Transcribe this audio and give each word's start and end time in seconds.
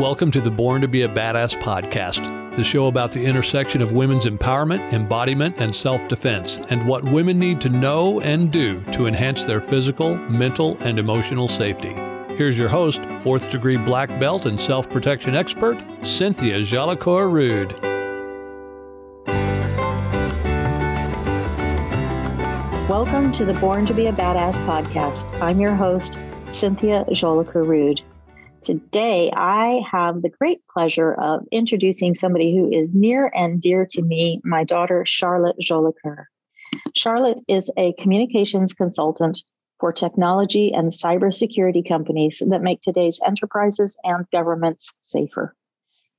Welcome 0.00 0.30
to 0.30 0.40
the 0.40 0.50
Born 0.50 0.80
to 0.80 0.88
Be 0.88 1.02
a 1.02 1.08
Badass 1.08 1.60
podcast, 1.60 2.56
the 2.56 2.64
show 2.64 2.86
about 2.86 3.10
the 3.10 3.22
intersection 3.22 3.82
of 3.82 3.92
women's 3.92 4.24
empowerment, 4.24 4.94
embodiment, 4.94 5.60
and 5.60 5.74
self 5.74 6.08
defense, 6.08 6.56
and 6.70 6.88
what 6.88 7.04
women 7.04 7.38
need 7.38 7.60
to 7.60 7.68
know 7.68 8.18
and 8.20 8.50
do 8.50 8.80
to 8.94 9.06
enhance 9.06 9.44
their 9.44 9.60
physical, 9.60 10.16
mental, 10.16 10.78
and 10.80 10.98
emotional 10.98 11.48
safety. 11.48 11.92
Here's 12.34 12.56
your 12.56 12.70
host, 12.70 13.02
fourth 13.22 13.50
degree 13.50 13.76
black 13.76 14.08
belt 14.18 14.46
and 14.46 14.58
self 14.58 14.88
protection 14.88 15.34
expert, 15.34 15.78
Cynthia 16.02 16.60
Jolicoeur 16.60 17.30
Rude. 17.30 17.76
Welcome 22.88 23.32
to 23.32 23.44
the 23.44 23.52
Born 23.60 23.84
to 23.84 23.92
Be 23.92 24.06
a 24.06 24.12
Badass 24.14 24.64
podcast. 24.66 25.38
I'm 25.42 25.60
your 25.60 25.74
host, 25.74 26.18
Cynthia 26.52 27.04
Jolicoeur 27.10 27.66
Rude. 27.66 28.00
Today, 28.62 29.30
I 29.34 29.80
have 29.90 30.20
the 30.20 30.28
great 30.28 30.60
pleasure 30.68 31.14
of 31.14 31.46
introducing 31.50 32.14
somebody 32.14 32.54
who 32.54 32.70
is 32.70 32.94
near 32.94 33.32
and 33.34 33.60
dear 33.60 33.86
to 33.90 34.02
me, 34.02 34.40
my 34.44 34.64
daughter, 34.64 35.04
Charlotte 35.06 35.56
Jolicoeur. 35.58 36.26
Charlotte 36.94 37.40
is 37.48 37.70
a 37.78 37.94
communications 37.94 38.74
consultant 38.74 39.42
for 39.78 39.92
technology 39.92 40.72
and 40.74 40.90
cybersecurity 40.90 41.88
companies 41.88 42.42
that 42.50 42.62
make 42.62 42.82
today's 42.82 43.18
enterprises 43.26 43.96
and 44.04 44.26
governments 44.30 44.92
safer. 45.00 45.56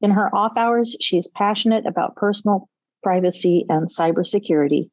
In 0.01 0.09
her 0.09 0.33
off 0.35 0.53
hours, 0.57 0.97
she 0.99 1.19
is 1.19 1.27
passionate 1.27 1.85
about 1.85 2.15
personal 2.15 2.67
privacy 3.03 3.67
and 3.69 3.87
cybersecurity. 3.87 4.89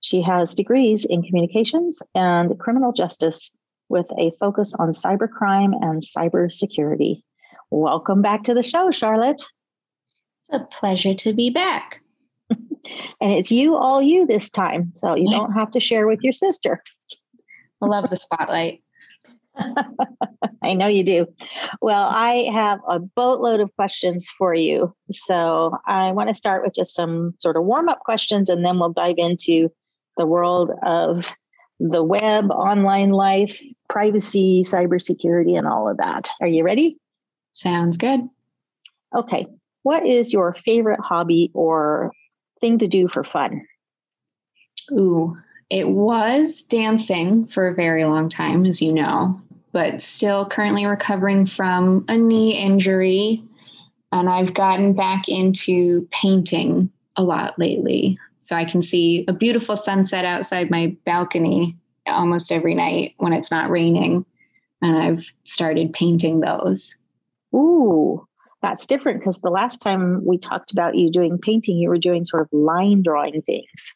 She 0.00 0.22
has 0.22 0.54
degrees 0.54 1.04
in 1.04 1.22
communications 1.24 2.02
and 2.14 2.56
criminal 2.60 2.92
justice 2.92 3.50
with 3.88 4.06
a 4.18 4.32
focus 4.38 4.74
on 4.74 4.90
cybercrime 4.90 5.72
and 5.80 6.02
cybersecurity. 6.02 7.22
Welcome 7.70 8.22
back 8.22 8.44
to 8.44 8.54
the 8.54 8.62
show, 8.62 8.90
Charlotte. 8.90 9.42
A 10.50 10.60
pleasure 10.60 11.14
to 11.14 11.32
be 11.32 11.50
back. 11.50 12.00
and 12.50 13.32
it's 13.32 13.50
you, 13.50 13.76
all 13.76 14.02
you 14.02 14.26
this 14.26 14.50
time. 14.50 14.92
So 14.94 15.14
you 15.14 15.30
don't 15.30 15.52
have 15.52 15.70
to 15.72 15.80
share 15.80 16.06
with 16.06 16.20
your 16.22 16.32
sister. 16.32 16.82
I 17.82 17.86
love 17.86 18.10
the 18.10 18.16
spotlight. 18.16 18.82
I 20.62 20.74
know 20.74 20.86
you 20.86 21.04
do. 21.04 21.26
Well, 21.80 22.08
I 22.10 22.48
have 22.52 22.80
a 22.88 22.98
boatload 22.98 23.60
of 23.60 23.74
questions 23.76 24.28
for 24.36 24.54
you. 24.54 24.94
So 25.12 25.76
I 25.86 26.12
want 26.12 26.28
to 26.28 26.34
start 26.34 26.62
with 26.62 26.74
just 26.74 26.94
some 26.94 27.34
sort 27.38 27.56
of 27.56 27.64
warm 27.64 27.88
up 27.88 28.00
questions, 28.00 28.48
and 28.48 28.64
then 28.64 28.78
we'll 28.78 28.92
dive 28.92 29.16
into 29.18 29.70
the 30.16 30.26
world 30.26 30.70
of 30.82 31.32
the 31.80 32.02
web, 32.02 32.50
online 32.50 33.10
life, 33.10 33.60
privacy, 33.88 34.62
cybersecurity, 34.62 35.58
and 35.58 35.66
all 35.66 35.88
of 35.88 35.98
that. 35.98 36.30
Are 36.40 36.46
you 36.46 36.64
ready? 36.64 36.98
Sounds 37.52 37.96
good. 37.96 38.20
Okay. 39.14 39.46
What 39.82 40.06
is 40.06 40.32
your 40.32 40.54
favorite 40.54 41.00
hobby 41.00 41.50
or 41.54 42.12
thing 42.60 42.78
to 42.78 42.88
do 42.88 43.08
for 43.08 43.22
fun? 43.22 43.66
Ooh, 44.92 45.36
it 45.70 45.88
was 45.88 46.62
dancing 46.62 47.46
for 47.46 47.68
a 47.68 47.74
very 47.74 48.04
long 48.04 48.28
time, 48.28 48.64
as 48.64 48.80
you 48.80 48.92
know, 48.92 49.40
but 49.72 50.02
still 50.02 50.46
currently 50.46 50.86
recovering 50.86 51.46
from 51.46 52.04
a 52.08 52.16
knee 52.16 52.56
injury. 52.58 53.42
And 54.12 54.28
I've 54.28 54.54
gotten 54.54 54.94
back 54.94 55.28
into 55.28 56.08
painting 56.10 56.90
a 57.16 57.24
lot 57.24 57.58
lately. 57.58 58.18
So 58.44 58.54
I 58.54 58.66
can 58.66 58.82
see 58.82 59.24
a 59.26 59.32
beautiful 59.32 59.74
sunset 59.74 60.26
outside 60.26 60.70
my 60.70 60.94
balcony 61.06 61.76
almost 62.06 62.52
every 62.52 62.74
night 62.74 63.14
when 63.16 63.32
it's 63.32 63.50
not 63.50 63.70
raining. 63.70 64.26
And 64.82 64.98
I've 64.98 65.32
started 65.44 65.94
painting 65.94 66.40
those. 66.40 66.94
Ooh, 67.54 68.26
that's 68.60 68.84
different 68.84 69.20
because 69.20 69.40
the 69.40 69.48
last 69.48 69.80
time 69.80 70.22
we 70.26 70.36
talked 70.36 70.72
about 70.72 70.94
you 70.94 71.10
doing 71.10 71.38
painting, 71.38 71.78
you 71.78 71.88
were 71.88 71.96
doing 71.96 72.26
sort 72.26 72.42
of 72.42 72.48
line 72.52 73.02
drawing 73.02 73.40
things. 73.42 73.94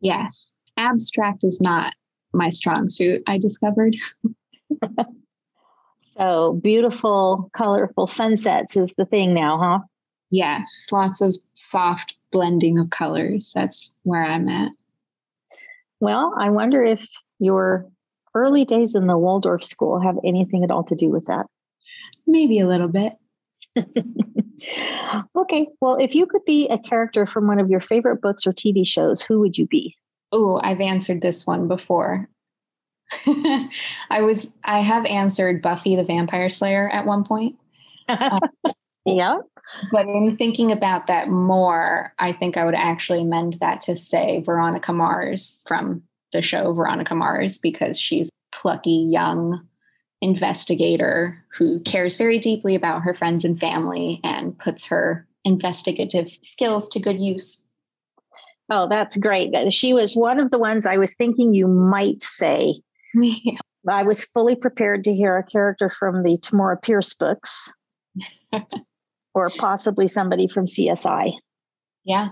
Yes. 0.00 0.58
Abstract 0.76 1.42
is 1.42 1.60
not 1.62 1.94
my 2.34 2.50
strong 2.50 2.90
suit, 2.90 3.22
I 3.26 3.38
discovered. 3.38 3.96
so 6.18 6.60
beautiful, 6.62 7.50
colorful 7.56 8.06
sunsets 8.06 8.76
is 8.76 8.94
the 8.98 9.06
thing 9.06 9.32
now, 9.32 9.58
huh? 9.58 9.78
Yes. 10.30 10.86
Lots 10.92 11.22
of 11.22 11.34
soft 11.54 12.14
blending 12.36 12.78
of 12.78 12.90
colors. 12.90 13.50
That's 13.54 13.94
where 14.02 14.22
I'm 14.22 14.46
at. 14.50 14.70
Well, 16.00 16.34
I 16.38 16.50
wonder 16.50 16.84
if 16.84 17.08
your 17.38 17.86
early 18.34 18.66
days 18.66 18.94
in 18.94 19.06
the 19.06 19.16
Waldorf 19.16 19.64
school 19.64 20.00
have 20.00 20.18
anything 20.22 20.62
at 20.62 20.70
all 20.70 20.84
to 20.84 20.94
do 20.94 21.08
with 21.08 21.24
that. 21.28 21.46
Maybe 22.26 22.58
a 22.58 22.66
little 22.66 22.88
bit. 22.88 23.14
okay. 25.34 25.68
Well, 25.80 25.96
if 25.96 26.14
you 26.14 26.26
could 26.26 26.44
be 26.44 26.68
a 26.68 26.78
character 26.78 27.24
from 27.24 27.46
one 27.46 27.58
of 27.58 27.70
your 27.70 27.80
favorite 27.80 28.20
books 28.20 28.46
or 28.46 28.52
TV 28.52 28.86
shows, 28.86 29.22
who 29.22 29.40
would 29.40 29.56
you 29.56 29.66
be? 29.66 29.96
Oh, 30.30 30.60
I've 30.62 30.80
answered 30.80 31.22
this 31.22 31.46
one 31.46 31.68
before. 31.68 32.28
I 33.26 34.20
was 34.20 34.52
I 34.62 34.80
have 34.80 35.06
answered 35.06 35.62
Buffy 35.62 35.96
the 35.96 36.04
Vampire 36.04 36.50
Slayer 36.50 36.90
at 36.90 37.06
one 37.06 37.24
point. 37.24 37.56
yeah. 39.06 39.38
But 39.90 40.06
in 40.06 40.36
thinking 40.36 40.70
about 40.70 41.06
that 41.06 41.28
more, 41.28 42.12
I 42.18 42.32
think 42.32 42.56
I 42.56 42.64
would 42.64 42.74
actually 42.74 43.22
amend 43.22 43.58
that 43.60 43.80
to 43.82 43.96
say 43.96 44.40
Veronica 44.40 44.92
Mars 44.92 45.64
from 45.66 46.02
the 46.32 46.42
show 46.42 46.72
Veronica 46.72 47.14
Mars 47.14 47.58
because 47.58 47.98
she's 47.98 48.30
plucky 48.52 49.06
young 49.10 49.66
investigator 50.22 51.44
who 51.56 51.80
cares 51.80 52.16
very 52.16 52.38
deeply 52.38 52.74
about 52.74 53.02
her 53.02 53.14
friends 53.14 53.44
and 53.44 53.60
family 53.60 54.20
and 54.24 54.58
puts 54.58 54.84
her 54.84 55.26
investigative 55.44 56.28
skills 56.28 56.88
to 56.88 57.00
good 57.00 57.20
use. 57.20 57.64
Oh, 58.70 58.88
that's 58.88 59.16
great. 59.16 59.54
She 59.72 59.92
was 59.92 60.14
one 60.14 60.40
of 60.40 60.50
the 60.50 60.58
ones 60.58 60.86
I 60.86 60.96
was 60.96 61.14
thinking 61.14 61.54
you 61.54 61.68
might 61.68 62.22
say. 62.22 62.80
Yeah. 63.14 63.58
I 63.88 64.02
was 64.02 64.24
fully 64.24 64.56
prepared 64.56 65.04
to 65.04 65.14
hear 65.14 65.38
a 65.38 65.44
character 65.44 65.88
from 65.88 66.24
the 66.24 66.36
Tamora 66.38 66.82
Pierce 66.82 67.14
books 67.14 67.72
or 69.36 69.50
possibly 69.50 70.08
somebody 70.08 70.48
from 70.48 70.64
CSI. 70.64 71.34
Yeah. 72.04 72.30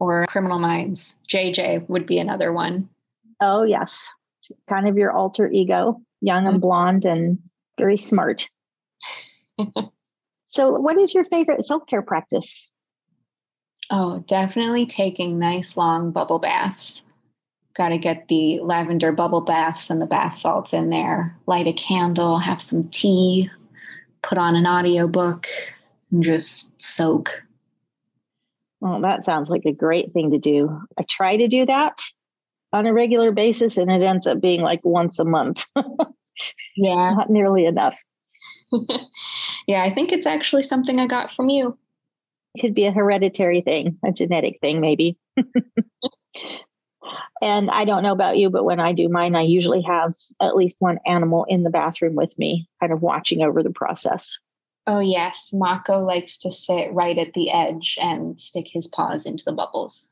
Or 0.00 0.26
Criminal 0.26 0.58
Minds. 0.58 1.16
JJ 1.32 1.88
would 1.88 2.06
be 2.06 2.18
another 2.18 2.52
one. 2.52 2.88
Oh, 3.40 3.62
yes. 3.62 4.10
Kind 4.68 4.88
of 4.88 4.98
your 4.98 5.12
alter 5.12 5.48
ego, 5.48 6.00
young 6.20 6.46
and 6.46 6.54
mm-hmm. 6.54 6.60
blonde 6.60 7.04
and 7.04 7.38
very 7.78 7.96
smart. 7.96 8.50
so, 10.48 10.72
what 10.72 10.98
is 10.98 11.14
your 11.14 11.24
favorite 11.26 11.62
self 11.62 11.86
care 11.86 12.02
practice? 12.02 12.68
Oh, 13.90 14.24
definitely 14.26 14.86
taking 14.86 15.38
nice 15.38 15.76
long 15.76 16.10
bubble 16.10 16.40
baths. 16.40 17.04
Got 17.76 17.90
to 17.90 17.98
get 17.98 18.26
the 18.26 18.58
lavender 18.60 19.12
bubble 19.12 19.42
baths 19.42 19.88
and 19.88 20.02
the 20.02 20.06
bath 20.06 20.36
salts 20.38 20.72
in 20.72 20.90
there. 20.90 21.38
Light 21.46 21.68
a 21.68 21.72
candle, 21.72 22.38
have 22.38 22.60
some 22.60 22.88
tea, 22.88 23.50
put 24.22 24.38
on 24.38 24.56
an 24.56 24.66
audiobook, 24.66 25.46
and 26.14 26.22
just 26.22 26.80
soak. 26.80 27.42
Well, 28.80 29.00
that 29.00 29.26
sounds 29.26 29.50
like 29.50 29.64
a 29.66 29.72
great 29.72 30.12
thing 30.12 30.30
to 30.30 30.38
do. 30.38 30.80
I 30.98 31.02
try 31.02 31.36
to 31.36 31.48
do 31.48 31.66
that 31.66 31.98
on 32.72 32.86
a 32.86 32.92
regular 32.92 33.32
basis 33.32 33.76
and 33.76 33.90
it 33.90 34.02
ends 34.02 34.26
up 34.26 34.40
being 34.40 34.60
like 34.60 34.80
once 34.84 35.18
a 35.18 35.24
month. 35.24 35.66
yeah. 36.76 37.14
Not 37.14 37.30
nearly 37.30 37.66
enough. 37.66 38.00
yeah, 39.66 39.82
I 39.82 39.92
think 39.92 40.12
it's 40.12 40.26
actually 40.26 40.62
something 40.62 41.00
I 41.00 41.06
got 41.06 41.32
from 41.32 41.48
you. 41.48 41.76
It 42.54 42.60
could 42.60 42.74
be 42.74 42.84
a 42.84 42.92
hereditary 42.92 43.60
thing, 43.60 43.98
a 44.04 44.12
genetic 44.12 44.58
thing, 44.60 44.80
maybe. 44.80 45.16
and 47.42 47.70
I 47.70 47.84
don't 47.84 48.04
know 48.04 48.12
about 48.12 48.38
you, 48.38 48.50
but 48.50 48.64
when 48.64 48.78
I 48.78 48.92
do 48.92 49.08
mine, 49.08 49.34
I 49.34 49.42
usually 49.42 49.82
have 49.82 50.14
at 50.40 50.54
least 50.54 50.76
one 50.78 50.98
animal 51.06 51.44
in 51.48 51.64
the 51.64 51.70
bathroom 51.70 52.14
with 52.14 52.38
me, 52.38 52.68
kind 52.80 52.92
of 52.92 53.02
watching 53.02 53.42
over 53.42 53.64
the 53.64 53.72
process. 53.72 54.38
Oh, 54.86 55.00
yes. 55.00 55.50
Mako 55.52 56.00
likes 56.00 56.36
to 56.38 56.52
sit 56.52 56.92
right 56.92 57.16
at 57.16 57.32
the 57.32 57.50
edge 57.50 57.96
and 58.00 58.38
stick 58.38 58.66
his 58.68 58.86
paws 58.86 59.24
into 59.24 59.44
the 59.44 59.52
bubbles. 59.52 60.10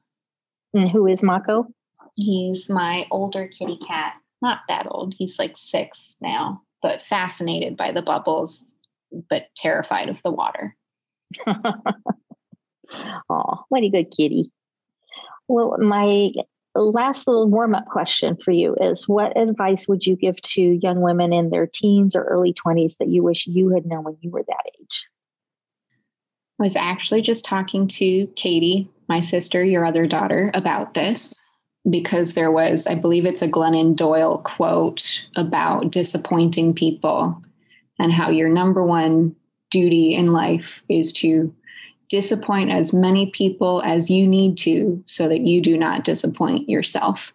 And 0.72 0.90
who 0.90 1.06
is 1.06 1.22
Mako? 1.22 1.66
He's 2.14 2.70
my 2.70 3.06
older 3.10 3.46
kitty 3.46 3.78
cat. 3.86 4.14
Not 4.40 4.60
that 4.68 4.86
old. 4.90 5.14
He's 5.16 5.38
like 5.38 5.56
six 5.56 6.16
now, 6.20 6.62
but 6.80 7.02
fascinated 7.02 7.76
by 7.76 7.92
the 7.92 8.02
bubbles, 8.02 8.74
but 9.28 9.48
terrified 9.54 10.08
of 10.08 10.22
the 10.22 10.30
water. 10.30 10.74
oh, 11.46 13.64
what 13.68 13.82
a 13.82 13.90
good 13.90 14.10
kitty. 14.10 14.50
Well, 15.48 15.76
my 15.78 16.30
last 16.80 17.26
little 17.26 17.50
warm 17.50 17.74
up 17.74 17.86
question 17.86 18.36
for 18.42 18.50
you 18.50 18.74
is 18.80 19.06
what 19.08 19.36
advice 19.36 19.86
would 19.86 20.06
you 20.06 20.16
give 20.16 20.40
to 20.42 20.78
young 20.82 21.00
women 21.00 21.32
in 21.32 21.50
their 21.50 21.66
teens 21.66 22.16
or 22.16 22.24
early 22.24 22.54
20s 22.54 22.96
that 22.98 23.08
you 23.08 23.22
wish 23.22 23.46
you 23.46 23.70
had 23.70 23.84
known 23.84 24.04
when 24.04 24.16
you 24.20 24.30
were 24.30 24.44
that 24.46 24.70
age? 24.80 25.06
I 26.58 26.62
was 26.62 26.76
actually 26.76 27.22
just 27.22 27.44
talking 27.44 27.88
to 27.88 28.26
Katie, 28.36 28.88
my 29.08 29.20
sister, 29.20 29.64
your 29.64 29.84
other 29.84 30.06
daughter, 30.06 30.50
about 30.54 30.94
this 30.94 31.40
because 31.90 32.34
there 32.34 32.52
was, 32.52 32.86
I 32.86 32.94
believe 32.94 33.26
it's 33.26 33.42
a 33.42 33.48
Glennon 33.48 33.96
Doyle 33.96 34.38
quote 34.38 35.22
about 35.36 35.90
disappointing 35.90 36.74
people 36.74 37.42
and 37.98 38.12
how 38.12 38.30
your 38.30 38.48
number 38.48 38.84
one 38.84 39.34
duty 39.70 40.14
in 40.14 40.32
life 40.32 40.82
is 40.88 41.12
to 41.14 41.52
disappoint 42.12 42.70
as 42.70 42.92
many 42.92 43.30
people 43.30 43.80
as 43.86 44.10
you 44.10 44.28
need 44.28 44.58
to 44.58 45.02
so 45.06 45.28
that 45.28 45.40
you 45.40 45.62
do 45.62 45.78
not 45.78 46.04
disappoint 46.04 46.68
yourself. 46.68 47.32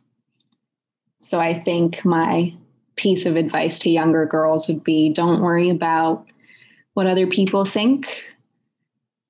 So 1.19 1.39
I 1.39 1.59
think 1.59 2.05
my 2.05 2.53
piece 2.95 3.25
of 3.25 3.35
advice 3.35 3.79
to 3.79 3.89
younger 3.89 4.27
girls 4.27 4.67
would 4.67 4.83
be 4.83 5.11
don't 5.11 5.41
worry 5.41 5.71
about 5.71 6.27
what 6.93 7.07
other 7.07 7.25
people 7.25 7.65
think. 7.65 8.23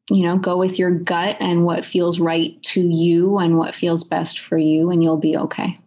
You 0.09 0.23
know, 0.23 0.37
go 0.37 0.57
with 0.57 0.77
your 0.77 0.91
gut 0.91 1.37
and 1.39 1.63
what 1.63 1.85
feels 1.85 2.19
right 2.19 2.61
to 2.63 2.81
you 2.81 3.37
and 3.37 3.57
what 3.57 3.73
feels 3.73 4.03
best 4.03 4.39
for 4.39 4.57
you, 4.57 4.91
and 4.91 5.01
you'll 5.01 5.15
be 5.15 5.37
okay. 5.37 5.79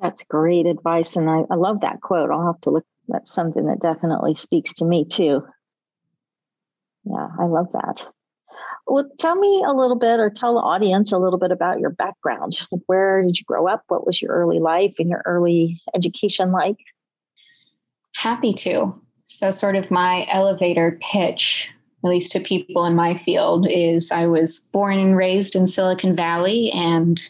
That's 0.00 0.24
great 0.24 0.64
advice. 0.64 1.16
And 1.16 1.28
I, 1.28 1.42
I 1.50 1.56
love 1.56 1.82
that 1.82 2.00
quote. 2.00 2.30
I'll 2.30 2.46
have 2.46 2.60
to 2.62 2.70
look. 2.70 2.86
That's 3.06 3.32
something 3.32 3.66
that 3.66 3.80
definitely 3.80 4.34
speaks 4.34 4.72
to 4.74 4.86
me 4.86 5.04
too. 5.04 5.46
Yeah, 7.04 7.28
I 7.38 7.44
love 7.44 7.72
that. 7.72 8.06
Well, 8.86 9.10
tell 9.18 9.36
me 9.36 9.64
a 9.66 9.72
little 9.72 9.96
bit 9.96 10.20
or 10.20 10.30
tell 10.30 10.54
the 10.54 10.60
audience 10.60 11.10
a 11.10 11.18
little 11.18 11.38
bit 11.38 11.50
about 11.50 11.80
your 11.80 11.90
background. 11.90 12.60
Where 12.86 13.22
did 13.22 13.38
you 13.38 13.44
grow 13.44 13.66
up? 13.66 13.82
What 13.88 14.06
was 14.06 14.22
your 14.22 14.32
early 14.32 14.60
life 14.60 14.94
and 14.98 15.08
your 15.08 15.22
early 15.26 15.80
education 15.94 16.52
like? 16.52 16.76
Happy 18.14 18.52
to. 18.54 18.94
So, 19.24 19.50
sort 19.50 19.74
of 19.74 19.90
my 19.90 20.26
elevator 20.30 20.98
pitch, 21.02 21.68
at 22.04 22.08
least 22.08 22.30
to 22.32 22.40
people 22.40 22.84
in 22.84 22.94
my 22.94 23.14
field, 23.14 23.66
is 23.68 24.12
I 24.12 24.26
was 24.26 24.70
born 24.72 24.98
and 24.98 25.16
raised 25.16 25.56
in 25.56 25.66
Silicon 25.66 26.14
Valley 26.14 26.70
and 26.70 27.20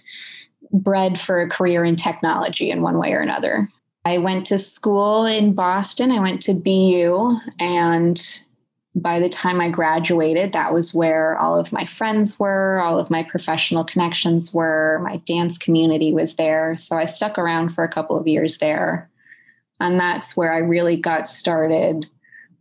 bred 0.72 1.18
for 1.18 1.40
a 1.40 1.48
career 1.48 1.84
in 1.84 1.96
technology 1.96 2.70
in 2.70 2.82
one 2.82 2.98
way 2.98 3.12
or 3.12 3.20
another. 3.20 3.68
I 4.04 4.18
went 4.18 4.46
to 4.46 4.58
school 4.58 5.24
in 5.24 5.54
Boston. 5.54 6.12
I 6.12 6.20
went 6.20 6.42
to 6.42 6.54
BU 6.54 7.38
and 7.58 8.40
by 8.96 9.20
the 9.20 9.28
time 9.28 9.60
I 9.60 9.68
graduated, 9.68 10.54
that 10.54 10.72
was 10.72 10.94
where 10.94 11.36
all 11.36 11.60
of 11.60 11.70
my 11.70 11.84
friends 11.84 12.40
were, 12.40 12.80
all 12.80 12.98
of 12.98 13.10
my 13.10 13.22
professional 13.22 13.84
connections 13.84 14.54
were, 14.54 15.00
my 15.04 15.18
dance 15.18 15.58
community 15.58 16.14
was 16.14 16.36
there. 16.36 16.76
So 16.78 16.96
I 16.96 17.04
stuck 17.04 17.36
around 17.36 17.74
for 17.74 17.84
a 17.84 17.90
couple 17.90 18.18
of 18.18 18.26
years 18.26 18.56
there. 18.56 19.10
And 19.78 20.00
that's 20.00 20.34
where 20.34 20.50
I 20.50 20.58
really 20.58 20.96
got 20.96 21.26
started 21.26 22.06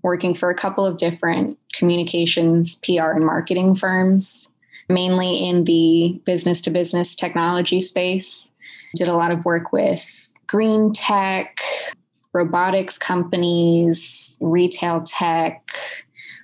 working 0.04 0.36
for 0.36 0.50
a 0.50 0.56
couple 0.56 0.86
of 0.86 0.98
different 0.98 1.58
communications, 1.74 2.76
PR, 2.76 3.12
and 3.12 3.26
marketing 3.26 3.74
firms, 3.74 4.50
mainly 4.90 5.48
in 5.48 5.64
the 5.64 6.22
business 6.26 6.60
to 6.64 6.70
business 6.70 7.16
technology 7.16 7.80
space. 7.80 8.52
Did 8.98 9.08
a 9.08 9.16
lot 9.16 9.32
of 9.32 9.46
work 9.46 9.72
with 9.72 10.30
green 10.48 10.92
tech, 10.92 11.62
robotics 12.34 12.98
companies, 12.98 14.36
retail 14.42 15.02
tech, 15.02 15.72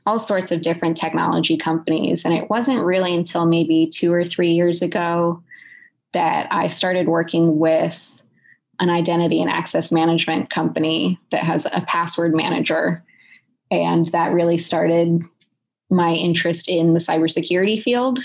all 0.06 0.20
sorts 0.20 0.52
of 0.52 0.62
different 0.62 0.98
technology 0.98 1.58
companies. 1.58 2.26
And 2.26 2.34
it 2.34 2.50
wasn't 2.50 2.86
really 2.86 3.14
until 3.14 3.46
maybe 3.46 3.88
two 3.88 4.12
or 4.12 4.26
three 4.26 4.52
years 4.52 4.82
ago 4.82 5.44
that 6.14 6.48
I 6.52 6.68
started 6.68 7.08
working 7.08 7.60
with 7.60 8.22
an 8.80 8.90
identity 8.90 9.42
and 9.42 9.50
access 9.50 9.92
management 9.92 10.50
company 10.50 11.20
that 11.30 11.44
has 11.44 11.68
a 11.72 11.86
password 11.88 12.36
manager. 12.36 13.04
And 13.70 14.08
that 14.08 14.34
really 14.34 14.58
started 14.58 15.22
my 15.90 16.14
interest 16.14 16.68
in 16.68 16.94
the 16.94 17.00
cybersecurity 17.00 17.82
field. 17.82 18.20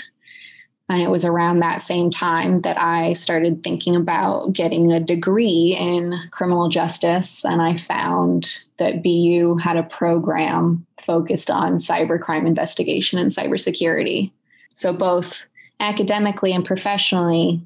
And 0.89 1.01
it 1.01 1.09
was 1.09 1.25
around 1.25 1.59
that 1.59 1.81
same 1.81 2.09
time 2.09 2.59
that 2.59 2.79
I 2.79 3.13
started 3.13 3.63
thinking 3.63 3.95
about 3.95 4.53
getting 4.53 4.91
a 4.91 5.01
degree 5.01 5.75
in 5.77 6.17
criminal 6.31 6.69
justice. 6.69 7.43
And 7.43 7.61
I 7.61 7.75
found 7.75 8.57
that 8.77 9.03
BU 9.03 9.57
had 9.57 9.75
a 9.75 9.83
program 9.83 10.85
focused 11.05 11.51
on 11.51 11.77
cybercrime 11.77 12.47
investigation 12.47 13.19
and 13.19 13.31
cybersecurity. 13.31 14.31
So, 14.73 14.93
both 14.93 15.45
academically 15.79 16.53
and 16.53 16.65
professionally, 16.65 17.61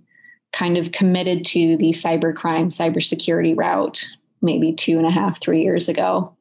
kind 0.52 0.78
of 0.78 0.92
committed 0.92 1.46
to 1.46 1.78
the 1.78 1.92
cybercrime, 1.92 2.68
cybersecurity 2.68 3.58
route 3.58 4.06
maybe 4.42 4.74
two 4.74 4.98
and 4.98 5.06
a 5.06 5.12
half, 5.12 5.40
three 5.40 5.62
years 5.62 5.88
ago, 5.88 6.34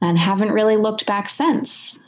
and 0.00 0.18
haven't 0.18 0.52
really 0.52 0.76
looked 0.76 1.06
back 1.06 1.28
since. 1.28 1.98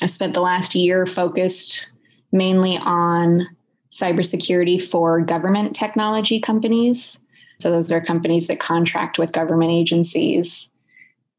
I 0.00 0.06
spent 0.06 0.34
the 0.34 0.40
last 0.40 0.74
year 0.74 1.06
focused 1.06 1.88
mainly 2.32 2.78
on 2.78 3.46
cybersecurity 3.90 4.80
for 4.82 5.20
government 5.20 5.76
technology 5.76 6.40
companies. 6.40 7.18
So, 7.60 7.70
those 7.70 7.92
are 7.92 8.00
companies 8.00 8.46
that 8.48 8.58
contract 8.58 9.18
with 9.18 9.32
government 9.32 9.70
agencies. 9.70 10.72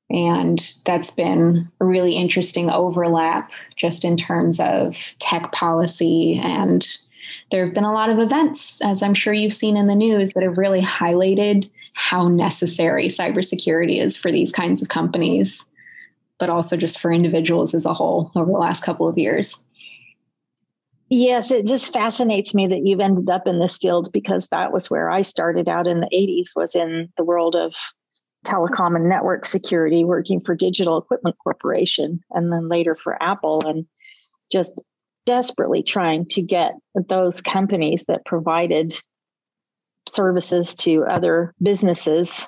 And 0.10 0.60
that's 0.86 1.10
been 1.10 1.72
a 1.82 1.86
really 1.86 2.14
interesting 2.16 2.70
overlap 2.70 3.52
just 3.76 4.06
in 4.06 4.16
terms 4.16 4.60
of 4.60 5.14
tech 5.20 5.52
policy. 5.52 6.40
And 6.42 6.88
there 7.50 7.66
have 7.66 7.74
been 7.74 7.84
a 7.84 7.94
lot 7.94 8.10
of 8.10 8.20
events, 8.20 8.82
as 8.84 9.02
I'm 9.02 9.16
sure 9.16 9.34
you've 9.34 9.54
seen 9.54 9.76
in 9.76 9.88
the 9.88 9.96
news, 9.96 10.34
that 10.34 10.44
have 10.44 10.58
really 10.58 10.82
highlighted 10.82 11.70
how 11.96 12.28
necessary 12.28 13.08
cybersecurity 13.08 14.00
is 14.00 14.18
for 14.18 14.32
these 14.32 14.52
kinds 14.52 14.82
of 14.82 14.90
companies, 14.90 15.66
but 16.40 16.50
also 16.50 16.78
just 16.78 17.00
for 17.00 17.12
individuals 17.12 17.74
as 17.74 17.86
a 17.86 17.94
whole 17.94 18.32
over 18.36 18.52
the 18.52 18.58
last 18.58 18.84
couple 18.84 19.08
of 19.08 19.18
years. 19.18 19.64
Yes, 21.10 21.52
it 21.52 21.68
just 21.68 21.94
fascinates 21.94 22.56
me 22.56 22.68
that 22.68 22.86
you've 22.86 23.00
ended 23.00 23.30
up 23.30 23.48
in 23.48 23.60
this 23.60 23.78
field 23.78 24.12
because 24.12 24.48
that 24.48 24.72
was 24.72 24.90
where 24.90 25.10
I 25.10 25.22
started 25.22 25.68
out 25.68 25.88
in 25.88 26.00
the 26.00 26.10
80s 26.14 26.56
was 26.56 26.76
in 26.76 27.10
the 27.18 27.24
world 27.24 27.56
of 27.56 27.76
telecom 28.46 28.96
and 28.96 29.08
network 29.08 29.46
security 29.46 30.04
working 30.04 30.42
for 30.42 30.56
Digital 30.56 30.98
Equipment 30.98 31.36
Corporation 31.44 32.20
and 32.32 32.52
then 32.52 32.68
later 32.68 32.96
for 32.96 33.22
Apple 33.22 33.62
and 33.66 33.86
just 34.52 34.82
desperately 35.26 35.84
trying 35.84 36.26
to 36.28 36.42
get 36.42 36.74
those 37.08 37.42
companies 37.42 38.04
that 38.08 38.26
provided 38.26 38.94
services 40.08 40.76
to 40.76 41.06
other 41.06 41.54
businesses 41.62 42.48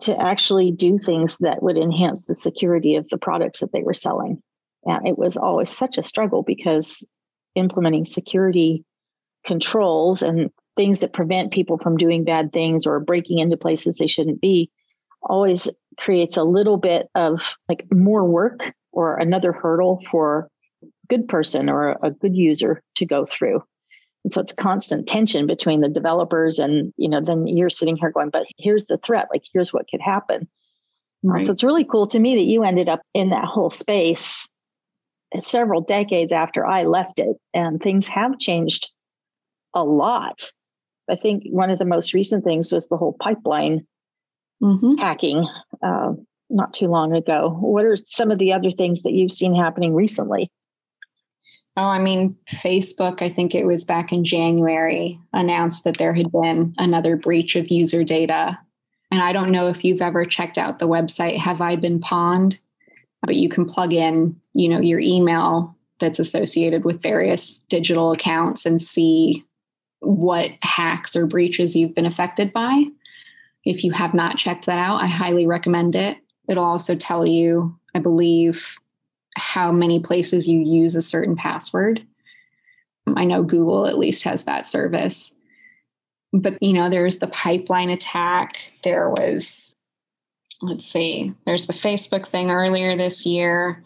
to 0.00 0.16
actually 0.20 0.70
do 0.70 0.98
things 0.98 1.38
that 1.38 1.62
would 1.62 1.76
enhance 1.76 2.26
the 2.26 2.34
security 2.34 2.96
of 2.96 3.08
the 3.10 3.18
products 3.18 3.60
that 3.60 3.72
they 3.72 3.82
were 3.82 3.94
selling. 3.94 4.42
And 4.86 5.06
it 5.06 5.18
was 5.18 5.36
always 5.36 5.70
such 5.70 5.98
a 5.98 6.02
struggle 6.02 6.42
because 6.42 7.04
implementing 7.60 8.04
security 8.04 8.84
controls 9.46 10.22
and 10.22 10.50
things 10.76 11.00
that 11.00 11.12
prevent 11.12 11.52
people 11.52 11.78
from 11.78 11.96
doing 11.96 12.24
bad 12.24 12.52
things 12.52 12.86
or 12.86 12.98
breaking 13.00 13.38
into 13.38 13.56
places 13.56 13.98
they 13.98 14.06
shouldn't 14.06 14.40
be 14.40 14.70
always 15.22 15.68
creates 15.98 16.36
a 16.36 16.44
little 16.44 16.76
bit 16.76 17.08
of 17.14 17.54
like 17.68 17.86
more 17.92 18.24
work 18.24 18.72
or 18.92 19.16
another 19.16 19.52
hurdle 19.52 20.02
for 20.10 20.48
a 20.82 20.86
good 21.08 21.28
person 21.28 21.68
or 21.68 21.98
a 22.02 22.10
good 22.10 22.34
user 22.34 22.82
to 22.96 23.06
go 23.06 23.26
through. 23.26 23.62
And 24.24 24.32
so 24.32 24.40
it's 24.40 24.52
constant 24.52 25.06
tension 25.06 25.46
between 25.46 25.80
the 25.80 25.88
developers 25.88 26.58
and, 26.58 26.92
you 26.96 27.08
know, 27.08 27.20
then 27.22 27.46
you're 27.46 27.70
sitting 27.70 27.96
here 27.96 28.10
going, 28.10 28.30
but 28.30 28.46
here's 28.58 28.86
the 28.86 28.98
threat, 28.98 29.28
like 29.32 29.42
here's 29.52 29.72
what 29.72 29.86
could 29.90 30.00
happen. 30.00 30.48
Right. 31.22 31.44
So 31.44 31.52
it's 31.52 31.64
really 31.64 31.84
cool 31.84 32.06
to 32.08 32.18
me 32.18 32.36
that 32.36 32.44
you 32.44 32.64
ended 32.64 32.88
up 32.88 33.02
in 33.12 33.30
that 33.30 33.44
whole 33.44 33.70
space 33.70 34.50
several 35.38 35.80
decades 35.80 36.32
after 36.32 36.66
I 36.66 36.82
left 36.82 37.18
it, 37.18 37.36
and 37.54 37.80
things 37.80 38.08
have 38.08 38.38
changed 38.38 38.90
a 39.74 39.84
lot. 39.84 40.50
I 41.08 41.16
think 41.16 41.44
one 41.50 41.70
of 41.70 41.78
the 41.78 41.84
most 41.84 42.14
recent 42.14 42.44
things 42.44 42.72
was 42.72 42.88
the 42.88 42.96
whole 42.96 43.16
pipeline 43.20 43.86
mm-hmm. 44.62 44.94
hacking 44.96 45.46
uh, 45.82 46.12
not 46.48 46.74
too 46.74 46.88
long 46.88 47.14
ago. 47.14 47.56
What 47.60 47.84
are 47.84 47.96
some 47.96 48.30
of 48.30 48.38
the 48.38 48.52
other 48.52 48.70
things 48.70 49.02
that 49.02 49.12
you've 49.12 49.32
seen 49.32 49.54
happening 49.54 49.94
recently? 49.94 50.50
Oh, 51.76 51.84
I 51.84 52.00
mean, 52.00 52.36
Facebook, 52.48 53.22
I 53.22 53.28
think 53.28 53.54
it 53.54 53.64
was 53.64 53.84
back 53.84 54.12
in 54.12 54.24
January, 54.24 55.20
announced 55.32 55.84
that 55.84 55.98
there 55.98 56.12
had 56.12 56.30
been 56.32 56.74
another 56.78 57.16
breach 57.16 57.56
of 57.56 57.68
user 57.68 58.02
data. 58.02 58.58
And 59.10 59.22
I 59.22 59.32
don't 59.32 59.52
know 59.52 59.68
if 59.68 59.84
you've 59.84 60.02
ever 60.02 60.24
checked 60.24 60.58
out 60.58 60.78
the 60.78 60.88
website 60.88 61.38
Have 61.38 61.60
I 61.60 61.76
Been 61.76 62.00
Pwned? 62.00 62.56
But 63.22 63.36
you 63.36 63.48
can 63.48 63.66
plug 63.66 63.92
in, 63.92 64.39
you 64.54 64.68
know, 64.68 64.80
your 64.80 65.00
email 65.00 65.76
that's 65.98 66.18
associated 66.18 66.84
with 66.84 67.02
various 67.02 67.60
digital 67.68 68.12
accounts 68.12 68.66
and 68.66 68.80
see 68.80 69.44
what 70.00 70.50
hacks 70.62 71.14
or 71.14 71.26
breaches 71.26 71.76
you've 71.76 71.94
been 71.94 72.06
affected 72.06 72.52
by. 72.52 72.84
If 73.64 73.84
you 73.84 73.92
have 73.92 74.14
not 74.14 74.38
checked 74.38 74.66
that 74.66 74.78
out, 74.78 75.02
I 75.02 75.06
highly 75.06 75.46
recommend 75.46 75.94
it. 75.94 76.16
It'll 76.48 76.64
also 76.64 76.94
tell 76.94 77.26
you, 77.26 77.78
I 77.94 77.98
believe, 77.98 78.78
how 79.36 79.70
many 79.70 80.00
places 80.00 80.48
you 80.48 80.60
use 80.60 80.96
a 80.96 81.02
certain 81.02 81.36
password. 81.36 82.04
I 83.16 83.24
know 83.24 83.42
Google 83.42 83.86
at 83.86 83.98
least 83.98 84.24
has 84.24 84.44
that 84.44 84.66
service. 84.66 85.34
But, 86.32 86.62
you 86.62 86.72
know, 86.72 86.88
there's 86.88 87.18
the 87.18 87.26
pipeline 87.26 87.90
attack. 87.90 88.56
There 88.84 89.10
was, 89.10 89.74
let's 90.62 90.86
see, 90.86 91.34
there's 91.44 91.66
the 91.66 91.72
Facebook 91.72 92.26
thing 92.26 92.50
earlier 92.50 92.96
this 92.96 93.26
year. 93.26 93.82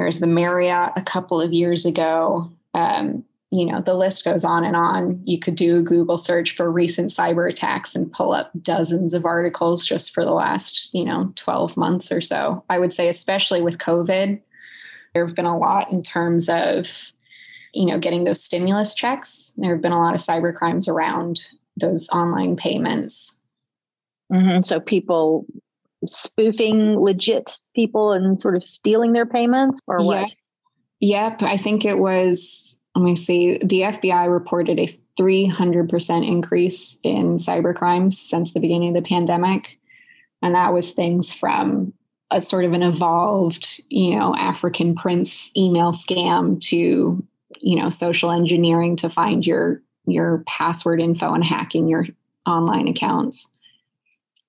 There's 0.00 0.20
the 0.20 0.26
Marriott 0.26 0.92
a 0.96 1.02
couple 1.02 1.42
of 1.42 1.52
years 1.52 1.84
ago. 1.84 2.50
Um, 2.72 3.22
you 3.50 3.66
know, 3.66 3.82
the 3.82 3.92
list 3.92 4.24
goes 4.24 4.46
on 4.46 4.64
and 4.64 4.74
on. 4.74 5.20
You 5.26 5.38
could 5.38 5.56
do 5.56 5.76
a 5.76 5.82
Google 5.82 6.16
search 6.16 6.56
for 6.56 6.72
recent 6.72 7.10
cyber 7.10 7.50
attacks 7.50 7.94
and 7.94 8.10
pull 8.10 8.32
up 8.32 8.50
dozens 8.62 9.12
of 9.12 9.26
articles 9.26 9.84
just 9.84 10.14
for 10.14 10.24
the 10.24 10.32
last, 10.32 10.88
you 10.94 11.04
know, 11.04 11.30
12 11.36 11.76
months 11.76 12.10
or 12.10 12.22
so. 12.22 12.64
I 12.70 12.78
would 12.78 12.94
say, 12.94 13.10
especially 13.10 13.60
with 13.60 13.76
COVID, 13.76 14.40
There 15.12 15.26
have 15.26 15.36
been 15.36 15.44
a 15.44 15.58
lot 15.58 15.92
in 15.92 16.02
terms 16.02 16.48
of, 16.48 17.12
you 17.74 17.84
know, 17.84 17.98
getting 17.98 18.24
those 18.24 18.42
stimulus 18.42 18.94
checks. 18.94 19.52
There 19.58 19.74
have 19.74 19.82
been 19.82 19.92
a 19.92 20.00
lot 20.00 20.14
of 20.14 20.20
cyber 20.20 20.54
crimes 20.54 20.88
around 20.88 21.44
those 21.76 22.08
online 22.08 22.56
payments. 22.56 23.36
Mm-hmm. 24.32 24.62
So 24.62 24.80
people 24.80 25.44
spoofing 26.06 26.98
legit 26.98 27.58
people 27.74 28.12
and 28.12 28.40
sort 28.40 28.56
of 28.56 28.64
stealing 28.64 29.12
their 29.12 29.26
payments 29.26 29.80
or 29.86 30.04
what? 30.04 30.34
Yep. 31.00 31.42
I 31.42 31.56
think 31.56 31.84
it 31.84 31.98
was, 31.98 32.78
let 32.94 33.02
me 33.02 33.16
see, 33.16 33.58
the 33.58 33.80
FBI 33.80 34.30
reported 34.30 34.78
a 34.78 34.94
300% 35.18 36.26
increase 36.26 36.98
in 37.02 37.38
cyber 37.38 37.74
crimes 37.74 38.18
since 38.18 38.52
the 38.52 38.60
beginning 38.60 38.96
of 38.96 39.02
the 39.02 39.08
pandemic. 39.08 39.78
And 40.42 40.54
that 40.54 40.72
was 40.72 40.92
things 40.92 41.32
from 41.32 41.92
a 42.30 42.40
sort 42.40 42.64
of 42.64 42.72
an 42.72 42.82
evolved, 42.82 43.82
you 43.88 44.16
know, 44.16 44.34
African 44.36 44.94
prince 44.94 45.50
email 45.56 45.92
scam 45.92 46.60
to, 46.68 47.26
you 47.60 47.76
know, 47.76 47.90
social 47.90 48.30
engineering 48.30 48.96
to 48.96 49.08
find 49.08 49.46
your 49.46 49.82
your 50.06 50.42
password 50.46 51.00
info 51.00 51.34
and 51.34 51.44
hacking 51.44 51.86
your 51.86 52.06
online 52.46 52.88
accounts. 52.88 53.50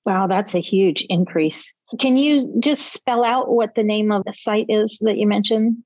Wow, 0.05 0.27
that's 0.27 0.55
a 0.55 0.59
huge 0.59 1.05
increase. 1.09 1.75
Can 1.99 2.17
you 2.17 2.51
just 2.59 2.93
spell 2.93 3.23
out 3.23 3.51
what 3.51 3.75
the 3.75 3.83
name 3.83 4.11
of 4.11 4.23
the 4.25 4.33
site 4.33 4.65
is 4.67 4.97
that 5.01 5.17
you 5.17 5.27
mentioned? 5.27 5.77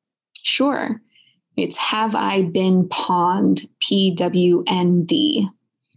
Sure. 0.41 1.01
It's 1.57 1.77
Have 1.77 2.15
I 2.15 2.43
Been 2.43 2.87
Pwned, 2.89 3.67
P 3.79 4.13
W 4.15 4.63
N 4.67 5.03
D. 5.05 5.47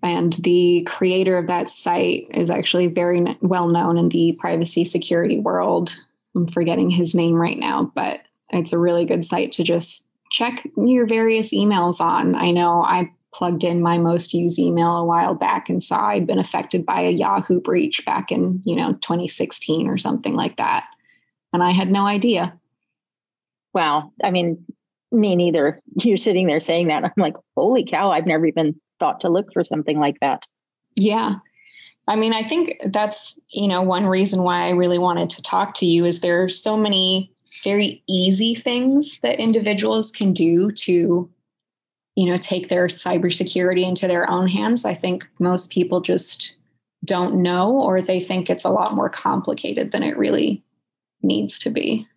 And 0.03 0.33
the 0.35 0.85
creator 0.87 1.37
of 1.37 1.49
that 1.49 1.69
site 1.69 2.27
is 2.31 2.51
actually 2.51 2.87
very 2.87 3.37
well 3.41 3.69
known 3.69 3.99
in 3.99 4.09
the 4.09 4.37
privacy 4.39 4.85
security 4.85 5.39
world. 5.39 5.97
I'm 6.37 6.47
forgetting 6.47 6.91
his 6.91 7.15
name 7.15 7.35
right 7.35 7.59
now, 7.59 7.91
but 7.95 8.21
it's 8.51 8.73
a 8.73 8.79
really 8.79 9.05
good 9.05 9.25
site 9.25 9.53
to 9.53 9.65
just 9.65 10.07
check 10.31 10.67
your 10.77 11.07
various 11.07 11.53
emails 11.53 12.01
on. 12.01 12.35
I 12.35 12.53
know 12.53 12.83
I 12.83 13.11
plugged 13.33 13.65
in 13.65 13.83
my 13.83 13.99
most 13.99 14.33
used 14.33 14.59
email 14.59 14.97
a 14.97 15.05
while 15.05 15.35
back 15.35 15.69
and 15.69 15.83
saw 15.83 16.09
I'd 16.09 16.27
been 16.27 16.39
affected 16.39 16.87
by 16.87 17.03
a 17.03 17.11
Yahoo 17.11 17.61
breach 17.61 18.05
back 18.07 18.33
in, 18.33 18.63
you 18.65 18.75
know, 18.75 18.95
2016 18.95 19.87
or 19.87 19.99
something 19.99 20.35
like 20.35 20.57
that. 20.57 20.85
And 21.53 21.63
I 21.63 21.71
had 21.71 21.91
no 21.91 22.07
idea. 22.07 22.59
Wow. 23.75 24.13
I 24.23 24.31
mean, 24.31 24.65
me 25.13 25.37
neither. 25.37 25.81
You're 25.97 26.17
sitting 26.17 26.47
there 26.47 26.61
saying 26.61 26.89
that. 26.89 27.05
I'm 27.05 27.13
like, 27.17 27.37
holy 27.57 27.85
cow, 27.85 28.11
I've 28.11 28.27
never 28.27 28.47
even 28.47 28.79
thought 28.99 29.21
to 29.21 29.29
look 29.29 29.53
for 29.53 29.63
something 29.63 29.99
like 29.99 30.19
that. 30.21 30.47
Yeah. 30.97 31.37
I 32.07 32.17
mean, 32.17 32.33
I 32.33 32.43
think 32.43 32.81
that's, 32.87 33.39
you 33.51 33.69
know, 33.69 33.83
one 33.83 34.07
reason 34.07 34.43
why 34.43 34.67
I 34.67 34.71
really 34.71 34.99
wanted 34.99 35.29
to 35.31 35.43
talk 35.43 35.75
to 35.75 35.87
you 35.87 36.07
is 36.07 36.21
there 36.21 36.43
are 36.43 36.49
so 36.49 36.77
many 36.77 37.31
very 37.63 38.03
easy 38.09 38.55
things 38.55 39.19
that 39.21 39.39
individuals 39.39 40.11
can 40.11 40.33
do 40.33 40.73
to 40.73 41.31
you 42.19 42.29
know 42.29 42.37
take 42.37 42.69
their 42.69 42.89
cybersecurity 42.89 43.87
into 43.87 44.09
their 44.09 44.29
own 44.29 44.49
hands. 44.49 44.85
I 44.85 44.93
think 44.93 45.25
most 45.39 45.71
people 45.71 46.01
just 46.01 46.57
don't 47.05 47.37
know 47.37 47.71
or 47.81 48.03
they 48.03 48.19
think 48.19 48.51
it's 48.51 48.65
a 48.65 48.71
lot 48.71 48.93
more 48.93 49.09
complicated 49.09 49.93
than 49.93 50.03
it 50.03 50.19
really 50.19 50.65
needs 51.23 51.61
to 51.61 51.71
be. 51.71 52.09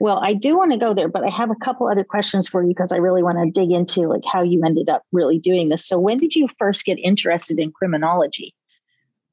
Well 0.00 0.18
i 0.20 0.34
do 0.34 0.56
want 0.56 0.72
to 0.72 0.78
go 0.78 0.94
there 0.94 1.08
but 1.08 1.22
i 1.22 1.30
have 1.30 1.50
a 1.50 1.64
couple 1.64 1.86
other 1.86 2.02
questions 2.02 2.48
for 2.48 2.62
you 2.62 2.70
because 2.70 2.90
i 2.90 2.96
really 2.96 3.22
want 3.22 3.38
to 3.38 3.60
dig 3.60 3.70
into 3.70 4.08
like 4.08 4.24
how 4.24 4.42
you 4.42 4.64
ended 4.64 4.88
up 4.88 5.04
really 5.12 5.38
doing 5.38 5.68
this. 5.68 5.86
So 5.86 5.96
when 5.96 6.18
did 6.18 6.34
you 6.34 6.48
first 6.48 6.84
get 6.84 6.98
interested 6.98 7.60
in 7.60 7.70
criminology? 7.70 8.52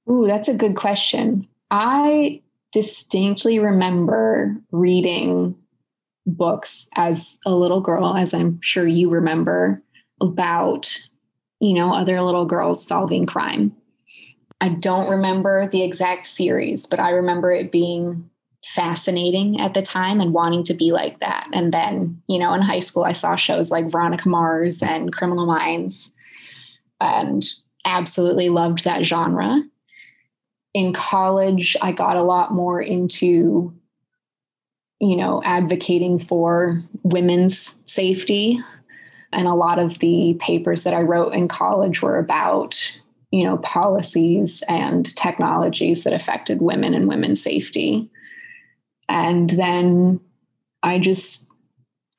Ooh, 0.09 0.27
that's 0.27 0.47
a 0.47 0.53
good 0.53 0.75
question. 0.75 1.47
I 1.71 2.41
distinctly 2.71 3.57
remember 3.57 4.55
reading 4.71 5.55
books 6.27 6.89
as 6.95 7.39
a 7.45 7.55
little 7.55 7.79
girl 7.79 8.15
as 8.17 8.33
i'm 8.33 8.59
sure 8.61 8.85
you 8.85 9.09
remember 9.09 9.81
about, 10.21 10.97
you 11.59 11.73
know, 11.73 11.93
other 11.93 12.21
little 12.21 12.45
girls 12.45 12.85
solving 12.85 13.25
crime. 13.25 13.75
I 14.59 14.69
don't 14.69 15.09
remember 15.09 15.67
the 15.67 15.83
exact 15.83 16.25
series, 16.25 16.85
but 16.85 16.99
I 16.99 17.11
remember 17.11 17.51
it 17.51 17.71
being 17.71 18.29
fascinating 18.65 19.59
at 19.59 19.73
the 19.73 19.81
time 19.81 20.19
and 20.19 20.33
wanting 20.33 20.63
to 20.65 20.73
be 20.73 20.91
like 20.91 21.19
that. 21.19 21.47
And 21.53 21.73
then, 21.73 22.21
you 22.27 22.39
know, 22.39 22.53
in 22.53 22.61
high 22.61 22.79
school, 22.79 23.03
I 23.03 23.11
saw 23.11 23.35
shows 23.35 23.71
like 23.71 23.91
Veronica 23.91 24.27
Mars 24.27 24.81
and 24.81 25.13
Criminal 25.13 25.45
Minds 25.45 26.11
and 26.99 27.43
absolutely 27.85 28.49
loved 28.49 28.83
that 28.83 29.05
genre. 29.05 29.61
In 30.73 30.93
college, 30.93 31.77
I 31.81 31.91
got 31.91 32.17
a 32.17 32.23
lot 32.23 32.51
more 32.51 32.81
into, 32.81 33.73
you 34.99 35.15
know, 35.15 35.41
advocating 35.45 36.19
for 36.19 36.83
women's 37.03 37.79
safety 37.85 38.59
and 39.33 39.47
a 39.47 39.53
lot 39.53 39.79
of 39.79 39.99
the 39.99 40.37
papers 40.39 40.83
that 40.83 40.93
I 40.93 41.01
wrote 41.01 41.33
in 41.33 41.47
college 41.47 42.01
were 42.01 42.17
about, 42.17 42.79
you 43.31 43.43
know, 43.43 43.57
policies 43.57 44.63
and 44.69 45.13
technologies 45.15 46.03
that 46.03 46.13
affected 46.13 46.61
women 46.61 46.93
and 46.93 47.07
women's 47.07 47.41
safety. 47.41 48.09
And 49.09 49.49
then 49.49 50.19
I 50.83 50.99
just 50.99 51.47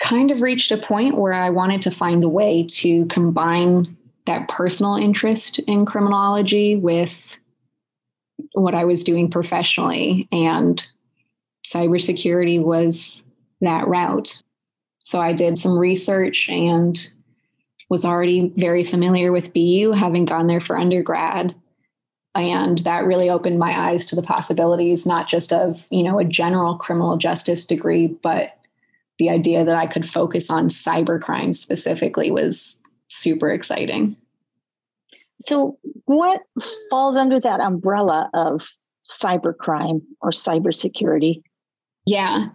kind 0.01 0.31
of 0.31 0.43
reached 0.43 0.71
a 0.71 0.79
point 0.79 1.17
where 1.17 1.33
I 1.33 1.51
wanted 1.51 1.83
to 1.83 1.91
find 1.91 2.23
a 2.25 2.29
way 2.29 2.67
to 2.67 3.07
combine 3.07 3.97
that 4.27 4.49
personal 4.49 4.95
interest 4.95 5.59
in 5.61 5.87
criminology 5.87 6.77
with 6.77 7.39
what 8.53 8.75
I 8.75 8.85
was 8.85 9.03
doing 9.03 9.31
professionally. 9.31 10.29
And 10.31 10.87
cybersecurity 11.67 12.63
was 12.63 13.25
that 13.61 13.89
route. 13.89 14.43
So 15.09 15.23
I 15.23 15.33
did 15.33 15.59
some 15.59 15.79
research 15.79 16.51
and 16.51 17.09
was 17.89 18.05
already 18.05 18.53
very 18.59 18.85
familiar 18.85 19.33
with 19.33 19.55
BU, 19.55 19.93
having 19.93 20.27
gone 20.27 20.49
there 20.49 20.61
for 20.61 20.77
undergrad. 20.77 21.55
And 22.35 22.77
that 22.81 23.07
really 23.07 23.31
opened 23.31 23.59
my 23.59 23.89
eyes 23.89 24.05
to 24.05 24.17
the 24.17 24.23
possibilities, 24.23 25.07
not 25.07 25.27
just 25.27 25.51
of, 25.51 25.83
you 25.89 26.03
know, 26.03 26.19
a 26.19 26.27
general 26.27 26.77
criminal 26.77 27.17
justice 27.17 27.65
degree, 27.65 28.07
but 28.07 28.59
the 29.19 29.31
idea 29.31 29.65
that 29.65 29.79
I 29.79 29.87
could 29.87 30.07
focus 30.07 30.51
on 30.51 30.69
cybercrime 30.69 31.57
specifically 31.57 32.31
was 32.31 32.79
super 33.09 33.51
exciting. 33.51 34.15
So, 35.41 35.79
what 36.05 36.43
falls 36.91 37.17
under 37.17 37.41
that 37.41 37.61
umbrella 37.61 38.29
of 38.35 38.69
cybercrime 39.11 40.03
or 40.21 40.33
cybersecurity? 40.33 41.41
Yeah. 42.05 42.49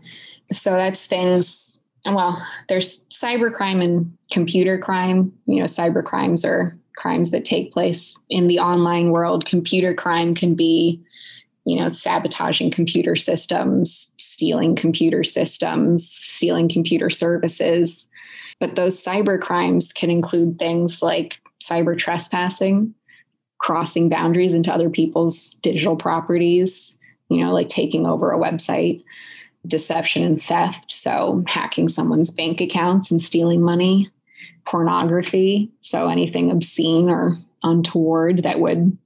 So, 0.51 0.73
that's 0.73 1.07
things 1.07 1.79
well, 2.05 2.45
there's 2.67 3.05
cybercrime 3.05 3.83
and 3.83 4.17
computer 4.31 4.77
crime. 4.77 5.31
You 5.45 5.59
know, 5.59 5.65
cyber 5.65 6.03
crimes 6.03 6.43
are 6.43 6.77
crimes 6.95 7.31
that 7.31 7.45
take 7.45 7.71
place 7.71 8.19
in 8.29 8.47
the 8.47 8.59
online 8.59 9.11
world. 9.11 9.45
Computer 9.45 9.93
crime 9.93 10.35
can 10.35 10.53
be, 10.53 11.01
you 11.65 11.79
know, 11.79 11.87
sabotaging 11.87 12.71
computer 12.71 13.15
systems, 13.15 14.11
stealing 14.17 14.75
computer 14.75 15.23
systems, 15.23 16.07
stealing 16.07 16.67
computer 16.67 17.09
services. 17.09 18.07
But 18.59 18.75
those 18.75 19.01
cyber 19.01 19.39
crimes 19.39 19.93
can 19.93 20.11
include 20.11 20.59
things 20.59 21.01
like 21.01 21.39
cyber 21.61 21.97
trespassing, 21.97 22.93
crossing 23.59 24.09
boundaries 24.09 24.53
into 24.53 24.73
other 24.73 24.89
people's 24.89 25.53
digital 25.61 25.95
properties, 25.95 26.97
you 27.29 27.43
know, 27.43 27.53
like 27.53 27.69
taking 27.69 28.05
over 28.05 28.31
a 28.31 28.37
website 28.37 29.03
deception 29.65 30.23
and 30.23 30.41
theft. 30.41 30.91
So, 30.91 31.43
hacking 31.47 31.89
someone's 31.89 32.31
bank 32.31 32.61
accounts 32.61 33.11
and 33.11 33.21
stealing 33.21 33.61
money, 33.61 34.09
pornography. 34.65 35.71
So, 35.81 36.09
anything 36.09 36.51
obscene 36.51 37.09
or 37.09 37.37
untoward 37.63 38.43
that 38.43 38.59
would 38.59 38.97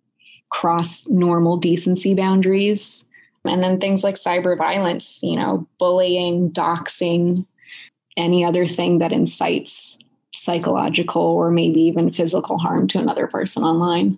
cross 0.49 1.07
normal 1.07 1.57
decency 1.57 2.13
boundaries. 2.13 3.05
And 3.45 3.63
then 3.63 3.79
things 3.79 4.03
like 4.03 4.15
cyber 4.15 4.57
violence, 4.57 5.19
you 5.21 5.35
know, 5.35 5.67
bullying, 5.79 6.51
doxing, 6.51 7.45
any 8.17 8.43
other 8.43 8.65
thing 8.65 8.99
that 8.99 9.13
incites 9.13 9.99
psychological 10.33 11.21
or 11.21 11.51
maybe 11.51 11.81
even 11.81 12.11
physical 12.11 12.57
harm 12.57 12.87
to 12.87 12.99
another 12.99 13.27
person 13.27 13.63
online. 13.63 14.17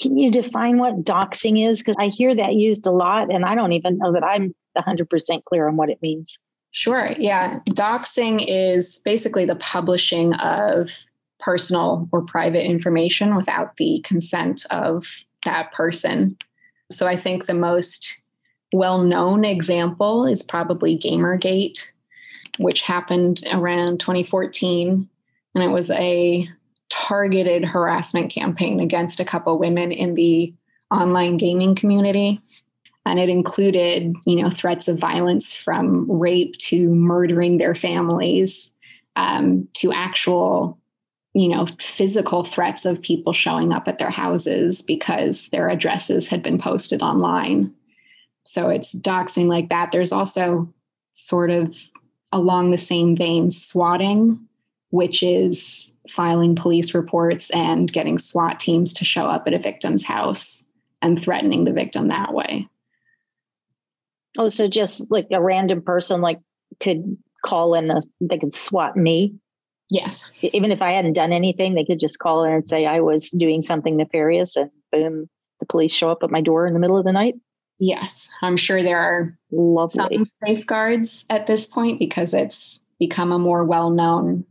Can 0.00 0.16
you 0.16 0.30
define 0.30 0.78
what 0.78 1.02
doxing 1.02 1.68
is? 1.68 1.80
Because 1.80 1.96
I 1.98 2.06
hear 2.06 2.34
that 2.34 2.54
used 2.54 2.86
a 2.86 2.92
lot, 2.92 3.32
and 3.32 3.44
I 3.44 3.56
don't 3.56 3.72
even 3.72 3.98
know 3.98 4.12
that 4.12 4.24
I'm 4.24 4.54
100% 4.78 5.44
clear 5.44 5.68
on 5.68 5.76
what 5.76 5.90
it 5.90 6.00
means. 6.02 6.38
Sure. 6.70 7.10
Yeah. 7.18 7.60
Doxing 7.70 8.44
is 8.46 9.00
basically 9.04 9.44
the 9.44 9.56
publishing 9.56 10.34
of 10.34 11.04
personal 11.40 12.08
or 12.12 12.22
private 12.22 12.64
information 12.64 13.36
without 13.36 13.76
the 13.76 14.00
consent 14.04 14.66
of 14.70 15.24
that 15.44 15.72
person. 15.72 16.36
So 16.90 17.06
I 17.06 17.16
think 17.16 17.46
the 17.46 17.54
most 17.54 18.20
well 18.72 19.02
known 19.02 19.44
example 19.44 20.26
is 20.26 20.42
probably 20.42 20.98
Gamergate, 20.98 21.86
which 22.58 22.82
happened 22.82 23.42
around 23.52 24.00
2014. 24.00 25.08
And 25.54 25.64
it 25.64 25.68
was 25.68 25.90
a 25.90 26.48
targeted 26.90 27.64
harassment 27.64 28.30
campaign 28.30 28.80
against 28.80 29.20
a 29.20 29.24
couple 29.24 29.58
women 29.58 29.92
in 29.92 30.14
the 30.14 30.54
online 30.90 31.36
gaming 31.36 31.74
community. 31.74 32.40
And 33.08 33.18
it 33.18 33.30
included, 33.30 34.14
you 34.26 34.36
know, 34.36 34.50
threats 34.50 34.86
of 34.86 34.98
violence 34.98 35.54
from 35.54 36.10
rape 36.10 36.58
to 36.58 36.94
murdering 36.94 37.56
their 37.56 37.74
families 37.74 38.74
um, 39.16 39.66
to 39.74 39.94
actual, 39.94 40.78
you 41.32 41.48
know, 41.48 41.66
physical 41.80 42.44
threats 42.44 42.84
of 42.84 43.00
people 43.00 43.32
showing 43.32 43.72
up 43.72 43.88
at 43.88 43.96
their 43.96 44.10
houses 44.10 44.82
because 44.82 45.48
their 45.48 45.70
addresses 45.70 46.28
had 46.28 46.42
been 46.42 46.58
posted 46.58 47.00
online. 47.00 47.72
So 48.44 48.68
it's 48.68 48.94
doxing 48.94 49.46
like 49.46 49.70
that. 49.70 49.90
There's 49.90 50.12
also 50.12 50.70
sort 51.14 51.50
of 51.50 51.78
along 52.30 52.72
the 52.72 52.78
same 52.78 53.16
vein 53.16 53.50
swatting, 53.50 54.38
which 54.90 55.22
is 55.22 55.94
filing 56.10 56.54
police 56.54 56.92
reports 56.92 57.48
and 57.52 57.90
getting 57.90 58.18
SWAT 58.18 58.60
teams 58.60 58.92
to 58.92 59.06
show 59.06 59.24
up 59.24 59.44
at 59.46 59.54
a 59.54 59.58
victim's 59.58 60.04
house 60.04 60.66
and 61.00 61.20
threatening 61.20 61.64
the 61.64 61.72
victim 61.72 62.08
that 62.08 62.34
way. 62.34 62.68
Oh, 64.38 64.48
so 64.48 64.68
just 64.68 65.10
like 65.10 65.26
a 65.32 65.42
random 65.42 65.82
person 65.82 66.20
like 66.20 66.38
could 66.80 67.18
call 67.44 67.74
in 67.74 67.90
a 67.90 68.00
they 68.20 68.38
could 68.38 68.54
swat 68.54 68.96
me. 68.96 69.34
Yes. 69.90 70.30
Even 70.42 70.70
if 70.70 70.80
I 70.80 70.92
hadn't 70.92 71.14
done 71.14 71.32
anything, 71.32 71.74
they 71.74 71.84
could 71.84 71.98
just 71.98 72.18
call 72.18 72.44
in 72.44 72.52
and 72.52 72.66
say 72.66 72.86
I 72.86 73.00
was 73.00 73.30
doing 73.30 73.62
something 73.62 73.96
nefarious 73.96 74.54
and 74.54 74.70
boom, 74.92 75.28
the 75.60 75.66
police 75.66 75.92
show 75.92 76.10
up 76.10 76.22
at 76.22 76.30
my 76.30 76.40
door 76.40 76.66
in 76.66 76.74
the 76.74 76.78
middle 76.78 76.98
of 76.98 77.04
the 77.04 77.12
night. 77.12 77.34
Yes. 77.78 78.28
I'm 78.42 78.56
sure 78.56 78.82
there 78.82 78.98
are 78.98 79.38
lovely 79.50 80.16
some 80.16 80.26
safeguards 80.44 81.24
at 81.30 81.46
this 81.46 81.66
point 81.66 81.98
because 81.98 82.34
it's 82.34 82.84
become 82.98 83.32
a 83.32 83.38
more 83.38 83.64
well-known 83.64 84.44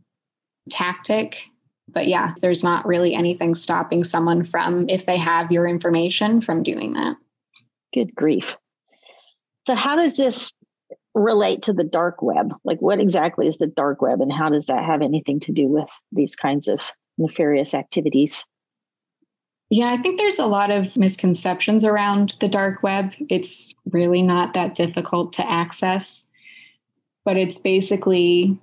tactic. 0.70 1.42
But 1.88 2.08
yeah, 2.08 2.34
there's 2.40 2.64
not 2.64 2.86
really 2.86 3.14
anything 3.14 3.54
stopping 3.54 4.02
someone 4.02 4.44
from, 4.44 4.88
if 4.88 5.06
they 5.06 5.18
have 5.18 5.52
your 5.52 5.66
information, 5.66 6.40
from 6.40 6.62
doing 6.62 6.94
that. 6.94 7.16
Good 7.94 8.14
grief. 8.14 8.56
So, 9.68 9.74
how 9.74 9.96
does 9.96 10.16
this 10.16 10.54
relate 11.14 11.60
to 11.64 11.74
the 11.74 11.84
dark 11.84 12.22
web? 12.22 12.54
Like, 12.64 12.80
what 12.80 13.00
exactly 13.00 13.46
is 13.46 13.58
the 13.58 13.66
dark 13.66 14.00
web, 14.00 14.22
and 14.22 14.32
how 14.32 14.48
does 14.48 14.64
that 14.64 14.82
have 14.82 15.02
anything 15.02 15.40
to 15.40 15.52
do 15.52 15.66
with 15.66 15.90
these 16.10 16.34
kinds 16.34 16.68
of 16.68 16.80
nefarious 17.18 17.74
activities? 17.74 18.46
Yeah, 19.68 19.90
I 19.92 19.98
think 19.98 20.18
there's 20.18 20.38
a 20.38 20.46
lot 20.46 20.70
of 20.70 20.96
misconceptions 20.96 21.84
around 21.84 22.36
the 22.40 22.48
dark 22.48 22.82
web. 22.82 23.12
It's 23.28 23.74
really 23.90 24.22
not 24.22 24.54
that 24.54 24.74
difficult 24.74 25.34
to 25.34 25.46
access, 25.46 26.26
but 27.26 27.36
it's 27.36 27.58
basically 27.58 28.58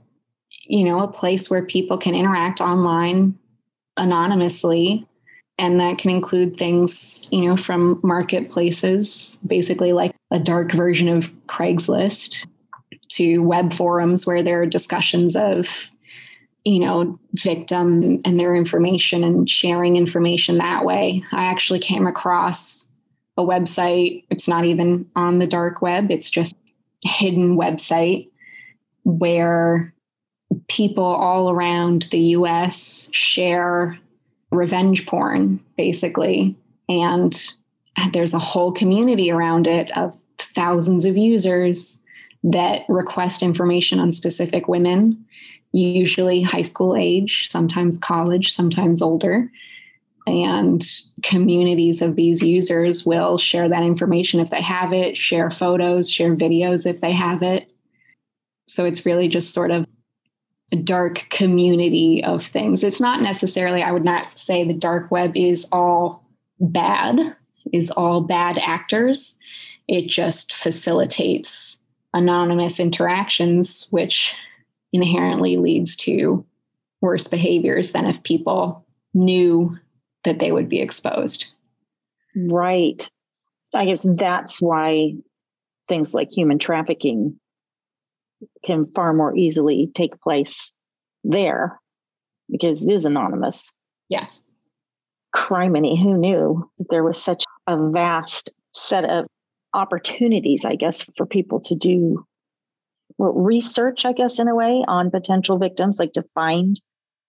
you 0.66 0.86
know, 0.86 1.02
a 1.02 1.08
place 1.08 1.52
where 1.52 1.68
people 1.68 2.00
can 2.00 2.16
interact 2.16 2.62
online 2.62 3.38
anonymously. 3.96 5.06
And 5.60 5.80
that 5.80 6.00
can 6.00 6.10
include 6.10 6.58
things, 6.58 7.30
you 7.32 7.46
know, 7.46 7.56
from 7.56 8.00
marketplaces, 8.04 9.38
basically 9.46 9.94
like 9.94 10.16
a 10.36 10.40
dark 10.40 10.74
version 10.74 11.08
of 11.08 11.32
Craigslist, 11.48 12.46
to 13.08 13.40
web 13.40 13.72
forums 13.72 14.28
where 14.28 14.44
there 14.44 14.62
are 14.62 14.66
discussions 14.66 15.38
of, 15.38 15.90
you 16.66 16.82
know, 16.82 17.18
victim 17.34 18.20
and 18.26 18.38
their 18.38 18.54
information 18.54 19.24
and 19.24 19.50
sharing 19.50 19.96
information 19.96 20.58
that 20.58 20.84
way. 20.84 21.24
I 21.32 21.46
actually 21.46 21.80
came 21.80 22.06
across 22.06 22.90
a 23.38 23.44
website. 23.44 24.26
It's 24.30 24.50
not 24.50 24.66
even 24.66 25.10
on 25.16 25.40
the 25.40 25.48
dark 25.48 25.82
web, 25.82 26.12
it's 26.12 26.30
just 26.30 26.54
a 27.06 27.08
hidden 27.08 27.58
website 27.58 28.28
where 29.04 29.94
people 30.68 31.06
all 31.06 31.50
around 31.50 32.08
the 32.12 32.20
US 32.20 33.08
share 33.14 33.98
revenge 34.52 35.06
porn, 35.06 35.64
basically. 35.78 36.58
And 36.90 37.34
there's 38.12 38.34
a 38.34 38.40
whole 38.40 38.74
community 38.74 39.32
around 39.32 39.68
it 39.68 39.96
of 39.98 40.18
thousands 40.40 41.06
of 41.06 41.18
users 41.18 42.02
that 42.44 42.84
request 42.90 43.42
information 43.42 44.00
on 44.00 44.12
specific 44.12 44.68
women, 44.68 45.26
usually 45.72 46.42
high 46.42 46.62
school 46.62 46.96
age, 46.96 47.50
sometimes 47.50 47.98
college, 47.98 48.54
sometimes 48.54 49.02
older. 49.02 49.50
And 50.28 50.84
communities 51.22 52.02
of 52.02 52.16
these 52.16 52.42
users 52.42 53.06
will 53.06 53.38
share 53.38 53.70
that 53.70 53.84
information 53.84 54.40
if 54.40 54.50
they 54.50 54.62
have 54.62 54.92
it, 54.92 55.18
share 55.18 55.52
photos, 55.52 56.12
share 56.12 56.36
videos 56.36 56.88
if 56.88 57.02
they 57.02 57.12
have 57.12 57.44
it. 57.44 57.70
So 58.68 58.86
it's 58.86 59.06
really 59.06 59.28
just 59.28 59.54
sort 59.54 59.72
of 59.72 59.86
a 60.72 60.78
dark 60.78 61.28
community 61.30 62.24
of 62.24 62.44
things. 62.44 62.84
It's 62.84 63.02
not 63.02 63.22
necessarily, 63.22 63.84
I 63.84 63.92
would 63.92 64.06
not 64.06 64.38
say 64.38 64.64
the 64.64 64.74
dark 64.74 65.12
web 65.12 65.34
is 65.36 65.68
all 65.72 66.28
bad, 66.60 67.36
is 67.72 67.92
all 67.92 68.22
bad 68.22 68.58
actors. 68.58 69.38
It 69.88 70.08
just 70.08 70.54
facilitates 70.54 71.80
anonymous 72.14 72.80
interactions, 72.80 73.88
which 73.92 74.34
inherently 74.94 75.58
leads 75.58 75.96
to 75.98 76.46
worse 77.02 77.28
behaviors 77.28 77.92
than 77.92 78.06
if 78.06 78.24
people 78.24 78.86
knew 79.14 79.78
that 80.24 80.40
they 80.40 80.52
would 80.52 80.70
be 80.70 80.80
exposed. 80.80 81.46
Right. 82.36 83.08
I 83.74 83.86
guess 83.86 84.08
that's 84.18 84.62
why 84.62 85.14
things 85.88 86.14
like 86.14 86.32
human 86.32 86.58
trafficking 86.58 87.40
can 88.64 88.88
far 88.96 89.14
more 89.14 89.36
easily 89.36 89.92
take 89.94 90.20
place 90.22 90.74
there 91.24 91.80
because 92.50 92.84
it 92.84 92.92
is 92.92 93.06
anonymous. 93.06 93.74
Yes. 94.10 94.44
Criminy, 95.36 96.02
who 96.02 96.18
knew 96.18 96.70
that 96.78 96.88
there 96.90 97.04
was 97.04 97.22
such 97.22 97.44
a 97.68 97.92
vast 97.92 98.52
set 98.74 99.06
of 99.06 99.26
opportunities, 99.76 100.66
I 100.66 100.76
guess, 100.76 101.04
for 101.16 101.26
people 101.26 101.60
to 101.62 101.76
do 101.76 102.26
well, 103.18 103.34
research, 103.34 104.06
I 104.06 104.14
guess, 104.14 104.40
in 104.40 104.48
a 104.48 104.56
way, 104.56 104.84
on 104.88 105.12
potential 105.12 105.58
victims, 105.58 106.00
like 106.00 106.14
to 106.14 106.24
find 106.34 106.80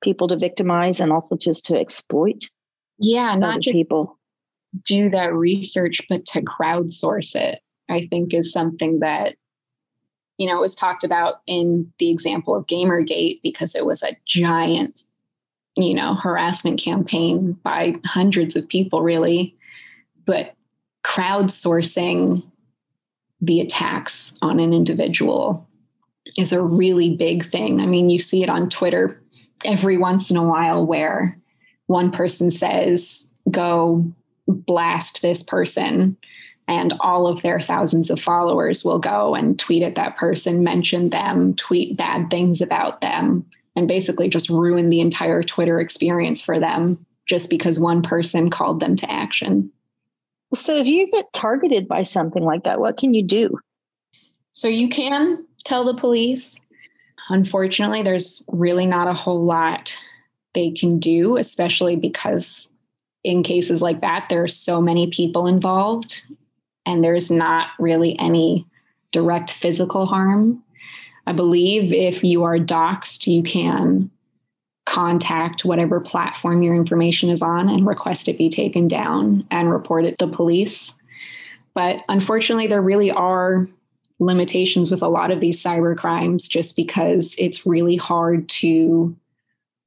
people 0.02 0.28
to 0.28 0.36
victimize 0.36 1.00
and 1.00 1.12
also 1.12 1.36
just 1.36 1.66
to 1.66 1.78
exploit. 1.78 2.50
Yeah, 2.98 3.34
not 3.36 3.60
just 3.60 3.74
people 3.74 4.18
do 4.84 5.10
that 5.10 5.32
research, 5.32 6.00
but 6.08 6.26
to 6.26 6.42
crowdsource 6.42 7.36
it, 7.36 7.60
I 7.88 8.08
think 8.10 8.34
is 8.34 8.52
something 8.52 9.00
that 9.00 9.36
you 10.38 10.46
know, 10.46 10.58
it 10.58 10.60
was 10.60 10.74
talked 10.74 11.04
about 11.04 11.36
in 11.46 11.90
the 11.98 12.10
example 12.10 12.54
of 12.54 12.66
Gamergate 12.66 13.40
because 13.42 13.74
it 13.74 13.86
was 13.86 14.02
a 14.02 14.16
giant, 14.26 15.02
you 15.76 15.94
know, 15.94 16.14
harassment 16.14 16.78
campaign 16.78 17.52
by 17.64 17.94
hundreds 18.04 18.54
of 18.54 18.68
people, 18.68 19.02
really. 19.02 19.56
But 20.26 20.55
crowdsourcing 21.06 22.42
the 23.40 23.60
attacks 23.60 24.36
on 24.42 24.58
an 24.58 24.72
individual 24.72 25.68
is 26.36 26.52
a 26.52 26.62
really 26.62 27.14
big 27.14 27.46
thing. 27.46 27.80
I 27.80 27.86
mean, 27.86 28.10
you 28.10 28.18
see 28.18 28.42
it 28.42 28.50
on 28.50 28.68
Twitter 28.68 29.22
every 29.64 29.96
once 29.96 30.30
in 30.30 30.36
a 30.36 30.42
while 30.42 30.84
where 30.84 31.38
one 31.86 32.10
person 32.10 32.50
says, 32.50 33.30
go 33.50 34.04
blast 34.48 35.22
this 35.22 35.42
person 35.42 36.16
and 36.66 36.94
all 36.98 37.28
of 37.28 37.42
their 37.42 37.60
thousands 37.60 38.10
of 38.10 38.20
followers 38.20 38.84
will 38.84 38.98
go 38.98 39.36
and 39.36 39.58
tweet 39.58 39.84
at 39.84 39.94
that 39.94 40.16
person, 40.16 40.64
mention 40.64 41.10
them, 41.10 41.54
tweet 41.54 41.96
bad 41.96 42.28
things 42.28 42.60
about 42.60 43.00
them, 43.00 43.46
and 43.76 43.86
basically 43.86 44.28
just 44.28 44.50
ruin 44.50 44.90
the 44.90 45.00
entire 45.00 45.44
Twitter 45.44 45.78
experience 45.78 46.42
for 46.42 46.58
them 46.58 47.06
just 47.26 47.48
because 47.48 47.78
one 47.78 48.02
person 48.02 48.50
called 48.50 48.80
them 48.80 48.96
to 48.96 49.10
action. 49.10 49.70
So, 50.54 50.76
if 50.76 50.86
you 50.86 51.10
get 51.10 51.32
targeted 51.32 51.88
by 51.88 52.02
something 52.02 52.42
like 52.42 52.64
that, 52.64 52.80
what 52.80 52.96
can 52.96 53.14
you 53.14 53.22
do? 53.22 53.58
So, 54.52 54.68
you 54.68 54.88
can 54.88 55.44
tell 55.64 55.84
the 55.84 55.98
police. 55.98 56.58
Unfortunately, 57.28 58.02
there's 58.02 58.44
really 58.52 58.86
not 58.86 59.08
a 59.08 59.14
whole 59.14 59.44
lot 59.44 59.96
they 60.54 60.70
can 60.70 60.98
do, 60.98 61.36
especially 61.36 61.96
because 61.96 62.72
in 63.24 63.42
cases 63.42 63.82
like 63.82 64.00
that, 64.00 64.26
there 64.30 64.42
are 64.42 64.48
so 64.48 64.80
many 64.80 65.08
people 65.08 65.46
involved 65.46 66.22
and 66.86 67.02
there's 67.02 67.30
not 67.30 67.70
really 67.78 68.18
any 68.18 68.64
direct 69.10 69.50
physical 69.50 70.06
harm. 70.06 70.62
I 71.26 71.32
believe 71.32 71.92
if 71.92 72.22
you 72.22 72.44
are 72.44 72.58
doxxed, 72.58 73.26
you 73.26 73.42
can 73.42 74.10
contact 74.86 75.64
whatever 75.64 76.00
platform 76.00 76.62
your 76.62 76.74
information 76.74 77.28
is 77.28 77.42
on 77.42 77.68
and 77.68 77.86
request 77.86 78.28
it 78.28 78.38
be 78.38 78.48
taken 78.48 78.88
down 78.88 79.44
and 79.50 79.70
report 79.70 80.04
it 80.04 80.16
to 80.18 80.26
the 80.26 80.32
police. 80.32 80.96
But 81.74 82.02
unfortunately, 82.08 82.68
there 82.68 82.80
really 82.80 83.10
are 83.10 83.66
limitations 84.18 84.90
with 84.90 85.02
a 85.02 85.08
lot 85.08 85.30
of 85.30 85.40
these 85.40 85.62
cyber 85.62 85.96
crimes 85.96 86.48
just 86.48 86.76
because 86.76 87.34
it's 87.38 87.66
really 87.66 87.96
hard 87.96 88.48
to 88.48 89.14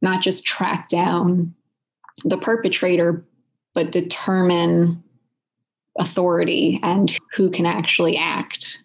not 0.02 0.22
just 0.22 0.46
track 0.46 0.88
down 0.90 1.56
the 2.24 2.38
perpetrator, 2.38 3.24
but 3.74 3.92
determine 3.92 5.04
authority 5.98 6.80
and 6.84 7.18
who 7.36 7.50
can 7.50 7.66
actually 7.66 8.18
act 8.18 8.84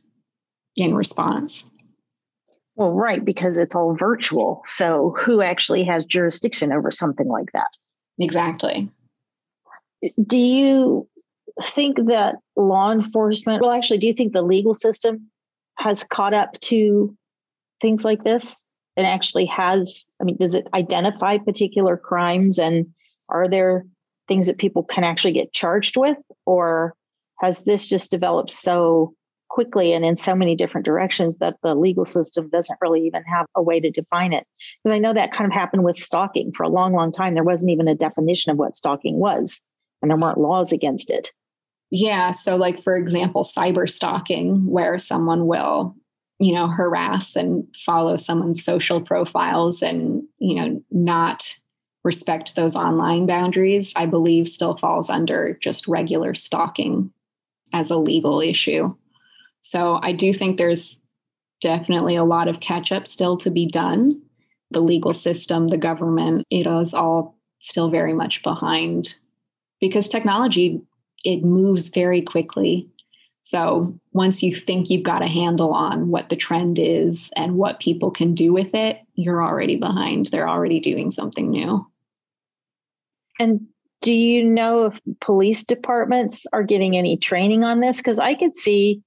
in 0.77 0.95
response. 0.95 1.71
Well, 2.77 2.93
right, 2.93 3.25
because 3.25 3.59
it's 3.59 3.75
all 3.75 3.95
virtual. 3.95 4.63
So 4.67 5.15
who 5.19 5.43
actually 5.43 5.85
has 5.85 6.05
jurisdiction 6.05 6.73
over 6.73 6.91
something 6.91 7.29
like 7.29 7.53
that? 7.53 7.79
Exactly. 8.19 8.91
Do 10.27 10.37
you 10.37 11.09
think 11.63 11.97
that 12.09 12.37
law 12.57 12.91
enforcement, 12.91 13.63
well, 13.63 13.73
actually, 13.73 13.99
do 13.99 14.07
you 14.07 14.13
think 14.13 14.33
the 14.33 14.43
legal 14.43 14.75
system 14.75 15.31
has 15.79 16.05
caught 16.05 16.35
up 16.35 16.61
to 16.63 17.17
things 17.81 18.05
like 18.05 18.25
this 18.25 18.65
and 18.97 19.07
actually 19.07 19.47
has, 19.47 20.11
I 20.21 20.25
mean, 20.25 20.37
does 20.39 20.55
it 20.55 20.67
identify 20.75 21.39
particular 21.39 21.97
crimes 21.97 22.59
and 22.59 22.87
are 23.29 23.49
there 23.49 23.87
things 24.29 24.47
that 24.47 24.59
people 24.59 24.83
can 24.83 25.05
actually 25.05 25.33
get 25.33 25.53
charged 25.53 25.97
with? 25.97 26.17
Or 26.47 26.95
has 27.41 27.65
this 27.65 27.89
just 27.89 28.11
developed 28.11 28.51
so 28.51 29.15
quickly 29.55 29.93
and 29.93 30.05
in 30.05 30.17
so 30.17 30.35
many 30.35 30.57
different 30.57 30.85
directions 30.85 31.39
that 31.39 31.55
the 31.63 31.77
legal 31.77 32.05
system 32.05 32.49
doesn't 32.49 32.79
really 32.83 33.07
even 33.07 33.23
have 33.23 33.47
a 33.55 33.63
way 33.63 33.79
to 33.79 33.89
define 33.89 34.33
it. 34.33 34.45
Because 34.83 34.93
I 34.93 34.99
know 34.99 35.13
that 35.13 35.31
kind 35.31 35.49
of 35.49 35.55
happened 35.55 35.85
with 35.85 35.97
stalking 35.97 36.51
for 36.53 36.65
a 36.65 36.69
long, 36.69 36.93
long 36.93 37.13
time. 37.13 37.35
There 37.35 37.45
wasn't 37.45 37.71
even 37.71 37.87
a 37.87 37.95
definition 37.95 38.51
of 38.51 38.59
what 38.59 38.75
stalking 38.75 39.21
was, 39.21 39.63
and 40.03 40.11
there 40.11 40.19
weren't 40.19 40.39
laws 40.39 40.73
against 40.73 41.09
it. 41.09 41.31
Yeah. 41.93 42.33
So, 42.33 42.57
like, 42.57 42.83
for 42.83 42.97
example, 42.97 43.45
cyber 43.45 43.89
stalking, 43.89 44.67
where 44.67 44.99
someone 44.99 45.47
will, 45.47 45.95
you 46.41 46.53
know, 46.53 46.67
harass 46.67 47.37
and 47.37 47.65
follow 47.87 48.17
someone's 48.17 48.65
social 48.65 49.01
profiles 49.01 49.83
and, 49.83 50.25
you 50.39 50.57
know, 50.57 50.83
not 50.91 51.55
respect 52.03 52.57
those 52.57 52.75
online 52.75 53.27
boundaries, 53.27 53.93
I 53.95 54.07
believe 54.07 54.49
still 54.49 54.77
falls 54.77 55.09
under 55.09 55.57
just 55.63 55.87
regular 55.87 56.35
stalking 56.35 57.13
as 57.73 57.93
a 57.93 57.97
legal 57.97 58.41
issue. 58.41 58.97
So 59.65 59.99
I 60.03 60.13
do 60.13 60.35
think 60.35 60.59
there's 60.59 61.01
definitely 61.63 62.17
a 62.17 62.25
lot 62.25 62.49
of 62.49 62.61
catch 62.61 62.93
up 62.93 63.07
still 63.07 63.39
to 63.39 63.51
be 63.51 63.65
done. 63.65 64.21
The 64.71 64.83
legal 64.83 65.15
system, 65.15 65.69
the 65.69 65.79
government, 65.79 66.45
it 66.51 66.67
is 66.67 66.93
all 66.93 67.39
still 67.61 67.89
very 67.89 68.13
much 68.13 68.43
behind 68.43 69.15
because 69.81 70.07
technology 70.07 70.83
it 71.25 71.45
moves 71.45 71.89
very 71.89 72.21
quickly. 72.21 72.87
So 73.41 73.99
once 74.13 74.43
you 74.43 74.55
think 74.55 74.91
you've 74.91 75.03
got 75.03 75.23
a 75.23 75.29
handle 75.29 75.73
on 75.73 76.09
what 76.11 76.29
the 76.29 76.37
trend 76.37 76.79
is 76.79 77.31
and 77.35 77.57
what 77.57 77.81
people 77.81 78.11
can 78.11 78.35
do 78.35 78.53
with 78.53 78.75
it, 78.75 78.99
you're 79.15 79.43
already 79.43 79.77
behind. 79.77 80.27
They're 80.27 80.49
already 80.49 80.79
doing 80.79 81.11
something 81.11 81.49
new. 81.49 81.87
And 83.39 83.67
do 84.03 84.13
you 84.13 84.45
know 84.45 84.87
if 84.87 85.01
police 85.21 85.65
departments 85.65 86.47
are 86.53 86.63
getting 86.63 86.99
any 86.99 87.17
training 87.17 87.65
on 87.65 87.81
this? 87.81 87.97
Because 87.97 88.19
I 88.19 88.35
could 88.35 88.55
see 88.55 89.03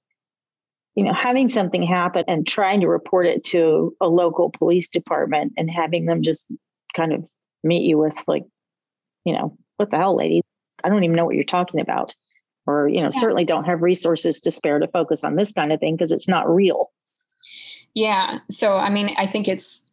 you 0.97 1.03
know, 1.03 1.13
having 1.13 1.47
something 1.47 1.83
happen 1.83 2.23
and 2.27 2.47
trying 2.47 2.81
to 2.81 2.87
report 2.87 3.27
it 3.27 3.43
to 3.43 3.95
a 4.01 4.07
local 4.07 4.49
police 4.49 4.89
department 4.89 5.53
and 5.55 5.69
having 5.69 6.07
them 6.07 6.23
just 6.23 6.51
kind 6.95 7.13
of 7.13 7.23
meet 7.63 7.83
you 7.83 7.99
with 7.99 8.15
like, 8.25 8.45
you 9.23 9.31
know, 9.31 9.55
what 9.75 9.91
the 9.91 9.97
hell, 9.97 10.17
lady? 10.17 10.41
I 10.83 10.89
don't 10.89 11.03
even 11.03 11.15
know 11.15 11.23
what 11.23 11.35
you're 11.35 11.43
talking 11.43 11.81
about. 11.81 12.15
Or, 12.65 12.87
you 12.87 12.97
know, 12.97 13.11
yeah. 13.13 13.19
certainly 13.19 13.45
don't 13.45 13.65
have 13.65 13.83
resources 13.83 14.39
to 14.39 14.49
spare 14.49 14.79
to 14.79 14.87
focus 14.87 15.23
on 15.23 15.35
this 15.35 15.51
kind 15.51 15.71
of 15.71 15.79
thing 15.79 15.95
because 15.95 16.11
it's 16.11 16.27
not 16.27 16.49
real. 16.49 16.91
Yeah. 17.93 18.39
So, 18.49 18.77
I 18.77 18.89
mean, 18.89 19.13
I 19.19 19.27
think 19.27 19.47
it's 19.47 19.85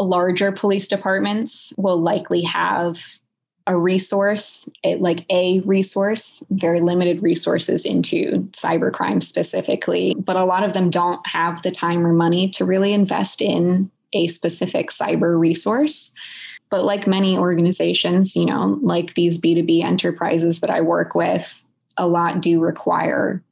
larger 0.00 0.50
police 0.50 0.88
departments 0.88 1.72
will 1.78 1.96
likely 1.96 2.42
have 2.42 3.20
a 3.68 3.76
resource, 3.76 4.68
like 4.98 5.24
a 5.30 5.60
resource, 5.60 6.42
very 6.50 6.80
limited 6.80 7.22
resources 7.22 7.84
into 7.84 8.48
cybercrime 8.52 9.22
specifically, 9.22 10.16
but 10.18 10.36
a 10.36 10.44
lot 10.44 10.64
of 10.64 10.72
them 10.72 10.88
don't 10.88 11.20
have 11.26 11.62
the 11.62 11.70
time 11.70 12.04
or 12.04 12.12
money 12.12 12.48
to 12.48 12.64
really 12.64 12.94
invest 12.94 13.42
in 13.42 13.90
a 14.14 14.26
specific 14.26 14.88
cyber 14.88 15.38
resource. 15.38 16.14
But 16.70 16.84
like 16.84 17.06
many 17.06 17.36
organizations, 17.36 18.34
you 18.34 18.46
know, 18.46 18.78
like 18.82 19.14
these 19.14 19.38
B2B 19.38 19.84
enterprises 19.84 20.60
that 20.60 20.70
I 20.70 20.80
work 20.80 21.14
with, 21.14 21.62
a 21.98 22.08
lot 22.08 22.40
do 22.40 22.60
require 22.60 23.42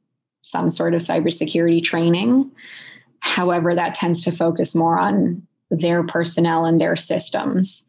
some 0.41 0.69
sort 0.71 0.95
of 0.95 1.01
cybersecurity 1.01 1.83
training. 1.83 2.51
However, 3.19 3.75
that 3.75 3.93
tends 3.93 4.23
to 4.23 4.31
focus 4.31 4.75
more 4.75 4.99
on 4.99 5.45
their 5.69 6.03
personnel 6.03 6.65
and 6.65 6.81
their 6.81 6.95
systems. 6.95 7.85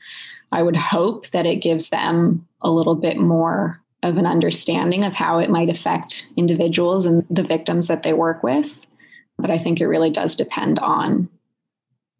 I 0.53 0.63
would 0.63 0.77
hope 0.77 1.29
that 1.31 1.47
it 1.47 1.57
gives 1.57 1.91
them 1.91 2.47
a 2.61 2.71
little 2.71 2.95
bit 2.95 3.19
more 3.19 3.81
of 4.03 4.17
an 4.17 4.27
understanding 4.27 5.05
of 5.05 5.13
how 5.13 5.39
it 5.39 5.51
might 5.51 5.69
affect 5.69 6.29
individuals 6.37 7.05
and 7.07 7.25
the 7.29 7.43
victims 7.43 7.89
that 7.89 8.03
they 8.03 8.13
work 8.13 8.43
with. 8.43 8.81
But 9.39 9.51
I 9.51 9.59
think 9.59 9.81
it 9.81 9.87
really 9.87 10.11
does 10.11 10.37
depend 10.37 10.79
on, 10.79 11.29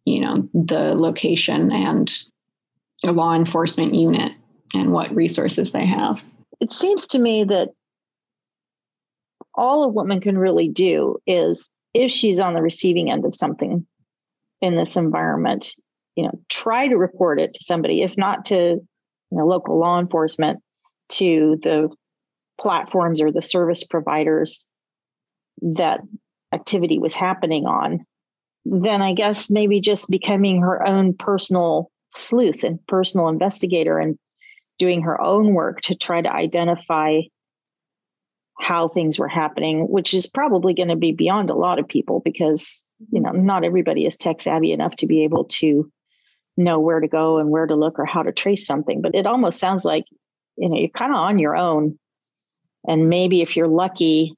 you 0.05 0.21
know, 0.21 0.47
the 0.53 0.95
location 0.95 1.71
and 1.71 2.11
a 3.05 3.11
law 3.11 3.33
enforcement 3.33 3.95
unit 3.95 4.33
and 4.73 4.91
what 4.91 5.15
resources 5.15 5.71
they 5.71 5.85
have. 5.85 6.23
It 6.59 6.73
seems 6.73 7.07
to 7.07 7.19
me 7.19 7.45
that 7.45 7.69
all 9.55 9.83
a 9.83 9.89
woman 9.89 10.21
can 10.21 10.37
really 10.37 10.67
do 10.67 11.17
is 11.25 11.69
if 11.93 12.11
she's 12.11 12.39
on 12.39 12.53
the 12.53 12.61
receiving 12.61 13.09
end 13.09 13.25
of 13.25 13.35
something 13.35 13.85
in 14.61 14.75
this 14.75 14.95
environment 14.95 15.73
you 16.19 16.25
know 16.25 16.37
try 16.49 16.85
to 16.85 16.97
report 16.97 17.39
it 17.39 17.53
to 17.53 17.63
somebody 17.63 18.01
if 18.01 18.17
not 18.17 18.43
to 18.43 18.55
you 18.55 18.81
know 19.31 19.47
local 19.47 19.79
law 19.79 19.97
enforcement 19.97 20.59
to 21.07 21.57
the 21.63 21.87
platforms 22.59 23.21
or 23.21 23.31
the 23.31 23.41
service 23.41 23.85
providers 23.85 24.67
that 25.61 26.01
activity 26.53 26.99
was 26.99 27.15
happening 27.15 27.65
on 27.65 28.05
then 28.65 29.01
i 29.01 29.13
guess 29.13 29.49
maybe 29.49 29.79
just 29.79 30.09
becoming 30.09 30.61
her 30.61 30.85
own 30.85 31.13
personal 31.13 31.89
sleuth 32.09 32.65
and 32.65 32.85
personal 32.87 33.29
investigator 33.29 33.97
and 33.97 34.19
doing 34.77 35.01
her 35.01 35.21
own 35.21 35.53
work 35.53 35.79
to 35.79 35.95
try 35.95 36.21
to 36.21 36.33
identify 36.33 37.21
how 38.59 38.89
things 38.89 39.17
were 39.17 39.29
happening 39.29 39.87
which 39.89 40.13
is 40.13 40.27
probably 40.27 40.73
going 40.73 40.89
to 40.89 40.97
be 40.97 41.13
beyond 41.13 41.49
a 41.49 41.55
lot 41.55 41.79
of 41.79 41.87
people 41.87 42.19
because 42.25 42.85
you 43.09 43.21
know 43.21 43.31
not 43.31 43.63
everybody 43.63 44.05
is 44.05 44.17
tech 44.17 44.41
savvy 44.41 44.73
enough 44.73 44.97
to 44.97 45.07
be 45.07 45.23
able 45.23 45.45
to 45.45 45.89
know 46.59 46.79
where 46.79 46.99
to 46.99 47.07
go 47.07 47.37
and 47.37 47.49
where 47.49 47.65
to 47.65 47.75
look 47.75 47.97
or 47.97 48.05
how 48.05 48.21
to 48.21 48.31
trace 48.31 48.65
something. 48.65 49.01
But 49.01 49.15
it 49.15 49.25
almost 49.25 49.59
sounds 49.59 49.85
like, 49.85 50.05
you 50.57 50.69
know, 50.69 50.77
you're 50.77 50.89
kind 50.89 51.11
of 51.11 51.17
on 51.17 51.39
your 51.39 51.55
own. 51.55 51.97
And 52.87 53.09
maybe 53.09 53.41
if 53.41 53.55
you're 53.55 53.67
lucky, 53.67 54.35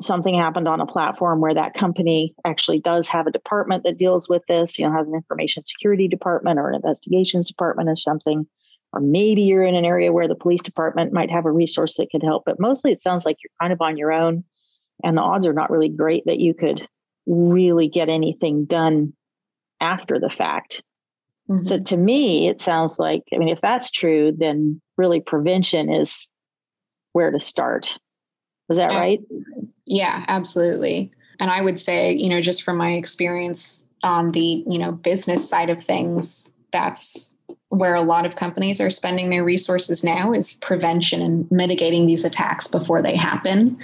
something 0.00 0.34
happened 0.34 0.68
on 0.68 0.80
a 0.80 0.86
platform 0.86 1.40
where 1.40 1.54
that 1.54 1.74
company 1.74 2.34
actually 2.44 2.80
does 2.80 3.08
have 3.08 3.26
a 3.26 3.32
department 3.32 3.84
that 3.84 3.98
deals 3.98 4.28
with 4.28 4.42
this, 4.48 4.78
you 4.78 4.86
know, 4.86 4.92
has 4.92 5.06
an 5.06 5.14
information 5.14 5.64
security 5.64 6.08
department 6.08 6.58
or 6.58 6.68
an 6.68 6.74
investigations 6.74 7.48
department 7.48 7.88
or 7.88 7.96
something. 7.96 8.46
Or 8.92 9.00
maybe 9.00 9.42
you're 9.42 9.64
in 9.64 9.74
an 9.74 9.86
area 9.86 10.12
where 10.12 10.28
the 10.28 10.34
police 10.34 10.60
department 10.60 11.12
might 11.12 11.30
have 11.30 11.46
a 11.46 11.52
resource 11.52 11.96
that 11.96 12.10
could 12.10 12.22
help. 12.22 12.44
But 12.44 12.60
mostly 12.60 12.92
it 12.92 13.00
sounds 13.00 13.24
like 13.24 13.36
you're 13.42 13.50
kind 13.60 13.72
of 13.72 13.80
on 13.80 13.96
your 13.96 14.12
own. 14.12 14.44
And 15.02 15.16
the 15.16 15.22
odds 15.22 15.46
are 15.46 15.54
not 15.54 15.70
really 15.70 15.88
great 15.88 16.24
that 16.26 16.40
you 16.40 16.52
could 16.52 16.86
really 17.26 17.88
get 17.88 18.08
anything 18.08 18.64
done 18.64 19.14
after 19.80 20.20
the 20.20 20.30
fact. 20.30 20.82
Mm-hmm. 21.50 21.64
So 21.64 21.80
to 21.80 21.96
me, 21.96 22.48
it 22.48 22.60
sounds 22.60 22.98
like, 22.98 23.22
I 23.34 23.38
mean, 23.38 23.48
if 23.48 23.60
that's 23.60 23.90
true, 23.90 24.32
then 24.36 24.80
really 24.96 25.20
prevention 25.20 25.92
is 25.92 26.32
where 27.12 27.30
to 27.30 27.40
start. 27.40 27.98
Is 28.70 28.78
that 28.78 28.90
right? 28.90 29.20
Yeah, 29.84 30.24
absolutely. 30.28 31.12
And 31.40 31.50
I 31.50 31.60
would 31.60 31.78
say, 31.78 32.12
you 32.12 32.28
know, 32.28 32.40
just 32.40 32.62
from 32.62 32.76
my 32.76 32.92
experience 32.92 33.84
on 34.02 34.32
the, 34.32 34.64
you 34.66 34.78
know, 34.78 34.92
business 34.92 35.48
side 35.48 35.68
of 35.68 35.82
things, 35.84 36.52
that's 36.72 37.36
where 37.68 37.94
a 37.94 38.02
lot 38.02 38.26
of 38.26 38.36
companies 38.36 38.80
are 38.80 38.90
spending 38.90 39.30
their 39.30 39.44
resources 39.44 40.04
now 40.04 40.32
is 40.32 40.54
prevention 40.54 41.20
and 41.20 41.50
mitigating 41.50 42.06
these 42.06 42.24
attacks 42.24 42.66
before 42.66 43.02
they 43.02 43.16
happen 43.16 43.78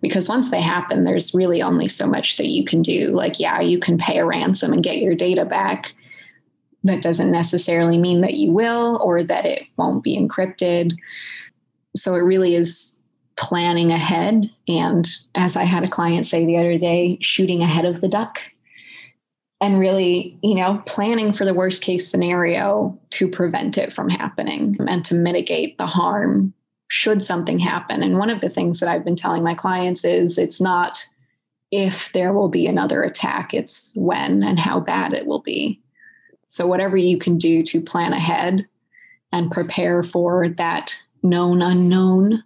because 0.00 0.28
once 0.28 0.50
they 0.50 0.62
happen 0.62 1.04
there's 1.04 1.34
really 1.34 1.60
only 1.60 1.88
so 1.88 2.06
much 2.06 2.36
that 2.36 2.46
you 2.46 2.64
can 2.64 2.80
do 2.80 3.08
like 3.08 3.38
yeah 3.38 3.60
you 3.60 3.78
can 3.78 3.98
pay 3.98 4.18
a 4.18 4.24
ransom 4.24 4.72
and 4.72 4.82
get 4.82 4.98
your 4.98 5.14
data 5.14 5.44
back 5.44 5.94
that 6.84 7.02
doesn't 7.02 7.30
necessarily 7.30 7.98
mean 7.98 8.20
that 8.20 8.34
you 8.34 8.52
will 8.52 9.00
or 9.02 9.22
that 9.22 9.44
it 9.44 9.64
won't 9.76 10.04
be 10.04 10.16
encrypted. 10.16 10.92
So 11.96 12.14
it 12.14 12.20
really 12.20 12.54
is 12.54 12.98
planning 13.36 13.92
ahead. 13.92 14.50
And 14.66 15.08
as 15.34 15.56
I 15.56 15.64
had 15.64 15.84
a 15.84 15.88
client 15.88 16.26
say 16.26 16.44
the 16.44 16.58
other 16.58 16.78
day, 16.78 17.18
shooting 17.20 17.62
ahead 17.62 17.84
of 17.84 18.00
the 18.00 18.08
duck 18.08 18.40
and 19.60 19.80
really, 19.80 20.38
you 20.42 20.54
know, 20.54 20.82
planning 20.86 21.32
for 21.32 21.44
the 21.44 21.54
worst 21.54 21.82
case 21.82 22.08
scenario 22.08 22.98
to 23.10 23.28
prevent 23.28 23.76
it 23.76 23.92
from 23.92 24.08
happening 24.08 24.76
and 24.86 25.04
to 25.04 25.14
mitigate 25.14 25.78
the 25.78 25.86
harm 25.86 26.54
should 26.88 27.22
something 27.22 27.58
happen. 27.58 28.02
And 28.02 28.18
one 28.18 28.30
of 28.30 28.40
the 28.40 28.48
things 28.48 28.80
that 28.80 28.88
I've 28.88 29.04
been 29.04 29.16
telling 29.16 29.42
my 29.42 29.54
clients 29.54 30.04
is 30.04 30.38
it's 30.38 30.60
not 30.60 31.04
if 31.70 32.12
there 32.12 32.32
will 32.32 32.48
be 32.48 32.66
another 32.66 33.02
attack, 33.02 33.52
it's 33.52 33.94
when 33.96 34.42
and 34.42 34.58
how 34.58 34.80
bad 34.80 35.12
it 35.12 35.26
will 35.26 35.42
be. 35.42 35.80
So, 36.48 36.66
whatever 36.66 36.96
you 36.96 37.18
can 37.18 37.38
do 37.38 37.62
to 37.64 37.80
plan 37.80 38.12
ahead 38.12 38.66
and 39.32 39.50
prepare 39.50 40.02
for 40.02 40.48
that 40.48 40.98
known 41.22 41.62
unknown, 41.62 42.42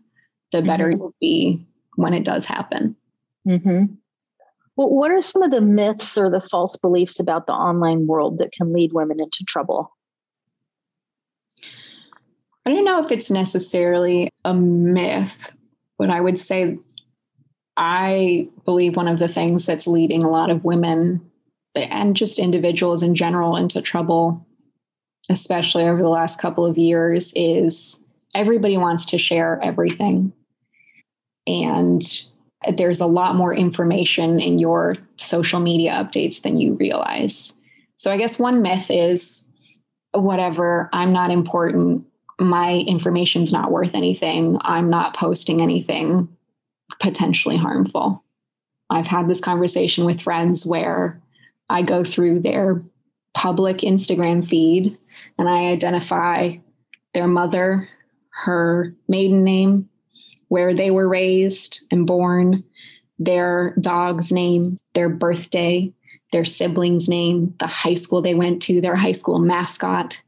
the 0.50 0.62
better 0.62 0.86
mm-hmm. 0.86 0.94
it 0.94 0.98
will 0.98 1.14
be 1.20 1.64
when 1.96 2.12
it 2.12 2.24
does 2.24 2.44
happen. 2.44 2.96
Mm-hmm. 3.46 3.94
Well, 4.76 4.90
what 4.90 5.10
are 5.10 5.20
some 5.20 5.42
of 5.42 5.50
the 5.50 5.60
myths 5.60 6.16
or 6.16 6.30
the 6.30 6.40
false 6.40 6.76
beliefs 6.76 7.20
about 7.20 7.46
the 7.46 7.52
online 7.52 8.06
world 8.06 8.38
that 8.38 8.52
can 8.52 8.72
lead 8.72 8.92
women 8.92 9.20
into 9.20 9.44
trouble? 9.44 9.96
I 12.64 12.70
don't 12.70 12.84
know 12.84 13.04
if 13.04 13.10
it's 13.10 13.30
necessarily 13.30 14.30
a 14.44 14.54
myth 14.54 15.52
But 15.98 16.10
I 16.10 16.20
would 16.20 16.38
say 16.38 16.78
I 17.76 18.48
believe 18.64 18.96
one 18.96 19.08
of 19.08 19.18
the 19.18 19.28
things 19.28 19.66
that's 19.66 19.86
leading 19.86 20.22
a 20.22 20.28
lot 20.28 20.50
of 20.50 20.64
women 20.64 21.30
and 21.74 22.16
just 22.16 22.38
individuals 22.38 23.02
in 23.02 23.14
general 23.14 23.56
into 23.56 23.80
trouble, 23.80 24.46
especially 25.30 25.84
over 25.84 26.02
the 26.02 26.08
last 26.08 26.40
couple 26.40 26.66
of 26.66 26.78
years, 26.78 27.32
is 27.34 28.00
everybody 28.34 28.76
wants 28.76 29.06
to 29.06 29.18
share 29.18 29.60
everything. 29.62 30.32
And 31.46 32.02
there's 32.76 33.00
a 33.00 33.06
lot 33.06 33.34
more 33.34 33.54
information 33.54 34.38
in 34.38 34.58
your 34.58 34.96
social 35.16 35.60
media 35.60 35.92
updates 35.92 36.42
than 36.42 36.56
you 36.56 36.74
realize. 36.74 37.54
So 37.96 38.10
I 38.10 38.16
guess 38.16 38.38
one 38.38 38.62
myth 38.62 38.90
is 38.90 39.48
whatever, 40.12 40.88
I'm 40.92 41.12
not 41.12 41.30
important. 41.30 42.04
My 42.38 42.74
information's 42.74 43.52
not 43.52 43.70
worth 43.70 43.94
anything. 43.94 44.58
I'm 44.60 44.90
not 44.90 45.14
posting 45.16 45.62
anything 45.62 46.28
potentially 47.00 47.56
harmful. 47.56 48.24
I've 48.90 49.06
had 49.06 49.28
this 49.28 49.40
conversation 49.40 50.04
with 50.04 50.20
friends 50.20 50.66
where 50.66 51.21
I 51.72 51.80
go 51.80 52.04
through 52.04 52.40
their 52.40 52.82
public 53.32 53.78
Instagram 53.78 54.46
feed 54.46 54.98
and 55.38 55.48
I 55.48 55.70
identify 55.70 56.56
their 57.14 57.26
mother, 57.26 57.88
her 58.44 58.94
maiden 59.08 59.42
name, 59.42 59.88
where 60.48 60.74
they 60.74 60.90
were 60.90 61.08
raised 61.08 61.86
and 61.90 62.06
born, 62.06 62.62
their 63.18 63.74
dog's 63.80 64.30
name, 64.30 64.78
their 64.92 65.08
birthday, 65.08 65.90
their 66.30 66.44
sibling's 66.44 67.08
name, 67.08 67.54
the 67.58 67.66
high 67.66 67.94
school 67.94 68.20
they 68.20 68.34
went 68.34 68.60
to, 68.62 68.82
their 68.82 68.96
high 68.96 69.12
school 69.12 69.38
mascot. 69.38 70.20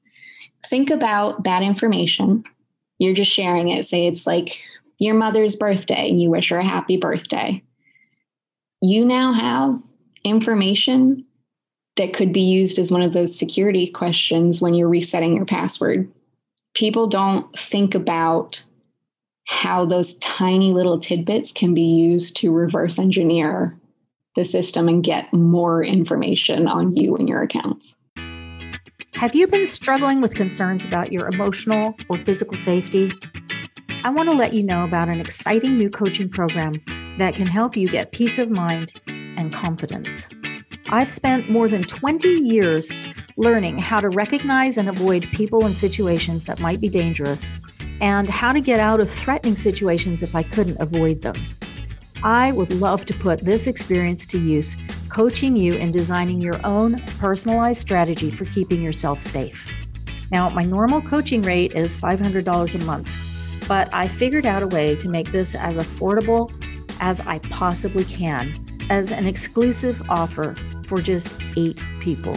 Think 0.70 0.88
about 0.88 1.44
that 1.44 1.62
information. 1.62 2.44
You're 2.98 3.12
just 3.12 3.30
sharing 3.30 3.68
it. 3.68 3.85
Say 3.85 4.07
it's 4.07 4.26
like 4.26 4.61
your 4.98 5.14
mother's 5.14 5.57
birthday 5.57 6.09
and 6.09 6.22
you 6.22 6.30
wish 6.30 6.48
her 6.48 6.59
a 6.59 6.64
happy 6.64 6.96
birthday. 6.96 7.62
You 8.80 9.04
now 9.04 9.35
have 9.35 9.78
information 10.24 11.23
that 11.96 12.14
could 12.14 12.33
be 12.33 12.40
used 12.40 12.78
as 12.78 12.90
one 12.90 13.02
of 13.02 13.12
those 13.12 13.38
security 13.38 13.87
questions 13.87 14.61
when 14.61 14.74
you're 14.74 14.88
resetting 14.88 15.37
your 15.37 15.44
password. 15.44 16.11
People 16.74 17.07
don't 17.07 17.57
think 17.57 17.94
about 17.94 18.62
how 19.46 19.85
those 19.85 20.14
tiny 20.18 20.72
little 20.72 20.98
tidbits 20.98 21.52
can 21.52 21.74
be 21.74 21.83
used 21.83 22.37
to 22.38 22.52
reverse 22.52 22.98
engineer 22.98 23.76
the 24.37 24.44
system 24.44 24.88
and 24.88 25.04
get 25.04 25.33
more 25.33 25.85
information 25.85 26.66
on 26.66 26.96
you 26.96 27.14
and 27.16 27.28
your 27.28 27.42
accounts. 27.42 27.96
Have 29.14 29.35
you 29.35 29.46
been 29.46 29.64
struggling 29.64 30.20
with 30.20 30.35
concerns 30.35 30.85
about 30.85 31.12
your 31.12 31.28
emotional 31.28 31.94
or 32.09 32.18
physical 32.18 32.57
safety? 32.57 33.12
I 34.02 34.11
want 34.11 34.28
to 34.28 34.35
let 34.35 34.52
you 34.52 34.64
know 34.64 34.85
about 34.85 35.09
an 35.09 35.20
exciting 35.20 35.78
new 35.78 35.88
coaching 35.88 36.28
program 36.28 36.83
that 37.18 37.37
can 37.37 37.46
help 37.46 37.76
you 37.76 37.88
get 37.88 38.11
peace 38.11 38.38
of 38.38 38.50
mind 38.50 38.90
and 39.07 39.52
confidence. 39.52 40.28
I've 40.90 41.10
spent 41.10 41.48
more 41.48 41.68
than 41.68 41.82
20 41.82 42.28
years 42.28 42.96
learning 43.36 43.78
how 43.78 44.00
to 44.00 44.10
recognize 44.10 44.76
and 44.76 44.88
avoid 44.88 45.24
people 45.32 45.64
and 45.64 45.76
situations 45.76 46.44
that 46.44 46.60
might 46.60 46.80
be 46.80 46.88
dangerous 46.88 47.56
and 48.00 48.28
how 48.28 48.52
to 48.52 48.60
get 48.60 48.80
out 48.80 49.00
of 49.00 49.10
threatening 49.10 49.56
situations 49.56 50.22
if 50.22 50.34
I 50.34 50.42
couldn't 50.42 50.80
avoid 50.80 51.22
them. 51.22 51.36
I 52.22 52.52
would 52.52 52.72
love 52.74 53.06
to 53.06 53.14
put 53.14 53.40
this 53.40 53.66
experience 53.66 54.26
to 54.26 54.38
use, 54.38 54.76
coaching 55.08 55.56
you 55.56 55.74
in 55.74 55.90
designing 55.90 56.40
your 56.40 56.60
own 56.64 57.00
personalized 57.18 57.80
strategy 57.80 58.30
for 58.30 58.44
keeping 58.46 58.82
yourself 58.82 59.22
safe. 59.22 59.70
Now, 60.30 60.50
my 60.50 60.64
normal 60.64 61.00
coaching 61.00 61.42
rate 61.42 61.72
is 61.72 61.96
$500 61.96 62.80
a 62.80 62.84
month, 62.84 63.68
but 63.68 63.88
I 63.92 64.06
figured 64.06 64.46
out 64.46 64.62
a 64.62 64.68
way 64.68 64.96
to 64.96 65.08
make 65.08 65.32
this 65.32 65.54
as 65.54 65.76
affordable 65.76 66.52
as 67.00 67.20
I 67.20 67.38
possibly 67.40 68.04
can 68.04 68.64
as 68.90 69.12
an 69.12 69.26
exclusive 69.26 70.02
offer 70.10 70.54
for 70.86 71.00
just 71.00 71.40
eight 71.56 71.82
people. 72.00 72.36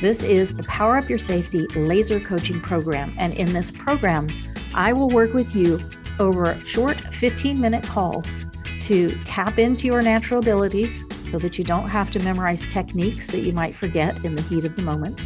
This 0.00 0.22
is 0.22 0.54
the 0.54 0.62
Power 0.62 0.96
Up 0.96 1.08
Your 1.08 1.18
Safety 1.18 1.66
Laser 1.76 2.20
Coaching 2.20 2.60
Program, 2.60 3.14
and 3.18 3.34
in 3.34 3.52
this 3.52 3.70
program, 3.70 4.28
I 4.74 4.92
will 4.92 5.10
work 5.10 5.34
with 5.34 5.54
you 5.54 5.80
over 6.18 6.54
short 6.64 6.96
15 6.96 7.60
minute 7.60 7.84
calls 7.84 8.46
to 8.80 9.16
tap 9.24 9.58
into 9.58 9.86
your 9.86 10.00
natural 10.00 10.40
abilities 10.40 11.04
so 11.22 11.38
that 11.38 11.58
you 11.58 11.64
don't 11.64 11.88
have 11.88 12.10
to 12.12 12.18
memorize 12.20 12.62
techniques 12.62 13.26
that 13.28 13.40
you 13.40 13.52
might 13.52 13.74
forget 13.74 14.24
in 14.24 14.34
the 14.34 14.42
heat 14.42 14.64
of 14.64 14.74
the 14.74 14.82
moment, 14.82 15.20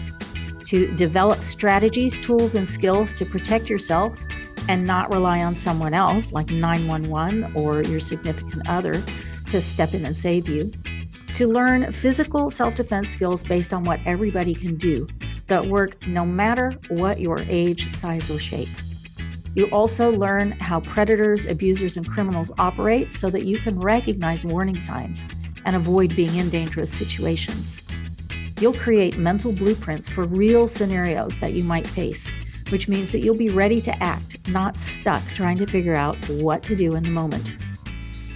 to 0.64 0.90
develop 0.96 1.42
strategies, 1.42 2.18
tools, 2.18 2.54
and 2.54 2.68
skills 2.68 3.14
to 3.14 3.24
protect 3.24 3.70
yourself 3.70 4.24
and 4.68 4.84
not 4.86 5.12
rely 5.12 5.44
on 5.44 5.54
someone 5.54 5.94
else 5.94 6.32
like 6.32 6.50
911 6.50 7.52
or 7.54 7.82
your 7.84 8.00
significant 8.00 8.68
other 8.68 9.02
to 9.50 9.60
step 9.60 9.94
in 9.94 10.04
and 10.04 10.16
save 10.16 10.48
you, 10.48 10.72
to 11.34 11.48
learn 11.48 11.90
physical 11.92 12.48
self 12.48 12.76
defense 12.76 13.10
skills 13.10 13.42
based 13.42 13.74
on 13.74 13.84
what 13.84 14.00
everybody 14.06 14.54
can 14.54 14.76
do 14.76 15.08
that 15.48 15.66
work 15.66 16.06
no 16.06 16.24
matter 16.24 16.72
what 16.88 17.20
your 17.20 17.40
age, 17.48 17.94
size, 17.94 18.30
or 18.30 18.38
shape. 18.38 18.68
You 19.54 19.66
also 19.66 20.10
learn 20.10 20.52
how 20.52 20.80
predators, 20.80 21.46
abusers, 21.46 21.96
and 21.96 22.08
criminals 22.08 22.52
operate 22.58 23.14
so 23.14 23.30
that 23.30 23.44
you 23.44 23.58
can 23.58 23.78
recognize 23.78 24.44
warning 24.44 24.78
signs 24.78 25.24
and 25.64 25.76
avoid 25.76 26.14
being 26.16 26.34
in 26.36 26.50
dangerous 26.50 26.92
situations. 26.92 27.82
You'll 28.60 28.74
create 28.74 29.18
mental 29.18 29.52
blueprints 29.52 30.08
for 30.08 30.24
real 30.24 30.68
scenarios 30.68 31.38
that 31.40 31.54
you 31.54 31.64
might 31.64 31.86
face, 31.86 32.30
which 32.70 32.88
means 32.88 33.10
that 33.12 33.20
you'll 33.20 33.36
be 33.36 33.50
ready 33.50 33.80
to 33.80 34.02
act, 34.02 34.46
not 34.48 34.78
stuck 34.78 35.22
trying 35.34 35.58
to 35.58 35.66
figure 35.66 35.96
out 35.96 36.16
what 36.30 36.62
to 36.64 36.76
do 36.76 36.94
in 36.94 37.02
the 37.02 37.10
moment. 37.10 37.56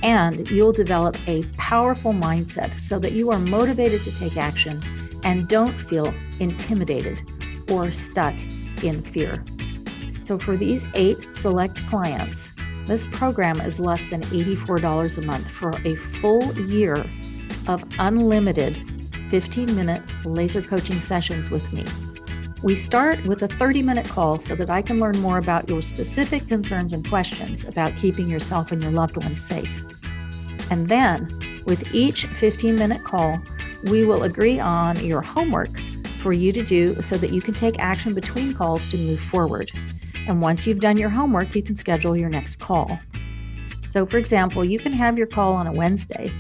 And 0.02 0.48
you'll 0.50 0.72
develop 0.72 1.16
a 1.28 1.44
powerful 1.56 2.12
mindset 2.12 2.80
so 2.80 2.98
that 2.98 3.12
you 3.12 3.30
are 3.30 3.38
motivated 3.38 4.02
to 4.02 4.16
take 4.16 4.36
action 4.36 4.82
and 5.24 5.48
don't 5.48 5.78
feel 5.78 6.14
intimidated 6.40 7.22
or 7.70 7.90
stuck 7.90 8.34
in 8.82 9.02
fear. 9.02 9.44
So 10.20 10.38
for 10.38 10.56
these 10.56 10.86
eight 10.94 11.34
select 11.34 11.84
clients, 11.86 12.52
this 12.86 13.06
program 13.06 13.60
is 13.60 13.80
less 13.80 14.06
than 14.08 14.22
$84 14.22 15.18
a 15.18 15.20
month 15.22 15.48
for 15.50 15.70
a 15.84 15.94
full 15.94 16.42
year 16.60 17.04
of 17.66 17.84
unlimited 17.98 18.76
15 19.28 19.76
minute 19.76 20.02
laser 20.24 20.62
coaching 20.62 21.00
sessions 21.00 21.50
with 21.50 21.70
me. 21.72 21.84
We 22.62 22.74
start 22.74 23.24
with 23.24 23.42
a 23.42 23.48
30 23.48 23.82
minute 23.82 24.08
call 24.08 24.38
so 24.38 24.54
that 24.56 24.70
I 24.70 24.82
can 24.82 24.98
learn 24.98 25.18
more 25.20 25.38
about 25.38 25.68
your 25.68 25.82
specific 25.82 26.48
concerns 26.48 26.92
and 26.92 27.06
questions 27.08 27.64
about 27.64 27.96
keeping 27.96 28.28
yourself 28.28 28.72
and 28.72 28.82
your 28.82 28.92
loved 28.92 29.16
ones 29.16 29.44
safe. 29.44 29.70
And 30.70 30.88
then, 30.88 31.38
with 31.66 31.94
each 31.94 32.26
15 32.26 32.74
minute 32.74 33.04
call, 33.04 33.40
we 33.84 34.04
will 34.04 34.24
agree 34.24 34.58
on 34.58 34.98
your 35.04 35.20
homework 35.20 35.78
for 36.18 36.32
you 36.32 36.52
to 36.52 36.62
do 36.62 37.00
so 37.00 37.16
that 37.16 37.30
you 37.30 37.40
can 37.40 37.54
take 37.54 37.78
action 37.78 38.14
between 38.14 38.54
calls 38.54 38.86
to 38.88 38.96
move 38.96 39.20
forward. 39.20 39.70
And 40.26 40.42
once 40.42 40.66
you've 40.66 40.80
done 40.80 40.96
your 40.96 41.08
homework, 41.08 41.54
you 41.54 41.62
can 41.62 41.74
schedule 41.74 42.16
your 42.16 42.28
next 42.28 42.56
call. 42.56 42.98
So, 43.86 44.04
for 44.04 44.18
example, 44.18 44.64
you 44.64 44.78
can 44.78 44.92
have 44.92 45.16
your 45.16 45.26
call 45.26 45.54
on 45.54 45.66
a 45.66 45.72
Wednesday, 45.72 46.30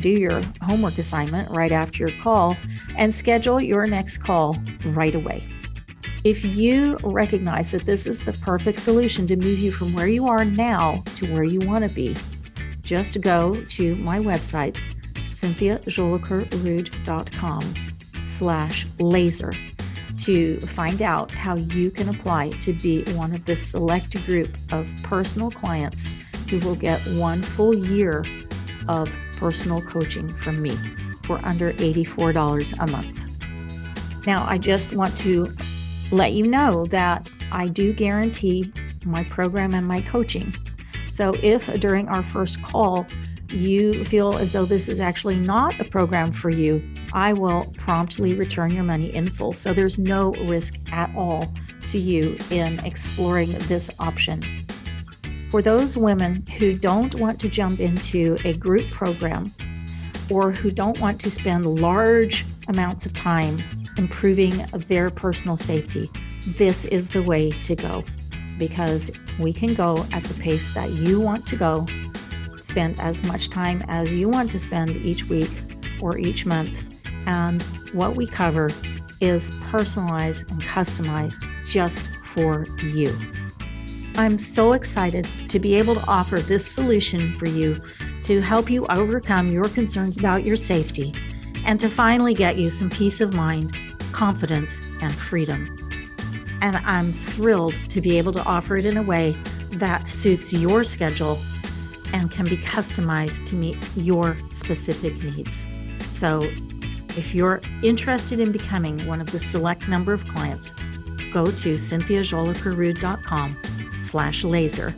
do 0.00 0.10
your 0.10 0.42
homework 0.62 0.98
assignment 0.98 1.50
right 1.50 1.72
after 1.72 2.06
your 2.06 2.22
call, 2.22 2.56
and 2.96 3.14
schedule 3.14 3.60
your 3.60 3.86
next 3.86 4.18
call 4.18 4.56
right 4.86 5.14
away. 5.14 5.48
If 6.24 6.44
you 6.44 6.98
recognize 7.02 7.70
that 7.70 7.86
this 7.86 8.06
is 8.06 8.20
the 8.20 8.34
perfect 8.34 8.80
solution 8.80 9.26
to 9.28 9.36
move 9.36 9.58
you 9.58 9.72
from 9.72 9.94
where 9.94 10.08
you 10.08 10.26
are 10.26 10.44
now 10.44 11.02
to 11.14 11.32
where 11.32 11.44
you 11.44 11.60
want 11.60 11.88
to 11.88 11.94
be, 11.94 12.14
just 12.88 13.20
go 13.20 13.62
to 13.64 13.94
my 13.96 14.18
website, 14.18 14.78
cynthiajolicoeurrude.com 15.32 17.74
slash 18.22 18.86
laser 18.98 19.52
to 20.16 20.58
find 20.60 21.02
out 21.02 21.30
how 21.30 21.56
you 21.56 21.90
can 21.90 22.08
apply 22.08 22.48
to 22.62 22.72
be 22.72 23.02
one 23.12 23.34
of 23.34 23.44
the 23.44 23.54
select 23.54 24.24
group 24.24 24.56
of 24.72 24.90
personal 25.02 25.50
clients 25.50 26.08
who 26.48 26.58
will 26.60 26.74
get 26.74 26.98
one 27.18 27.42
full 27.42 27.74
year 27.74 28.24
of 28.88 29.14
personal 29.36 29.82
coaching 29.82 30.30
from 30.30 30.62
me 30.62 30.74
for 31.24 31.38
under 31.44 31.74
$84 31.74 32.72
a 32.80 32.86
month. 32.90 33.12
Now, 34.26 34.46
I 34.48 34.56
just 34.56 34.94
want 34.94 35.14
to 35.18 35.54
let 36.10 36.32
you 36.32 36.46
know 36.46 36.86
that 36.86 37.28
I 37.52 37.68
do 37.68 37.92
guarantee 37.92 38.72
my 39.04 39.24
program 39.24 39.74
and 39.74 39.86
my 39.86 40.00
coaching. 40.00 40.54
So, 41.10 41.34
if 41.42 41.66
during 41.80 42.08
our 42.08 42.22
first 42.22 42.62
call 42.62 43.06
you 43.50 44.04
feel 44.04 44.36
as 44.36 44.52
though 44.52 44.64
this 44.64 44.88
is 44.88 45.00
actually 45.00 45.36
not 45.36 45.78
a 45.80 45.84
program 45.84 46.32
for 46.32 46.50
you, 46.50 46.82
I 47.12 47.32
will 47.32 47.72
promptly 47.78 48.34
return 48.34 48.70
your 48.70 48.84
money 48.84 49.14
in 49.14 49.30
full. 49.30 49.54
So 49.54 49.72
there's 49.72 49.98
no 49.98 50.32
risk 50.32 50.76
at 50.92 51.14
all 51.16 51.52
to 51.88 51.98
you 51.98 52.36
in 52.50 52.78
exploring 52.84 53.52
this 53.52 53.90
option. 53.98 54.42
For 55.50 55.62
those 55.62 55.96
women 55.96 56.44
who 56.58 56.76
don't 56.76 57.14
want 57.14 57.40
to 57.40 57.48
jump 57.48 57.80
into 57.80 58.36
a 58.44 58.52
group 58.52 58.88
program 58.90 59.54
or 60.30 60.52
who 60.52 60.70
don't 60.70 61.00
want 61.00 61.20
to 61.22 61.30
spend 61.30 61.66
large 61.66 62.44
amounts 62.68 63.06
of 63.06 63.14
time 63.14 63.62
improving 63.96 64.58
their 64.72 65.08
personal 65.08 65.56
safety, 65.56 66.10
this 66.46 66.84
is 66.84 67.08
the 67.08 67.22
way 67.22 67.50
to 67.50 67.74
go. 67.74 68.04
Because 68.58 69.10
we 69.38 69.52
can 69.52 69.74
go 69.74 70.04
at 70.12 70.24
the 70.24 70.34
pace 70.34 70.74
that 70.74 70.90
you 70.90 71.20
want 71.20 71.46
to 71.46 71.56
go, 71.56 71.86
spend 72.62 72.98
as 73.00 73.22
much 73.24 73.48
time 73.50 73.84
as 73.88 74.12
you 74.12 74.28
want 74.28 74.50
to 74.50 74.58
spend 74.58 74.90
each 74.90 75.24
week 75.24 75.50
or 76.00 76.18
each 76.18 76.44
month. 76.44 76.82
And 77.26 77.62
what 77.92 78.16
we 78.16 78.26
cover 78.26 78.70
is 79.20 79.50
personalized 79.62 80.50
and 80.50 80.60
customized 80.62 81.44
just 81.66 82.10
for 82.24 82.66
you. 82.82 83.16
I'm 84.16 84.38
so 84.38 84.72
excited 84.72 85.28
to 85.48 85.58
be 85.58 85.74
able 85.76 85.94
to 85.94 86.04
offer 86.08 86.40
this 86.40 86.66
solution 86.66 87.32
for 87.34 87.46
you 87.46 87.80
to 88.24 88.40
help 88.40 88.68
you 88.68 88.84
overcome 88.86 89.52
your 89.52 89.68
concerns 89.68 90.16
about 90.16 90.44
your 90.44 90.56
safety 90.56 91.14
and 91.64 91.78
to 91.80 91.88
finally 91.88 92.34
get 92.34 92.56
you 92.56 92.70
some 92.70 92.90
peace 92.90 93.20
of 93.20 93.32
mind, 93.32 93.76
confidence, 94.12 94.80
and 95.00 95.14
freedom. 95.14 95.87
And 96.60 96.76
I'm 96.76 97.12
thrilled 97.12 97.74
to 97.88 98.00
be 98.00 98.18
able 98.18 98.32
to 98.32 98.44
offer 98.44 98.76
it 98.76 98.86
in 98.86 98.96
a 98.96 99.02
way 99.02 99.36
that 99.72 100.08
suits 100.08 100.52
your 100.52 100.84
schedule 100.84 101.38
and 102.12 102.30
can 102.30 102.46
be 102.46 102.56
customized 102.56 103.44
to 103.46 103.54
meet 103.54 103.76
your 103.96 104.36
specific 104.52 105.22
needs. 105.22 105.66
So, 106.10 106.42
if 107.16 107.34
you're 107.34 107.60
interested 107.82 108.40
in 108.40 108.52
becoming 108.52 109.04
one 109.06 109.20
of 109.20 109.30
the 109.30 109.38
select 109.38 109.88
number 109.88 110.12
of 110.12 110.26
clients, 110.28 110.72
go 111.32 111.46
to 111.46 111.74
cynthiajolicoeurrude.com 111.74 113.56
slash 114.00 114.44
laser 114.44 114.94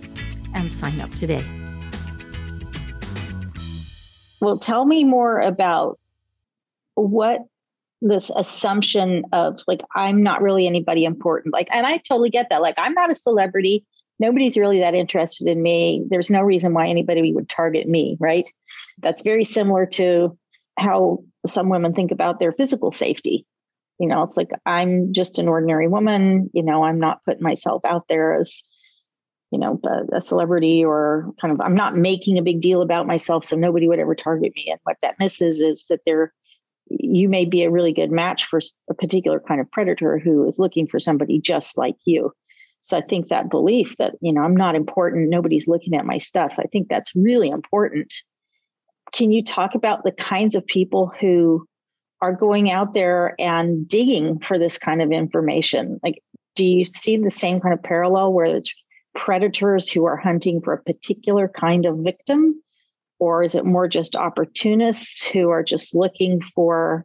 and 0.54 0.72
sign 0.72 1.00
up 1.00 1.10
today. 1.14 1.44
Well, 4.40 4.58
tell 4.58 4.84
me 4.84 5.04
more 5.04 5.40
about 5.40 5.98
what 6.94 7.42
this 8.02 8.30
assumption 8.36 9.24
of 9.32 9.60
like 9.66 9.82
i'm 9.94 10.22
not 10.22 10.42
really 10.42 10.66
anybody 10.66 11.04
important. 11.04 11.52
Like 11.52 11.68
and 11.70 11.86
i 11.86 11.98
totally 11.98 12.30
get 12.30 12.48
that. 12.50 12.62
Like 12.62 12.76
i'm 12.78 12.94
not 12.94 13.12
a 13.12 13.14
celebrity. 13.14 13.84
Nobody's 14.18 14.56
really 14.56 14.80
that 14.80 14.94
interested 14.94 15.48
in 15.48 15.62
me. 15.62 16.04
There's 16.08 16.30
no 16.30 16.42
reason 16.42 16.74
why 16.74 16.88
anybody 16.88 17.32
would 17.32 17.48
target 17.48 17.88
me 17.88 18.16
right? 18.20 18.48
That's 18.98 19.22
very 19.22 19.44
similar 19.44 19.86
to 19.86 20.36
how 20.78 21.24
some 21.46 21.68
women 21.68 21.94
think 21.94 22.10
about 22.10 22.38
their 22.38 22.52
physical 22.52 22.92
safety. 22.92 23.46
You 23.98 24.08
know 24.08 24.22
it's 24.22 24.36
like 24.36 24.50
i'm 24.64 25.12
just 25.12 25.38
an 25.38 25.48
ordinary 25.48 25.88
woman. 25.88 26.50
You 26.54 26.62
know 26.62 26.84
i'm 26.84 26.98
not 26.98 27.24
putting 27.24 27.42
myself 27.42 27.84
out 27.84 28.06
there 28.08 28.34
as 28.34 28.62
you 29.50 29.58
know 29.58 29.78
a, 29.84 30.16
a 30.16 30.20
celebrity 30.20 30.84
or 30.84 31.32
kind 31.40 31.52
of 31.52 31.60
i'm 31.60 31.74
not 31.74 31.96
making 31.96 32.38
a 32.38 32.42
big 32.42 32.60
deal 32.60 32.82
about 32.82 33.06
myself 33.06 33.44
so 33.44 33.56
nobody 33.56 33.88
would 33.88 33.98
ever 33.98 34.14
target 34.14 34.52
me. 34.56 34.68
And 34.70 34.80
what 34.84 34.96
that 35.02 35.18
misses 35.18 35.60
is 35.60 35.86
that 35.88 36.00
they're 36.06 36.32
you 36.90 37.28
may 37.28 37.44
be 37.44 37.62
a 37.62 37.70
really 37.70 37.92
good 37.92 38.10
match 38.10 38.46
for 38.46 38.60
a 38.88 38.94
particular 38.94 39.40
kind 39.40 39.60
of 39.60 39.70
predator 39.70 40.18
who 40.18 40.46
is 40.46 40.58
looking 40.58 40.86
for 40.86 40.98
somebody 40.98 41.40
just 41.40 41.78
like 41.78 41.96
you. 42.04 42.32
So 42.82 42.96
I 42.96 43.02
think 43.02 43.28
that 43.28 43.50
belief 43.50 43.96
that, 43.98 44.14
you 44.20 44.32
know, 44.32 44.42
I'm 44.42 44.56
not 44.56 44.74
important, 44.74 45.28
nobody's 45.28 45.68
looking 45.68 45.94
at 45.94 46.06
my 46.06 46.18
stuff, 46.18 46.54
I 46.58 46.64
think 46.64 46.88
that's 46.88 47.14
really 47.14 47.48
important. 47.48 48.12
Can 49.12 49.32
you 49.32 49.42
talk 49.42 49.74
about 49.74 50.02
the 50.02 50.12
kinds 50.12 50.54
of 50.54 50.66
people 50.66 51.12
who 51.20 51.66
are 52.22 52.32
going 52.32 52.70
out 52.70 52.94
there 52.94 53.34
and 53.38 53.86
digging 53.86 54.38
for 54.40 54.58
this 54.58 54.78
kind 54.78 55.02
of 55.02 55.10
information? 55.10 56.00
Like, 56.02 56.22
do 56.54 56.64
you 56.64 56.84
see 56.84 57.16
the 57.16 57.30
same 57.30 57.60
kind 57.60 57.74
of 57.74 57.82
parallel 57.82 58.32
where 58.32 58.56
it's 58.56 58.74
predators 59.14 59.90
who 59.90 60.04
are 60.04 60.16
hunting 60.16 60.60
for 60.60 60.72
a 60.72 60.82
particular 60.82 61.48
kind 61.48 61.86
of 61.86 61.98
victim? 61.98 62.62
Or 63.20 63.44
is 63.44 63.54
it 63.54 63.66
more 63.66 63.86
just 63.86 64.16
opportunists 64.16 65.28
who 65.28 65.50
are 65.50 65.62
just 65.62 65.94
looking 65.94 66.40
for 66.40 67.04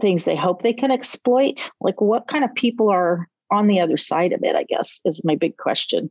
things 0.00 0.24
they 0.24 0.36
hope 0.36 0.62
they 0.62 0.72
can 0.72 0.90
exploit? 0.90 1.70
Like, 1.80 2.00
what 2.00 2.26
kind 2.26 2.42
of 2.42 2.54
people 2.54 2.90
are 2.90 3.28
on 3.52 3.66
the 3.66 3.80
other 3.80 3.98
side 3.98 4.32
of 4.32 4.42
it? 4.42 4.56
I 4.56 4.64
guess 4.64 5.00
is 5.04 5.22
my 5.24 5.36
big 5.36 5.56
question. 5.58 6.10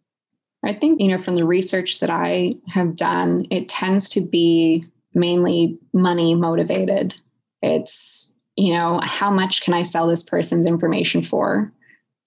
I 0.63 0.73
think, 0.73 1.01
you 1.01 1.07
know, 1.07 1.21
from 1.21 1.35
the 1.35 1.45
research 1.45 1.99
that 1.99 2.09
I 2.09 2.55
have 2.67 2.95
done, 2.95 3.47
it 3.49 3.69
tends 3.69 4.09
to 4.09 4.21
be 4.21 4.85
mainly 5.13 5.77
money 5.93 6.35
motivated. 6.35 7.15
It's, 7.61 8.35
you 8.55 8.73
know, 8.73 8.99
how 9.01 9.31
much 9.31 9.61
can 9.61 9.73
I 9.73 9.81
sell 9.81 10.07
this 10.07 10.21
person's 10.21 10.65
information 10.65 11.23
for 11.23 11.71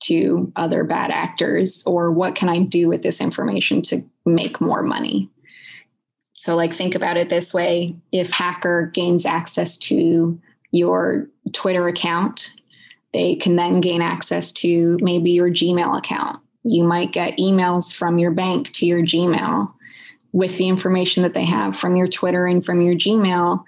to 0.05 0.51
other 0.57 0.83
bad 0.83 1.11
actors? 1.11 1.85
Or 1.87 2.11
what 2.11 2.35
can 2.35 2.49
I 2.49 2.61
do 2.61 2.89
with 2.89 3.03
this 3.03 3.21
information 3.21 3.83
to 3.83 4.03
make 4.25 4.61
more 4.61 4.83
money? 4.83 5.31
So, 6.43 6.57
like, 6.57 6.75
think 6.75 6.97
about 6.97 7.17
it 7.17 7.31
this 7.31 7.55
way 7.55 7.95
if 8.11 8.33
hacker 8.33 8.91
gains 8.93 9.25
access 9.25 9.77
to 9.77 10.41
your 10.73 11.29
Twitter 11.53 11.87
account, 11.87 12.53
they 13.13 13.37
can 13.37 13.55
then 13.55 13.81
gain 13.81 14.03
access 14.03 14.51
to 14.55 14.99
maybe 15.01 15.31
your 15.31 15.51
Gmail 15.51 15.97
account. 15.97 16.41
You 16.65 16.83
might 16.83 17.13
get 17.13 17.39
emails 17.39 17.95
from 17.95 18.19
your 18.19 18.33
bank 18.33 18.73
to 18.73 18.87
your 18.87 19.03
Gmail 19.03 19.73
with 20.33 20.59
the 20.59 20.67
information 20.67 21.23
that 21.23 21.35
they 21.35 21.45
have 21.45 21.77
from 21.77 21.95
your 21.95 22.09
Twitter 22.09 22.45
and 22.47 22.67
from 22.67 22.81
your 22.81 22.97
Gmail. 22.97 23.63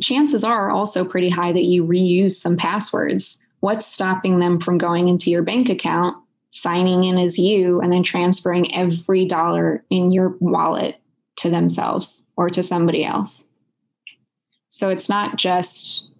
Chances 0.00 0.44
are 0.44 0.70
also 0.70 1.04
pretty 1.04 1.30
high 1.30 1.50
that 1.50 1.64
you 1.64 1.84
reuse 1.84 2.34
some 2.34 2.56
passwords. 2.56 3.42
What's 3.58 3.86
stopping 3.86 4.38
them 4.38 4.60
from 4.60 4.78
going 4.78 5.08
into 5.08 5.32
your 5.32 5.42
bank 5.42 5.68
account, 5.68 6.16
signing 6.50 7.02
in 7.02 7.18
as 7.18 7.40
you, 7.40 7.80
and 7.80 7.92
then 7.92 8.04
transferring 8.04 8.72
every 8.72 9.26
dollar 9.26 9.82
in 9.90 10.12
your 10.12 10.36
wallet 10.38 11.00
to 11.38 11.50
themselves 11.50 12.26
or 12.36 12.50
to 12.50 12.62
somebody 12.62 13.04
else. 13.04 13.46
So 14.68 14.90
it's 14.90 15.08
not 15.08 15.36
just, 15.36 16.10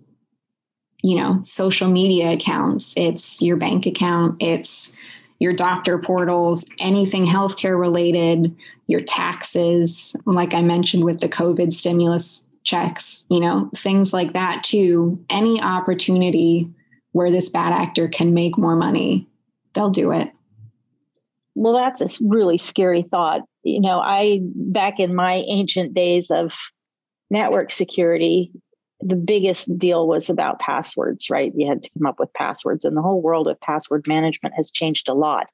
you 1.02 1.16
know, 1.16 1.38
social 1.42 1.88
media 1.88 2.32
accounts, 2.32 2.94
it's 2.96 3.42
your 3.42 3.56
bank 3.56 3.86
account, 3.86 4.42
it's 4.42 4.92
your 5.38 5.52
doctor 5.52 5.98
portals, 5.98 6.64
anything 6.80 7.24
healthcare 7.24 7.78
related, 7.78 8.56
your 8.86 9.00
taxes, 9.00 10.16
like 10.24 10.54
I 10.54 10.62
mentioned 10.62 11.04
with 11.04 11.20
the 11.20 11.28
COVID 11.28 11.72
stimulus 11.72 12.48
checks, 12.64 13.24
you 13.30 13.40
know, 13.40 13.70
things 13.76 14.12
like 14.12 14.32
that 14.32 14.64
too. 14.64 15.24
Any 15.30 15.60
opportunity 15.60 16.68
where 17.12 17.30
this 17.30 17.50
bad 17.50 17.72
actor 17.72 18.08
can 18.08 18.34
make 18.34 18.58
more 18.58 18.76
money, 18.76 19.28
they'll 19.74 19.90
do 19.90 20.10
it. 20.12 20.32
Well, 21.54 21.74
that's 21.74 22.20
a 22.20 22.24
really 22.24 22.58
scary 22.58 23.02
thought 23.02 23.42
you 23.68 23.80
know, 23.80 24.00
I 24.00 24.40
back 24.42 24.98
in 24.98 25.14
my 25.14 25.44
ancient 25.48 25.94
days 25.94 26.30
of 26.30 26.52
network 27.30 27.70
security, 27.70 28.50
the 29.00 29.16
biggest 29.16 29.76
deal 29.78 30.06
was 30.06 30.28
about 30.28 30.60
passwords, 30.60 31.30
right? 31.30 31.52
You 31.54 31.68
had 31.68 31.82
to 31.82 31.90
come 31.90 32.06
up 32.06 32.18
with 32.18 32.32
passwords, 32.34 32.84
and 32.84 32.96
the 32.96 33.02
whole 33.02 33.20
world 33.20 33.48
of 33.48 33.60
password 33.60 34.06
management 34.06 34.54
has 34.56 34.70
changed 34.70 35.08
a 35.08 35.14
lot. 35.14 35.50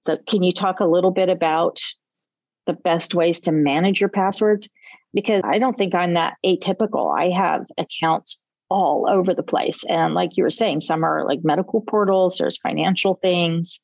So, 0.00 0.18
can 0.28 0.42
you 0.42 0.52
talk 0.52 0.80
a 0.80 0.86
little 0.86 1.10
bit 1.10 1.28
about 1.28 1.80
the 2.66 2.74
best 2.74 3.14
ways 3.14 3.40
to 3.40 3.52
manage 3.52 4.00
your 4.00 4.10
passwords? 4.10 4.68
Because 5.14 5.40
I 5.44 5.58
don't 5.58 5.78
think 5.78 5.94
I'm 5.94 6.14
that 6.14 6.36
atypical. 6.44 7.16
I 7.18 7.30
have 7.30 7.66
accounts 7.78 8.42
all 8.68 9.06
over 9.08 9.32
the 9.32 9.42
place. 9.42 9.84
And 9.84 10.14
like 10.14 10.36
you 10.36 10.42
were 10.42 10.50
saying, 10.50 10.80
some 10.80 11.04
are 11.04 11.24
like 11.24 11.40
medical 11.44 11.80
portals, 11.80 12.38
there's 12.38 12.58
financial 12.58 13.14
things, 13.22 13.80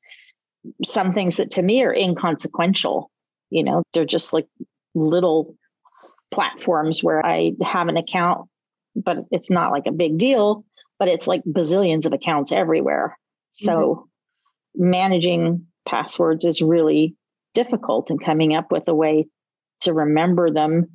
some 0.85 1.13
things 1.13 1.37
that 1.37 1.51
to 1.53 1.63
me 1.63 1.85
are 1.85 1.95
inconsequential 1.95 3.11
you 3.53 3.63
know, 3.63 3.83
they're 3.93 4.05
just 4.05 4.33
like 4.33 4.49
little 4.95 5.55
platforms 6.33 7.05
where 7.05 7.25
I 7.25 7.53
have 7.63 7.89
an 7.89 7.99
account, 7.99 8.49
but 8.97 9.19
it's 9.31 9.51
not 9.51 9.71
like 9.71 9.87
a 9.87 9.93
big 9.93 10.19
deal, 10.19 10.65
but 10.99 11.09
it's 11.09 11.27
like 11.27 11.43
bazillions 11.45 12.07
of 12.07 12.13
accounts 12.13 12.51
everywhere. 12.51 13.19
So 13.51 14.09
mm-hmm. 14.77 14.91
managing 14.91 15.67
passwords 15.87 16.45
is 16.45 16.63
really 16.63 17.15
difficult 17.53 18.09
and 18.09 18.23
coming 18.23 18.55
up 18.55 18.73
with 18.73 18.89
a 18.89 18.95
way 18.95 19.27
to 19.83 19.93
remember 19.93 20.51
them 20.51 20.87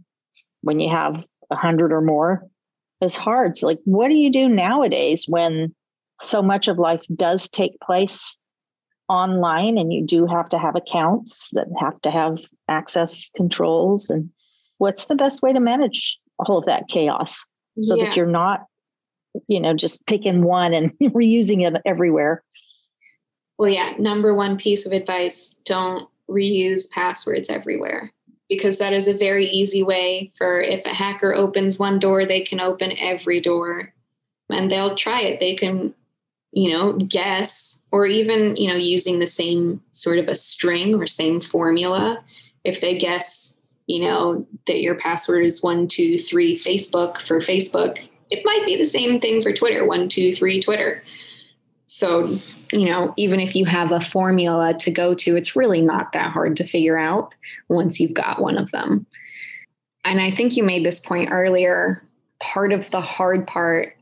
when 0.62 0.80
you 0.80 0.90
have 0.90 1.24
a 1.52 1.56
hundred 1.56 1.94
or 1.94 2.02
more 2.02 2.44
is 3.02 3.16
hard. 3.16 3.56
So 3.56 3.68
like 3.68 3.80
what 3.86 4.10
do 4.10 4.16
you 4.16 4.32
do 4.32 4.50
nowadays 4.50 5.26
when 5.30 5.76
so 6.20 6.42
much 6.42 6.68
of 6.68 6.80
life 6.80 7.06
does 7.16 7.48
take 7.48 7.80
place 7.80 8.38
online 9.10 9.78
and 9.78 9.94
you 9.94 10.06
do 10.06 10.26
have 10.28 10.50
to 10.50 10.58
have 10.58 10.76
accounts 10.76 11.52
that 11.52 11.68
have 11.80 12.00
to 12.02 12.12
have 12.12 12.40
access 12.68 13.30
controls 13.36 14.10
and 14.10 14.30
what's 14.80 15.06
the 15.06 15.16
best 15.16 15.42
way 15.42 15.54
to 15.54 15.60
manage 15.60 16.20
all 16.40 16.58
of 16.58 16.66
that 16.66 16.88
chaos? 16.90 17.46
So 17.82 17.96
yeah. 17.96 18.06
that 18.06 18.18
you're 18.18 18.26
not 18.26 18.66
you 19.48 19.60
know 19.60 19.74
just 19.74 20.06
picking 20.08 20.44
one 20.44 20.74
and 20.74 20.92
reusing 21.02 21.66
it 21.66 21.82
everywhere. 21.86 22.44
Well 23.58 23.70
yeah 23.70 23.94
number 23.98 24.34
one 24.34 24.58
piece 24.58 24.86
of 24.86 24.92
advice 24.92 25.56
don't 25.64 26.10
reuse 26.30 26.90
passwords 26.92 27.50
everywhere 27.50 28.12
because 28.50 28.78
that 28.78 28.94
is 28.94 29.08
a 29.08 29.14
very 29.14 29.46
easy 29.46 29.84
way 29.84 30.32
for 30.38 30.60
if 30.60 30.86
a 30.86 30.94
hacker 30.94 31.34
opens 31.34 31.80
one 31.80 32.00
door 32.00 32.26
they 32.26 32.42
can 32.42 32.60
open 32.60 32.94
every 32.98 33.40
door 33.40 33.94
and 34.50 34.72
they'll 34.72 34.96
try 34.96 35.22
it. 35.22 35.40
They 35.40 35.56
can 35.56 35.94
you 36.52 36.72
know, 36.72 36.94
guess, 36.94 37.82
or 37.92 38.06
even, 38.06 38.56
you 38.56 38.68
know, 38.68 38.76
using 38.76 39.20
the 39.20 39.28
same 39.28 39.82
sort 39.92 40.18
of 40.18 40.28
a 40.28 40.36
string 40.36 40.96
or 40.96 41.06
same 41.06 41.40
formula. 41.40 42.24
If 42.64 42.82
they 42.82 42.98
guess, 42.98 43.58
you 43.86 44.02
know, 44.02 44.48
that 44.66 44.82
your 44.82 44.96
password 44.96 45.46
is 45.46 45.62
one, 45.62 45.88
two, 45.88 46.18
three 46.18 46.58
Facebook 46.58 47.20
for 47.20 47.40
Facebook, 47.40 48.00
it 48.30 48.44
might 48.46 48.66
be 48.66 48.76
the 48.76 48.86
same 48.86 49.20
thing 49.20 49.42
for 49.42 49.54
Twitter, 49.54 49.86
one, 49.86 50.10
two, 50.10 50.34
three 50.34 50.62
Twitter. 50.62 51.04
So, 51.86 52.38
you 52.74 52.90
know, 52.90 53.14
even 53.16 53.40
if 53.40 53.56
you 53.56 53.66
have 53.66 53.92
a 53.92 54.02
formula 54.02 54.74
to 54.80 54.92
go 54.92 55.14
to, 55.16 55.38
it's 55.38 55.56
really 55.56 55.82
not 55.82 56.12
that 56.14 56.32
hard 56.32 56.58
to 56.58 56.66
figure 56.66 56.98
out 56.98 57.34
once 57.70 58.00
you've 58.00 58.14
got 58.14 58.42
one 58.42 58.58
of 58.58 58.72
them. 58.72 59.06
And 60.04 60.22
I 60.22 60.32
think 60.32 60.56
you 60.56 60.64
made 60.64 60.86
this 60.86 61.00
point 61.00 61.30
earlier. 61.32 62.04
Part 62.40 62.72
of 62.72 62.92
the 62.92 63.02
hard 63.02 63.48
part 63.48 63.97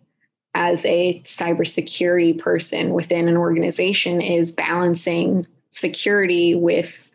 as 0.55 0.85
a 0.85 1.21
cybersecurity 1.25 2.39
person 2.39 2.93
within 2.93 3.27
an 3.27 3.37
organization 3.37 4.21
is 4.21 4.53
balancing 4.53 5.45
security 5.69 6.55
with 6.55 7.11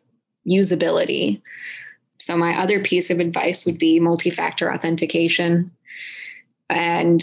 usability. 0.47 1.41
So, 2.18 2.36
my 2.36 2.61
other 2.61 2.80
piece 2.80 3.11
of 3.11 3.18
advice 3.18 3.64
would 3.64 3.78
be 3.78 3.99
multi 3.99 4.30
factor 4.30 4.72
authentication. 4.72 5.70
And 6.68 7.22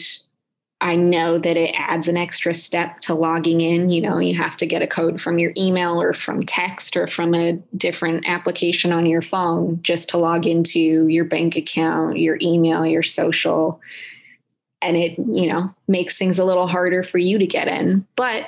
I 0.82 0.96
know 0.96 1.38
that 1.38 1.58
it 1.58 1.74
adds 1.78 2.08
an 2.08 2.18
extra 2.18 2.54
step 2.54 3.00
to 3.02 3.14
logging 3.14 3.62
in. 3.62 3.90
You 3.90 4.02
know, 4.02 4.18
you 4.18 4.36
have 4.36 4.58
to 4.58 4.66
get 4.66 4.82
a 4.82 4.88
code 4.88 5.22
from 5.22 5.40
your 5.40 5.52
email 5.56 6.02
or 6.02 6.14
from 6.14 6.46
text 6.46 6.98
or 6.98 7.08
from 7.08 7.34
a 7.34 7.54
different 7.76 8.28
application 8.28 8.92
on 8.92 9.06
your 9.06 9.22
phone 9.22 9.80
just 9.82 10.10
to 10.10 10.18
log 10.18 10.46
into 10.46 11.08
your 11.08 11.26
bank 11.26 11.56
account, 11.56 12.20
your 12.20 12.38
email, 12.42 12.86
your 12.86 13.04
social. 13.04 13.80
And 14.82 14.96
it, 14.96 15.18
you 15.18 15.48
know, 15.48 15.74
makes 15.88 16.18
things 16.18 16.38
a 16.38 16.46
little 16.46 16.68
harder 16.68 17.04
for 17.04 17.18
you 17.18 17.40
to 17.40 17.48
get 17.48 17.68
in. 17.68 18.06
But 18.16 18.46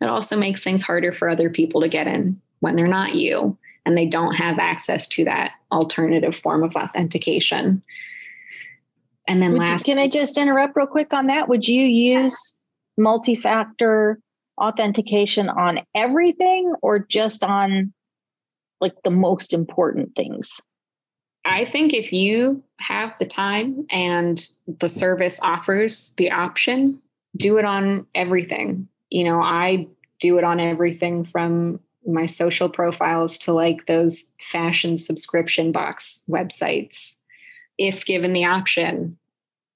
it 0.00 0.08
also 0.08 0.36
makes 0.36 0.62
things 0.62 0.82
harder 0.82 1.12
for 1.12 1.28
other 1.28 1.48
people 1.48 1.80
to 1.80 1.88
get 1.88 2.06
in 2.06 2.40
when 2.60 2.76
they're 2.76 2.86
not 2.86 3.14
you 3.14 3.56
and 3.84 3.96
they 3.96 4.06
don't 4.06 4.34
have 4.34 4.58
access 4.58 5.06
to 5.08 5.24
that 5.24 5.52
alternative 5.70 6.36
form 6.36 6.62
of 6.62 6.76
authentication. 6.76 7.82
And 9.26 9.42
then 9.42 9.52
Would 9.52 9.60
last, 9.60 9.86
you, 9.86 9.94
can 9.94 10.02
I 10.02 10.08
just 10.08 10.38
interrupt 10.38 10.76
real 10.76 10.86
quick 10.86 11.12
on 11.12 11.28
that? 11.28 11.48
Would 11.48 11.66
you 11.66 11.82
use 11.82 12.56
multi 12.96 13.36
factor 13.36 14.18
authentication 14.60 15.48
on 15.48 15.80
everything 15.94 16.74
or 16.82 16.98
just 16.98 17.42
on 17.42 17.92
like 18.80 18.94
the 19.04 19.10
most 19.10 19.52
important 19.52 20.14
things? 20.16 20.60
I 21.44 21.64
think 21.64 21.92
if 21.92 22.12
you 22.12 22.62
have 22.78 23.14
the 23.18 23.26
time 23.26 23.86
and 23.90 24.46
the 24.66 24.88
service 24.88 25.40
offers 25.42 26.14
the 26.16 26.30
option, 26.30 27.00
do 27.36 27.58
it 27.58 27.64
on 27.64 28.06
everything. 28.14 28.88
You 29.10 29.24
know, 29.24 29.42
I 29.42 29.88
do 30.20 30.38
it 30.38 30.44
on 30.44 30.60
everything 30.60 31.24
from 31.24 31.80
my 32.06 32.26
social 32.26 32.68
profiles 32.68 33.38
to 33.38 33.52
like 33.52 33.86
those 33.86 34.32
fashion 34.40 34.98
subscription 34.98 35.72
box 35.72 36.24
websites 36.28 37.16
if 37.78 38.04
given 38.04 38.32
the 38.32 38.44
option. 38.44 39.18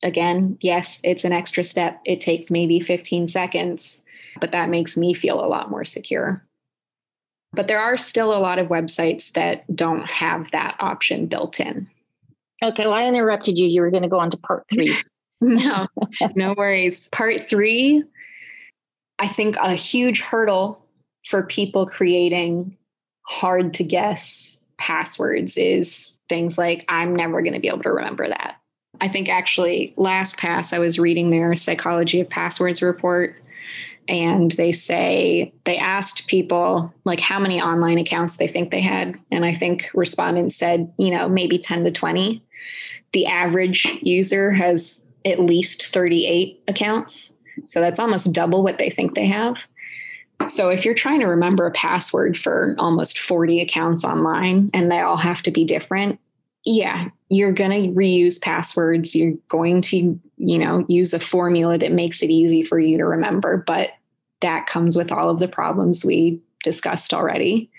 Again, 0.03 0.59
yes, 0.61 1.01
it's 1.03 1.25
an 1.25 1.33
extra 1.33 1.65
step. 1.65 2.01
It 2.05 2.21
takes 2.21 2.51
maybe 2.51 2.81
15 2.81 3.29
seconds, 3.29 4.03
but 4.41 4.53
that 4.53 4.69
makes 4.69 4.97
me 4.97 5.15
feel 5.15 5.45
a 5.45 5.49
lot 5.49 5.71
more 5.71 5.85
secure. 5.85 6.47
But 7.57 7.69
there 7.69 7.81
are 7.81 7.97
still 7.97 8.33
a 8.33 8.39
lot 8.39 8.59
of 8.59 8.69
websites 8.69 9.33
that 9.33 9.65
don't 9.75 10.07
have 10.07 10.51
that 10.53 10.77
option 10.79 11.27
built 11.27 11.59
in. 11.59 11.89
Okay, 12.63 12.85
well, 12.85 12.95
I 12.95 13.07
interrupted 13.07 13.59
you. 13.59 13.67
You 13.67 13.81
were 13.81 13.91
going 13.91 14.03
to 14.03 14.09
go 14.09 14.21
on 14.21 14.31
to 14.31 14.37
part 14.37 14.65
three. 14.73 14.95
no, 15.41 15.87
no 16.37 16.55
worries. 16.57 17.09
Part 17.09 17.49
three, 17.49 18.05
I 19.19 19.29
think 19.29 19.57
a 19.57 19.75
huge 19.75 20.21
hurdle 20.21 20.83
for 21.27 21.45
people 21.45 21.87
creating 21.87 22.77
hard 23.23 23.75
to 23.75 23.85
guess 23.85 24.61
passwords 24.79 25.57
is 25.57 26.21
things 26.29 26.59
like, 26.59 26.85
I'm 26.89 27.17
never 27.17 27.43
going 27.43 27.55
to 27.55 27.61
be 27.61 27.69
able 27.69 27.83
to 27.83 27.93
remember 27.93 28.29
that. 28.29 28.57
I 29.01 29.09
think 29.09 29.29
actually, 29.29 29.93
last 29.97 30.37
LastPass, 30.37 30.73
I 30.73 30.79
was 30.79 30.99
reading 30.99 31.31
their 31.31 31.55
Psychology 31.55 32.21
of 32.21 32.31
Passwords 32.31 32.81
report, 32.81 33.41
and 34.09 34.53
they 34.53 34.73
say 34.73 35.53
they 35.65 35.77
asked 35.77 36.27
people 36.27 36.93
like 37.05 37.21
how 37.21 37.39
many 37.39 37.61
online 37.61 37.99
accounts 37.99 38.37
they 38.37 38.49
think 38.49 38.71
they 38.71 38.81
had. 38.81 39.17
And 39.31 39.45
I 39.45 39.55
think 39.55 39.91
respondents 39.95 40.57
said, 40.57 40.93
you 40.99 41.11
know, 41.11 41.29
maybe 41.29 41.59
10 41.59 41.85
to 41.85 41.91
20. 41.91 42.43
The 43.13 43.27
average 43.27 43.99
user 44.03 44.53
has 44.53 45.05
at 45.25 45.41
least 45.41 45.87
38 45.87 46.63
accounts. 46.69 47.35
So 47.67 47.81
that's 47.81 47.99
almost 47.99 48.33
double 48.33 48.63
what 48.63 48.79
they 48.79 48.91
think 48.91 49.15
they 49.15 49.27
have. 49.27 49.67
So 50.47 50.69
if 50.69 50.85
you're 50.85 50.95
trying 50.95 51.21
to 51.21 51.27
remember 51.27 51.67
a 51.67 51.73
password 51.73 52.37
for 52.39 52.77
almost 52.79 53.19
40 53.19 53.61
accounts 53.61 54.05
online 54.05 54.71
and 54.75 54.91
they 54.91 55.01
all 55.01 55.17
have 55.17 55.43
to 55.43 55.51
be 55.51 55.65
different, 55.65 56.21
yeah, 56.65 57.09
you're 57.29 57.53
going 57.53 57.71
to 57.83 57.91
reuse 57.91 58.41
passwords. 58.41 59.15
You're 59.17 59.35
going 59.49 59.83
to, 59.83 60.19
you 60.37 60.59
know, 60.59 60.85
use 60.89 61.13
a 61.13 61.21
formula 61.21 61.79
that 61.79 61.93
makes 61.93 62.23
it 62.23 62.31
easy 62.31 62.63
for 62.63 62.79
you 62.79 62.99
to 62.99 63.05
remember, 63.05 63.65
but 63.67 63.91
that 64.41 64.67
comes 64.67 64.97
with 64.97 65.11
all 65.11 65.29
of 65.29 65.39
the 65.39 65.49
problems 65.49 66.05
we 66.05 66.41
discussed 66.63 67.13
already. 67.13 67.71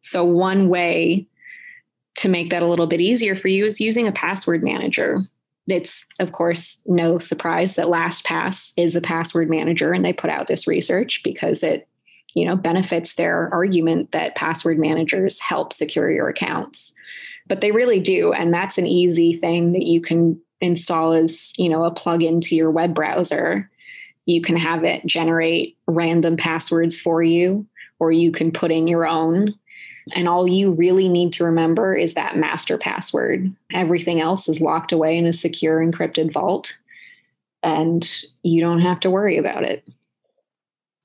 So 0.00 0.24
one 0.24 0.68
way 0.68 1.26
to 2.16 2.28
make 2.28 2.50
that 2.50 2.62
a 2.62 2.66
little 2.66 2.86
bit 2.86 3.00
easier 3.00 3.34
for 3.34 3.48
you 3.48 3.64
is 3.64 3.80
using 3.80 4.06
a 4.06 4.12
password 4.12 4.62
manager. 4.62 5.20
It's, 5.66 6.06
of 6.18 6.32
course, 6.32 6.82
no 6.86 7.18
surprise 7.18 7.76
that 7.76 7.86
LastPass 7.86 8.74
is 8.76 8.96
a 8.96 9.00
password 9.00 9.48
manager, 9.48 9.92
and 9.92 10.04
they 10.04 10.12
put 10.12 10.30
out 10.30 10.46
this 10.46 10.66
research 10.66 11.22
because 11.22 11.62
it, 11.62 11.88
you 12.34 12.44
know, 12.46 12.56
benefits 12.56 13.14
their 13.14 13.48
argument 13.52 14.12
that 14.12 14.34
password 14.34 14.78
managers 14.78 15.40
help 15.40 15.72
secure 15.72 16.10
your 16.10 16.28
accounts. 16.28 16.94
But 17.48 17.60
they 17.60 17.72
really 17.72 18.00
do, 18.00 18.32
and 18.32 18.52
that's 18.52 18.78
an 18.78 18.86
easy 18.86 19.34
thing 19.34 19.72
that 19.72 19.84
you 19.84 20.00
can 20.00 20.40
install 20.60 21.12
as, 21.12 21.52
you 21.58 21.68
know, 21.68 21.84
a 21.84 21.90
plug-in 21.90 22.40
to 22.42 22.54
your 22.54 22.70
web 22.70 22.94
browser. 22.94 23.70
You 24.26 24.40
can 24.40 24.56
have 24.56 24.84
it 24.84 25.04
generate 25.04 25.76
random 25.86 26.36
passwords 26.36 26.96
for 26.96 27.22
you, 27.22 27.66
or 27.98 28.12
you 28.12 28.30
can 28.30 28.52
put 28.52 28.70
in 28.70 28.86
your 28.86 29.06
own 29.06 29.54
and 30.14 30.28
all 30.28 30.48
you 30.48 30.72
really 30.72 31.08
need 31.08 31.32
to 31.34 31.44
remember 31.44 31.94
is 31.94 32.14
that 32.14 32.36
master 32.36 32.76
password. 32.76 33.54
Everything 33.72 34.20
else 34.20 34.48
is 34.48 34.60
locked 34.60 34.92
away 34.92 35.16
in 35.16 35.26
a 35.26 35.32
secure 35.32 35.78
encrypted 35.78 36.32
vault, 36.32 36.76
and 37.62 38.08
you 38.42 38.60
don't 38.60 38.80
have 38.80 39.00
to 39.00 39.10
worry 39.10 39.36
about 39.36 39.62
it. 39.62 39.88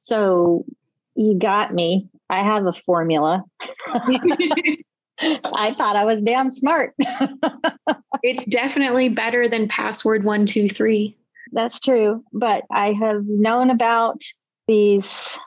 So 0.01 0.65
you 1.15 1.38
got 1.38 1.73
me. 1.73 2.09
I 2.29 2.39
have 2.39 2.65
a 2.65 2.73
formula. 2.73 3.43
I 5.22 5.74
thought 5.78 5.95
I 5.95 6.05
was 6.05 6.22
damn 6.22 6.49
smart. 6.49 6.93
it's 8.24 8.45
definitely 8.45 9.09
better 9.09 9.47
than 9.47 9.68
password 9.68 10.24
one, 10.24 10.45
two, 10.45 10.70
three. 10.70 11.18
That's 11.51 11.80
true. 11.80 12.24
But 12.34 12.65
I 12.72 12.93
have 12.93 13.24
known 13.26 13.70
about 13.70 14.22
these 14.68 15.39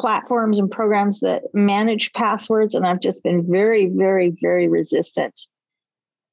platforms 0.00 0.58
and 0.58 0.70
programs 0.70 1.20
that 1.20 1.42
manage 1.52 2.12
passwords. 2.12 2.74
And 2.74 2.86
I've 2.86 3.00
just 3.00 3.22
been 3.22 3.50
very, 3.50 3.86
very, 3.86 4.34
very 4.40 4.68
resistant 4.68 5.38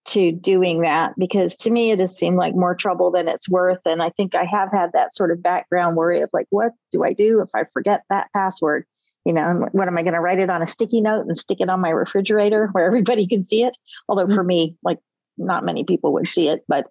to 0.05 0.31
doing 0.31 0.81
that 0.81 1.11
because 1.17 1.57
to 1.57 1.69
me 1.69 1.91
it 1.91 1.99
has 1.99 2.17
seemed 2.17 2.37
like 2.37 2.55
more 2.55 2.73
trouble 2.73 3.11
than 3.11 3.27
it's 3.27 3.49
worth. 3.49 3.81
And 3.85 4.01
I 4.01 4.09
think 4.11 4.35
I 4.35 4.45
have 4.45 4.71
had 4.71 4.93
that 4.93 5.13
sort 5.13 5.31
of 5.31 5.43
background 5.43 5.97
worry 5.97 6.21
of 6.21 6.29
like, 6.31 6.47
what 6.49 6.71
do 6.91 7.03
I 7.03 7.11
do 7.11 7.41
if 7.41 7.49
I 7.53 7.65
forget 7.73 8.03
that 8.09 8.29
password? 8.33 8.85
You 9.27 9.33
know, 9.33 9.67
what 9.73 9.89
am 9.89 9.97
I 9.97 10.03
going 10.03 10.13
to 10.13 10.21
write 10.21 10.39
it 10.39 10.49
on 10.49 10.61
a 10.61 10.67
sticky 10.67 11.01
note 11.01 11.25
and 11.27 11.37
stick 11.37 11.59
it 11.59 11.69
on 11.69 11.81
my 11.81 11.89
refrigerator 11.89 12.67
where 12.71 12.85
everybody 12.85 13.27
can 13.27 13.43
see 13.43 13.63
it? 13.63 13.77
Although 14.07 14.27
for 14.27 14.37
mm-hmm. 14.37 14.47
me, 14.47 14.75
like 14.83 14.99
not 15.37 15.65
many 15.65 15.83
people 15.83 16.13
would 16.13 16.29
see 16.29 16.47
it, 16.47 16.63
but 16.69 16.87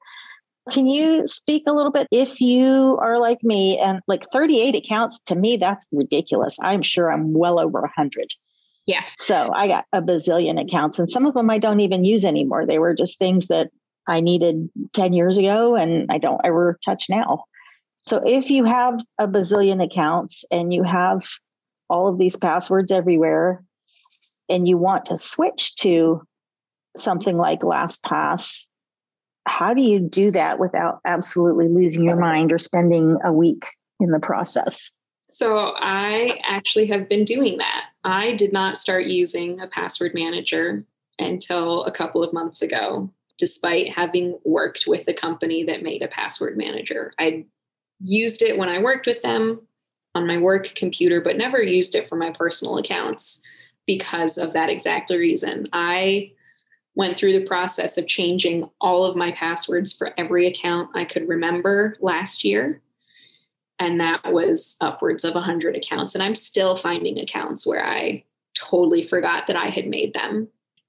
can 0.70 0.86
you 0.86 1.26
speak 1.26 1.62
a 1.66 1.72
little 1.72 1.90
bit 1.90 2.08
if 2.10 2.38
you 2.40 2.98
are 3.00 3.18
like 3.18 3.42
me 3.42 3.78
and 3.78 4.00
like 4.06 4.26
38 4.32 4.74
accounts 4.74 5.18
to 5.20 5.34
me 5.34 5.56
that's 5.56 5.88
ridiculous. 5.92 6.58
I'm 6.60 6.82
sure 6.82 7.10
I'm 7.10 7.32
well 7.32 7.58
over 7.58 7.80
100. 7.80 8.26
Yes. 8.84 9.14
So 9.18 9.50
I 9.54 9.66
got 9.66 9.86
a 9.92 10.02
bazillion 10.02 10.60
accounts 10.60 10.98
and 10.98 11.08
some 11.08 11.24
of 11.24 11.32
them 11.32 11.48
I 11.48 11.58
don't 11.58 11.80
even 11.80 12.04
use 12.04 12.24
anymore. 12.24 12.66
They 12.66 12.78
were 12.78 12.94
just 12.94 13.18
things 13.18 13.46
that 13.46 13.70
I 14.06 14.20
needed 14.20 14.68
10 14.92 15.14
years 15.14 15.38
ago 15.38 15.76
and 15.76 16.06
I 16.10 16.18
don't 16.18 16.40
ever 16.44 16.78
touch 16.84 17.06
now. 17.08 17.44
So 18.06 18.22
if 18.26 18.50
you 18.50 18.64
have 18.64 19.00
a 19.18 19.26
bazillion 19.26 19.82
accounts 19.82 20.44
and 20.50 20.74
you 20.74 20.82
have 20.82 21.24
all 21.88 22.08
of 22.08 22.18
these 22.18 22.36
passwords 22.36 22.90
everywhere 22.90 23.62
and 24.48 24.68
you 24.68 24.78
want 24.78 25.06
to 25.06 25.18
switch 25.18 25.74
to 25.76 26.22
something 26.96 27.36
like 27.36 27.60
LastPass, 27.60 28.66
how 29.46 29.74
do 29.74 29.82
you 29.82 30.00
do 30.00 30.30
that 30.32 30.58
without 30.58 31.00
absolutely 31.04 31.68
losing 31.68 32.04
your 32.04 32.16
mind 32.16 32.52
or 32.52 32.58
spending 32.58 33.18
a 33.24 33.32
week 33.32 33.64
in 34.00 34.10
the 34.10 34.20
process? 34.20 34.90
So, 35.28 35.74
I 35.76 36.38
actually 36.44 36.86
have 36.86 37.08
been 37.08 37.24
doing 37.24 37.58
that. 37.58 37.86
I 38.04 38.34
did 38.34 38.52
not 38.52 38.76
start 38.76 39.06
using 39.06 39.60
a 39.60 39.66
password 39.66 40.14
manager 40.14 40.84
until 41.18 41.84
a 41.84 41.90
couple 41.90 42.22
of 42.22 42.32
months 42.32 42.62
ago, 42.62 43.10
despite 43.36 43.92
having 43.92 44.38
worked 44.44 44.84
with 44.86 45.08
a 45.08 45.12
company 45.12 45.64
that 45.64 45.82
made 45.82 46.02
a 46.02 46.08
password 46.08 46.56
manager. 46.56 47.12
I 47.18 47.44
used 48.00 48.40
it 48.40 48.56
when 48.56 48.68
I 48.68 48.78
worked 48.78 49.06
with 49.06 49.20
them 49.22 49.66
on 50.16 50.26
my 50.26 50.38
work 50.38 50.74
computer, 50.74 51.20
but 51.20 51.36
never 51.36 51.62
used 51.62 51.94
it 51.94 52.08
for 52.08 52.16
my 52.16 52.30
personal 52.30 52.78
accounts 52.78 53.42
because 53.86 54.38
of 54.38 54.54
that 54.54 54.70
exact 54.70 55.10
reason. 55.10 55.68
I 55.72 56.32
went 56.94 57.18
through 57.18 57.38
the 57.38 57.46
process 57.46 57.98
of 57.98 58.06
changing 58.06 58.68
all 58.80 59.04
of 59.04 59.14
my 59.14 59.30
passwords 59.32 59.92
for 59.92 60.14
every 60.18 60.46
account 60.46 60.88
I 60.94 61.04
could 61.04 61.28
remember 61.28 61.98
last 62.00 62.44
year. 62.44 62.80
And 63.78 64.00
that 64.00 64.32
was 64.32 64.78
upwards 64.80 65.22
of 65.22 65.34
100 65.34 65.76
accounts. 65.76 66.14
And 66.14 66.22
I'm 66.22 66.34
still 66.34 66.74
finding 66.76 67.18
accounts 67.18 67.66
where 67.66 67.86
I 67.86 68.24
totally 68.54 69.04
forgot 69.04 69.46
that 69.46 69.56
I 69.56 69.66
had 69.66 69.86
made 69.86 70.14
them. 70.14 70.48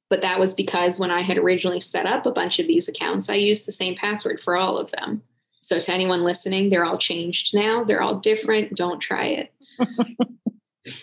But 0.09 0.21
that 0.21 0.39
was 0.39 0.53
because 0.53 1.01
when 1.01 1.11
I 1.11 1.21
had 1.21 1.37
originally 1.37 1.81
set 1.81 2.05
up 2.05 2.25
a 2.25 2.31
bunch 2.31 2.59
of 2.59 2.67
these 2.67 2.87
accounts, 2.87 3.29
I 3.29 3.35
used 3.35 3.67
the 3.67 3.73
same 3.73 3.95
password 3.95 4.41
for 4.41 4.55
all 4.55 4.77
of 4.77 4.91
them. 4.91 5.21
So, 5.67 5.81
to 5.81 5.93
anyone 5.93 6.23
listening, 6.23 6.69
they're 6.69 6.85
all 6.85 6.97
changed 6.97 7.53
now. 7.53 7.83
They're 7.83 8.01
all 8.01 8.15
different. 8.15 8.77
Don't 8.77 9.01
try 9.01 9.25
it. 9.25 9.53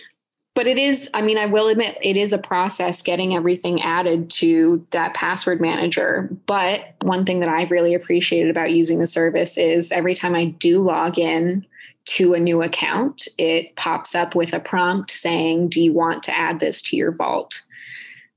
but 0.55 0.67
it 0.67 0.79
is, 0.79 1.11
I 1.13 1.21
mean, 1.21 1.37
I 1.37 1.45
will 1.45 1.69
admit 1.69 1.99
it 2.01 2.17
is 2.17 2.33
a 2.33 2.39
process 2.39 3.03
getting 3.03 3.35
everything 3.35 3.83
added 3.83 4.31
to 4.31 4.87
that 4.93 5.13
password 5.13 5.61
manager. 5.61 6.31
But 6.47 6.95
one 7.03 7.27
thing 7.27 7.41
that 7.41 7.51
I've 7.51 7.71
really 7.71 7.93
appreciated 7.93 8.49
about 8.49 8.73
using 8.73 9.01
the 9.01 9.07
service 9.07 9.59
is 9.59 9.93
every 9.93 10.15
time 10.15 10.35
I 10.35 10.47
do 10.47 10.81
log 10.81 11.19
in, 11.19 11.67
to 12.07 12.33
a 12.33 12.41
new 12.41 12.63
account, 12.63 13.29
it 13.37 13.77
pops 13.77 14.15
up 14.15 14.35
with 14.35 14.55
a 14.55 14.61
prompt 14.61 15.11
saying, 15.11 15.69
Do 15.69 15.83
you 15.83 15.93
want 15.93 16.23
to 16.23 16.35
add 16.35 16.59
this 16.59 16.81
to 16.83 16.97
your 16.97 17.13
vault? 17.13 17.61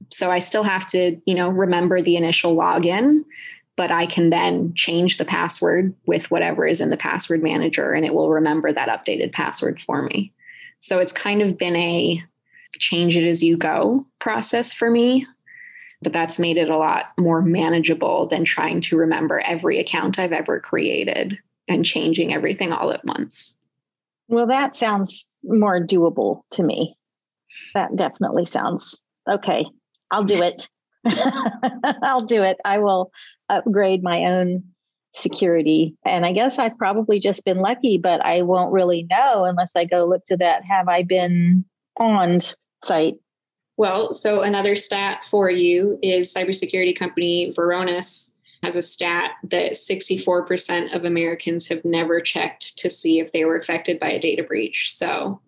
So 0.10 0.30
I 0.30 0.40
still 0.40 0.64
have 0.64 0.88
to, 0.88 1.22
you 1.26 1.36
know, 1.36 1.50
remember 1.50 2.02
the 2.02 2.18
initial 2.18 2.56
login, 2.56 3.24
but 3.78 3.92
I 3.92 4.08
can 4.08 4.32
then 4.32 4.74
change 4.74 5.18
the 5.18 5.26
password 5.26 5.94
with 6.06 6.30
whatever 6.30 6.68
is 6.68 6.82
in 6.82 6.90
the 6.90 6.98
password 6.98 7.42
manager 7.42 7.94
and 7.94 8.04
it 8.06 8.14
will 8.14 8.32
remember 8.32 8.74
that 8.74 8.90
updated 8.90 9.32
password 9.32 9.80
for 9.80 10.02
me. 10.02 10.34
So 10.80 11.00
it's 11.00 11.14
kind 11.14 11.42
of 11.42 11.58
been 11.58 11.76
a 11.76 12.22
change 12.80 13.16
it 13.16 13.24
as 13.24 13.44
you 13.44 13.56
go 13.56 14.06
process 14.20 14.74
for 14.74 14.90
me. 14.90 15.26
But 16.02 16.14
that's 16.14 16.38
made 16.38 16.58
it 16.58 16.70
a 16.70 16.78
lot 16.78 17.06
more 17.18 17.42
manageable 17.42 18.28
than 18.28 18.46
trying 18.46 18.82
to 18.82 18.98
remember 18.98 19.40
every 19.40 19.80
account 19.80 20.20
I've 20.20 20.32
ever 20.32 20.60
created 20.60 21.40
and 21.68 21.84
changing 21.84 22.34
everything 22.34 22.72
all 22.72 22.92
at 22.92 23.04
once. 23.04 23.58
Well, 24.28 24.48
that 24.48 24.76
sounds 24.76 25.32
more 25.44 25.82
doable 25.82 26.42
to 26.52 26.64
me. 26.64 26.96
That 27.74 27.96
definitely 27.96 28.46
sounds 28.46 29.04
okay. 29.28 29.66
I'll 30.12 30.24
do 30.24 30.44
it. 30.44 30.70
I'll 32.04 32.26
do 32.26 32.44
it. 32.44 32.58
I 32.64 32.78
will 32.78 33.12
upgrade 33.50 34.04
my 34.04 34.26
own 34.26 34.64
security. 35.14 35.96
And 36.06 36.26
I 36.26 36.32
guess 36.32 36.60
I've 36.60 36.78
probably 36.78 37.20
just 37.20 37.46
been 37.46 37.60
lucky, 37.60 37.98
but 37.98 38.24
I 38.26 38.42
won't 38.42 38.72
really 38.72 39.08
know 39.10 39.46
unless 39.46 39.76
I 39.76 39.86
go 39.86 40.06
look 40.06 40.26
to 40.26 40.38
that 40.38 40.64
Have 40.66 40.88
I 40.88 41.04
Been 41.04 41.66
Pwned 42.00 42.54
site. 42.84 43.16
Well, 43.78 44.12
so 44.12 44.42
another 44.42 44.76
stat 44.76 45.24
for 45.24 45.50
you 45.50 46.00
is 46.02 46.34
cybersecurity 46.34 46.96
company 46.96 47.54
Varonis 47.56 48.34
has 48.64 48.76
a 48.76 48.82
stat 48.82 49.32
that 49.44 49.74
64% 49.74 50.96
of 50.96 51.06
Americans 51.06 51.68
have 51.68 51.86
never 51.86 52.20
checked 52.20 52.78
to 52.80 52.90
see 52.90 53.20
if 53.20 53.32
they 53.32 53.46
were 53.46 53.58
affected 53.58 54.00
by 54.00 54.10
a 54.10 54.20
data 54.20 54.42
breach. 54.42 54.92
So 54.92 55.42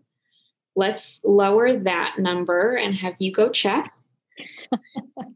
let's 0.76 1.20
lower 1.24 1.76
that 1.76 2.16
number 2.20 2.76
and 2.76 2.94
have 2.96 3.16
you 3.20 3.34
go 3.34 3.50
check. 3.50 3.92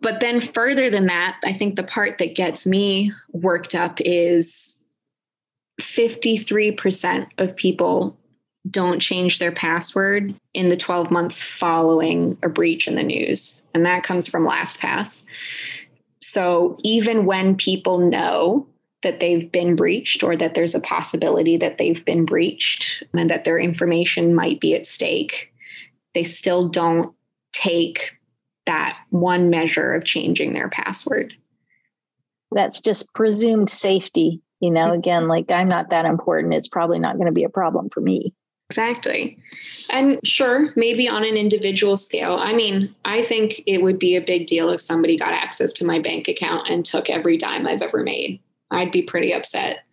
But 0.01 0.19
then, 0.19 0.39
further 0.39 0.89
than 0.89 1.07
that, 1.07 1.39
I 1.45 1.53
think 1.53 1.75
the 1.75 1.83
part 1.83 2.17
that 2.17 2.35
gets 2.35 2.65
me 2.65 3.11
worked 3.31 3.75
up 3.75 3.99
is 4.01 4.85
53% 5.81 7.27
of 7.37 7.55
people 7.55 8.17
don't 8.69 9.01
change 9.01 9.39
their 9.39 9.51
password 9.51 10.33
in 10.53 10.69
the 10.69 10.77
12 10.77 11.11
months 11.11 11.41
following 11.41 12.37
a 12.43 12.49
breach 12.49 12.87
in 12.87 12.95
the 12.95 13.03
news. 13.03 13.67
And 13.73 13.85
that 13.85 14.03
comes 14.03 14.27
from 14.27 14.47
LastPass. 14.47 15.25
So 16.21 16.77
even 16.83 17.25
when 17.25 17.55
people 17.55 17.97
know 17.97 18.65
that 19.01 19.19
they've 19.19 19.51
been 19.51 19.75
breached 19.75 20.23
or 20.23 20.37
that 20.37 20.53
there's 20.53 20.75
a 20.75 20.79
possibility 20.79 21.57
that 21.57 21.77
they've 21.77 22.03
been 22.05 22.23
breached 22.23 23.03
and 23.13 23.29
that 23.29 23.43
their 23.43 23.59
information 23.59 24.33
might 24.33 24.61
be 24.61 24.73
at 24.75 24.85
stake, 24.85 25.51
they 26.13 26.23
still 26.23 26.69
don't 26.69 27.13
take 27.51 28.17
that 28.65 28.97
one 29.09 29.49
measure 29.49 29.93
of 29.93 30.05
changing 30.05 30.53
their 30.53 30.69
password. 30.69 31.33
That's 32.51 32.81
just 32.81 33.13
presumed 33.13 33.69
safety. 33.69 34.41
You 34.59 34.71
know, 34.71 34.85
mm-hmm. 34.85 34.99
again, 34.99 35.27
like 35.27 35.51
I'm 35.51 35.67
not 35.67 35.89
that 35.89 36.05
important. 36.05 36.53
It's 36.53 36.67
probably 36.67 36.99
not 36.99 37.15
going 37.15 37.25
to 37.25 37.33
be 37.33 37.43
a 37.43 37.49
problem 37.49 37.89
for 37.89 38.01
me. 38.01 38.33
Exactly. 38.69 39.37
And 39.91 40.19
sure, 40.25 40.73
maybe 40.75 41.07
on 41.07 41.23
an 41.25 41.35
individual 41.35 41.97
scale. 41.97 42.37
I 42.39 42.53
mean, 42.53 42.95
I 43.05 43.21
think 43.21 43.61
it 43.67 43.83
would 43.83 43.99
be 43.99 44.15
a 44.15 44.21
big 44.21 44.47
deal 44.47 44.69
if 44.69 44.81
somebody 44.81 45.17
got 45.17 45.33
access 45.33 45.73
to 45.73 45.85
my 45.85 45.99
bank 45.99 46.27
account 46.27 46.69
and 46.69 46.83
took 46.83 47.09
every 47.09 47.37
dime 47.37 47.67
I've 47.67 47.81
ever 47.81 48.01
made. 48.01 48.39
I'd 48.71 48.91
be 48.91 49.03
pretty 49.03 49.33
upset. 49.33 49.83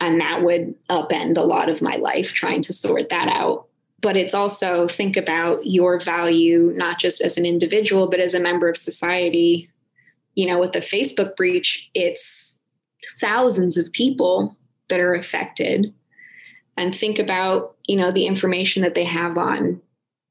And 0.00 0.20
that 0.20 0.42
would 0.42 0.74
upend 0.90 1.38
a 1.38 1.42
lot 1.42 1.68
of 1.68 1.80
my 1.80 1.96
life 1.96 2.32
trying 2.32 2.60
to 2.62 2.72
sort 2.72 3.08
that 3.10 3.28
out. 3.28 3.68
But 4.02 4.16
it's 4.16 4.34
also 4.34 4.86
think 4.86 5.16
about 5.16 5.64
your 5.64 5.98
value, 6.00 6.72
not 6.74 6.98
just 6.98 7.20
as 7.20 7.38
an 7.38 7.46
individual, 7.46 8.10
but 8.10 8.20
as 8.20 8.34
a 8.34 8.40
member 8.40 8.68
of 8.68 8.76
society. 8.76 9.70
You 10.34 10.46
know, 10.48 10.58
with 10.58 10.72
the 10.72 10.80
Facebook 10.80 11.36
breach, 11.36 11.88
it's 11.94 12.60
thousands 13.18 13.76
of 13.76 13.92
people 13.92 14.56
that 14.88 15.00
are 15.00 15.14
affected. 15.14 15.94
And 16.76 16.94
think 16.94 17.18
about 17.18 17.76
you 17.86 17.96
know 17.96 18.10
the 18.10 18.26
information 18.26 18.82
that 18.82 18.94
they 18.94 19.04
have 19.04 19.38
on 19.38 19.80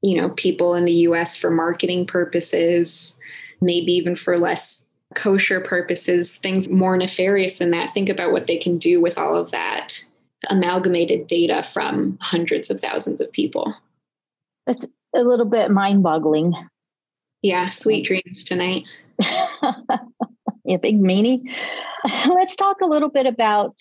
you 0.02 0.20
know 0.20 0.30
people 0.30 0.76
in 0.76 0.86
the 0.86 1.06
US 1.08 1.36
for 1.36 1.50
marketing 1.50 2.06
purposes 2.06 3.20
maybe 3.62 3.94
even 3.94 4.16
for 4.16 4.40
less 4.40 4.86
kosher 5.14 5.62
purposes 5.62 6.38
things 6.38 6.70
more 6.70 6.98
nefarious 6.98 7.58
than 7.58 7.72
that. 7.72 7.94
Think 7.94 8.10
about 8.10 8.32
what 8.32 8.48
they 8.48 8.58
can 8.58 8.78
do 8.78 9.02
with 9.02 9.18
all 9.18 9.36
of 9.36 9.52
that 9.52 10.04
amalgamated 10.50 11.28
data 11.28 11.64
from 11.64 12.18
hundreds 12.22 12.70
of 12.70 12.80
thousands 12.80 13.22
of 13.22 13.32
people 13.32 13.76
it's 14.68 14.86
a 15.16 15.24
little 15.24 15.46
bit 15.46 15.72
mind-boggling 15.72 16.54
yeah 17.42 17.70
sweet 17.70 18.06
dreams 18.06 18.44
tonight 18.44 18.88
yeah 20.66 20.78
big 20.78 21.00
meanie 21.00 21.42
let's 22.30 22.56
talk 22.56 22.82
a 22.82 22.88
little 22.88 23.10
bit 23.10 23.26
about 23.26 23.80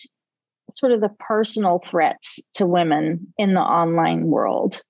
sort 0.71 0.91
of 0.91 1.01
the 1.01 1.13
personal 1.19 1.79
threats 1.85 2.39
to 2.53 2.65
women 2.65 3.33
in 3.37 3.53
the 3.53 3.61
online 3.61 4.27
world? 4.27 4.81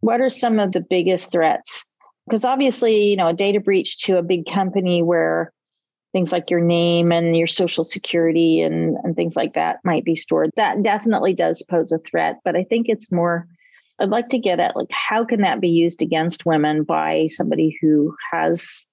What 0.00 0.20
are 0.20 0.28
some 0.28 0.58
of 0.58 0.72
the 0.72 0.80
biggest 0.80 1.32
threats? 1.32 1.88
Because 2.26 2.44
obviously, 2.44 3.10
you 3.10 3.16
know, 3.16 3.28
a 3.28 3.34
data 3.34 3.60
breach 3.60 3.98
to 4.00 4.18
a 4.18 4.22
big 4.22 4.46
company 4.46 5.02
where 5.02 5.52
things 6.12 6.32
like 6.32 6.50
your 6.50 6.60
name 6.60 7.12
and 7.12 7.36
your 7.36 7.46
social 7.46 7.84
security 7.84 8.60
and, 8.62 8.96
and 9.04 9.14
things 9.14 9.36
like 9.36 9.54
that 9.54 9.78
might 9.84 10.04
be 10.04 10.14
stored, 10.14 10.50
that 10.56 10.82
definitely 10.82 11.34
does 11.34 11.62
pose 11.68 11.92
a 11.92 11.98
threat. 11.98 12.38
But 12.44 12.56
I 12.56 12.64
think 12.64 12.88
it's 12.88 13.12
more, 13.12 13.46
I'd 13.98 14.08
like 14.08 14.28
to 14.28 14.38
get 14.38 14.60
at 14.60 14.76
like, 14.76 14.90
how 14.90 15.24
can 15.24 15.42
that 15.42 15.60
be 15.60 15.68
used 15.68 16.00
against 16.00 16.46
women 16.46 16.82
by 16.82 17.26
somebody 17.28 17.76
who 17.80 18.14
has 18.32 18.86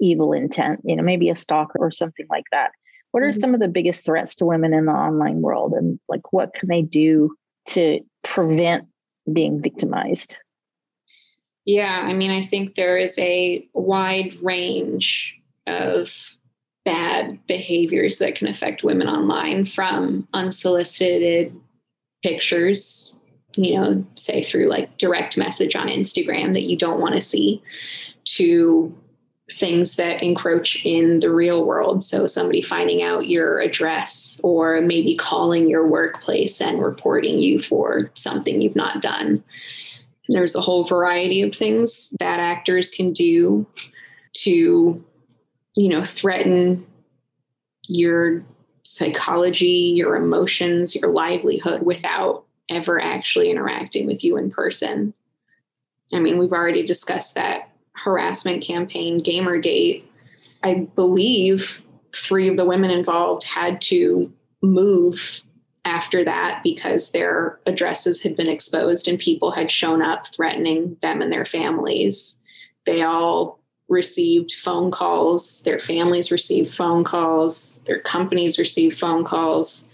evil 0.00 0.32
intent, 0.32 0.80
you 0.84 0.96
know, 0.96 1.02
maybe 1.02 1.30
a 1.30 1.36
stalker 1.36 1.78
or 1.78 1.90
something 1.90 2.26
like 2.30 2.46
that? 2.52 2.72
What 3.12 3.22
are 3.22 3.28
mm-hmm. 3.28 3.40
some 3.40 3.54
of 3.54 3.60
the 3.60 3.68
biggest 3.68 4.04
threats 4.04 4.34
to 4.36 4.44
women 4.44 4.74
in 4.74 4.86
the 4.86 4.92
online 4.92 5.40
world? 5.40 5.72
And 5.72 6.00
like, 6.08 6.32
what 6.32 6.52
can 6.54 6.68
they 6.68 6.82
do 6.82 7.34
to 7.68 8.00
prevent 8.24 8.86
being 9.32 9.62
victimized? 9.62 10.38
Yeah, 11.64 12.00
I 12.04 12.12
mean, 12.12 12.30
I 12.30 12.42
think 12.42 12.74
there 12.74 12.96
is 12.96 13.18
a 13.18 13.66
wide 13.72 14.36
range 14.42 15.34
of 15.66 16.36
bad 16.86 17.44
behaviors 17.48 18.18
that 18.18 18.36
can 18.36 18.46
affect 18.46 18.84
women 18.84 19.08
online 19.08 19.64
from 19.66 20.26
unsolicited 20.32 21.54
pictures, 22.22 23.18
you 23.56 23.74
know, 23.74 24.06
say 24.14 24.42
through 24.42 24.66
like 24.66 24.96
direct 24.96 25.36
message 25.36 25.74
on 25.74 25.88
Instagram 25.88 26.54
that 26.54 26.62
you 26.62 26.76
don't 26.76 27.00
want 27.00 27.16
to 27.16 27.20
see, 27.20 27.60
to 28.24 28.96
things 29.50 29.96
that 29.96 30.22
encroach 30.22 30.84
in 30.84 31.20
the 31.20 31.30
real 31.30 31.64
world. 31.64 32.04
So, 32.04 32.24
somebody 32.26 32.62
finding 32.62 33.02
out 33.02 33.28
your 33.28 33.58
address 33.58 34.40
or 34.44 34.80
maybe 34.80 35.16
calling 35.16 35.68
your 35.68 35.86
workplace 35.88 36.60
and 36.60 36.80
reporting 36.80 37.38
you 37.38 37.60
for 37.60 38.12
something 38.14 38.62
you've 38.62 38.76
not 38.76 39.02
done. 39.02 39.42
There's 40.28 40.54
a 40.54 40.60
whole 40.60 40.84
variety 40.84 41.42
of 41.42 41.54
things 41.54 42.14
bad 42.18 42.38
actors 42.40 42.90
can 42.90 43.12
do 43.12 43.66
to, 44.34 45.04
you 45.76 45.88
know, 45.88 46.02
threaten 46.02 46.86
your 47.84 48.44
psychology, 48.82 49.92
your 49.94 50.16
emotions, 50.16 50.94
your 50.94 51.10
livelihood 51.10 51.82
without 51.82 52.44
ever 52.68 53.00
actually 53.00 53.50
interacting 53.50 54.06
with 54.06 54.24
you 54.24 54.36
in 54.36 54.50
person. 54.50 55.14
I 56.12 56.18
mean, 56.20 56.38
we've 56.38 56.52
already 56.52 56.84
discussed 56.84 57.34
that 57.34 57.70
harassment 57.92 58.62
campaign, 58.62 59.20
Gamergate, 59.20 60.04
I 60.62 60.88
believe 60.96 61.82
three 62.14 62.48
of 62.48 62.56
the 62.56 62.64
women 62.64 62.90
involved 62.90 63.44
had 63.44 63.80
to 63.82 64.32
move 64.62 65.42
after 65.84 66.24
that 66.24 66.60
because 66.64 67.12
their 67.12 67.60
addresses 67.66 68.22
had 68.22 68.36
been 68.36 68.48
exposed 68.48 69.06
and 69.06 69.18
people 69.18 69.52
had 69.52 69.70
shown 69.70 70.02
up 70.02 70.26
threatening 70.26 70.96
them 71.02 71.22
and 71.22 71.30
their 71.30 71.44
families. 71.44 72.36
They 72.84 73.02
all 73.02 73.60
received 73.88 74.52
phone 74.52 74.90
calls, 74.90 75.62
their 75.62 75.78
families 75.78 76.30
received 76.30 76.74
phone 76.74 77.04
calls, 77.04 77.76
their 77.86 78.00
companies 78.00 78.58
received 78.58 78.98
phone 78.98 79.24
calls 79.24 79.88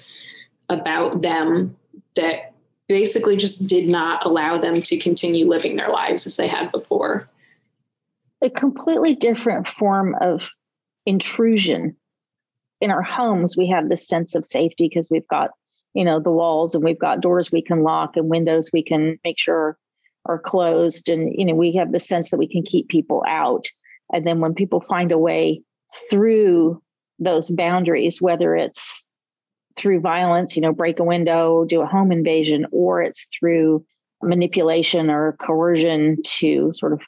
about 0.68 1.22
them 1.22 1.76
that 2.16 2.52
basically 2.88 3.36
just 3.36 3.66
did 3.66 3.88
not 3.88 4.24
allow 4.24 4.58
them 4.58 4.80
to 4.82 4.98
continue 4.98 5.46
living 5.46 5.76
their 5.76 5.88
lives 5.88 6.26
as 6.26 6.36
they 6.36 6.48
had 6.48 6.70
before. 6.72 7.28
A 8.40 8.50
completely 8.50 9.14
different 9.14 9.68
form 9.68 10.16
of 10.20 10.50
intrusion. 11.06 11.96
In 12.80 12.90
our 12.90 13.02
homes, 13.02 13.56
we 13.56 13.68
have 13.68 13.88
this 13.88 14.08
sense 14.08 14.34
of 14.34 14.44
safety 14.44 14.88
because 14.88 15.08
we've 15.10 15.28
got, 15.28 15.50
you 15.94 16.04
know, 16.04 16.18
the 16.18 16.32
walls 16.32 16.74
and 16.74 16.82
we've 16.82 16.98
got 16.98 17.20
doors 17.20 17.52
we 17.52 17.62
can 17.62 17.82
lock 17.82 18.16
and 18.16 18.28
windows 18.28 18.70
we 18.72 18.82
can 18.82 19.18
make 19.24 19.38
sure 19.38 19.78
are 20.26 20.38
closed. 20.38 21.08
And, 21.08 21.32
you 21.36 21.44
know, 21.44 21.54
we 21.54 21.74
have 21.74 21.92
the 21.92 22.00
sense 22.00 22.30
that 22.30 22.38
we 22.38 22.48
can 22.48 22.62
keep 22.62 22.88
people 22.88 23.24
out. 23.26 23.68
And 24.12 24.26
then 24.26 24.40
when 24.40 24.54
people 24.54 24.80
find 24.80 25.12
a 25.12 25.18
way 25.18 25.62
through 26.10 26.82
those 27.18 27.50
boundaries, 27.50 28.20
whether 28.20 28.56
it's 28.56 29.08
through 29.76 30.00
violence, 30.00 30.56
you 30.56 30.62
know, 30.62 30.72
break 30.72 30.98
a 30.98 31.04
window, 31.04 31.64
do 31.64 31.80
a 31.80 31.86
home 31.86 32.12
invasion, 32.12 32.66
or 32.72 33.02
it's 33.02 33.28
through 33.38 33.84
manipulation 34.22 35.10
or 35.10 35.36
coercion 35.40 36.18
to 36.22 36.72
sort 36.72 36.92
of 36.92 37.00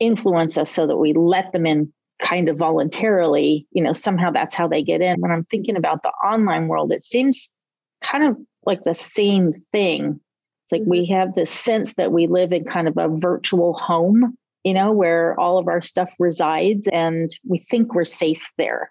influence 0.00 0.58
us 0.58 0.70
so 0.70 0.86
that 0.86 0.96
we 0.96 1.12
let 1.12 1.52
them 1.52 1.66
in 1.66 1.92
kind 2.18 2.48
of 2.48 2.58
voluntarily, 2.58 3.66
you 3.70 3.82
know, 3.82 3.92
somehow 3.92 4.30
that's 4.30 4.54
how 4.54 4.66
they 4.66 4.82
get 4.82 5.00
in. 5.00 5.20
When 5.20 5.30
I'm 5.30 5.44
thinking 5.44 5.76
about 5.76 6.02
the 6.02 6.08
online 6.08 6.68
world, 6.68 6.92
it 6.92 7.04
seems 7.04 7.54
kind 8.02 8.24
of 8.24 8.36
like 8.64 8.84
the 8.84 8.94
same 8.94 9.52
thing. 9.72 10.20
It's 10.64 10.72
like 10.72 10.82
we 10.86 11.02
mm-hmm. 11.02 11.14
have 11.14 11.34
this 11.34 11.50
sense 11.50 11.94
that 11.94 12.12
we 12.12 12.26
live 12.26 12.52
in 12.52 12.64
kind 12.64 12.88
of 12.88 12.96
a 12.96 13.08
virtual 13.08 13.74
home, 13.74 14.36
you 14.66 14.74
know, 14.74 14.90
where 14.90 15.38
all 15.38 15.58
of 15.58 15.68
our 15.68 15.80
stuff 15.80 16.12
resides 16.18 16.88
and 16.88 17.30
we 17.48 17.60
think 17.70 17.94
we're 17.94 18.04
safe 18.04 18.42
there, 18.58 18.90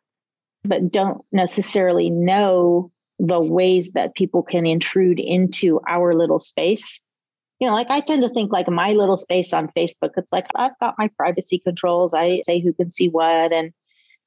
but 0.64 0.90
don't 0.90 1.22
necessarily 1.34 2.10
know 2.10 2.94
the 3.20 3.42
ways 3.42 3.92
that 3.92 4.16
people 4.16 4.42
can 4.42 4.66
intrude 4.66 5.20
into 5.20 5.82
our 5.86 6.14
little 6.14 6.40
space. 6.40 7.02
You 7.60 7.68
know, 7.68 7.74
like 7.74 7.90
I 7.90 8.00
tend 8.00 8.24
to 8.24 8.30
think 8.30 8.54
like 8.54 8.70
my 8.70 8.94
little 8.94 9.18
space 9.18 9.52
on 9.52 9.68
Facebook, 9.78 10.12
it's 10.16 10.32
like 10.32 10.48
I've 10.56 10.80
got 10.80 10.96
my 10.98 11.10
privacy 11.18 11.60
controls. 11.60 12.14
I 12.14 12.40
say 12.46 12.62
who 12.62 12.72
can 12.72 12.90
see 12.90 13.10
what 13.10 13.52
and, 13.52 13.74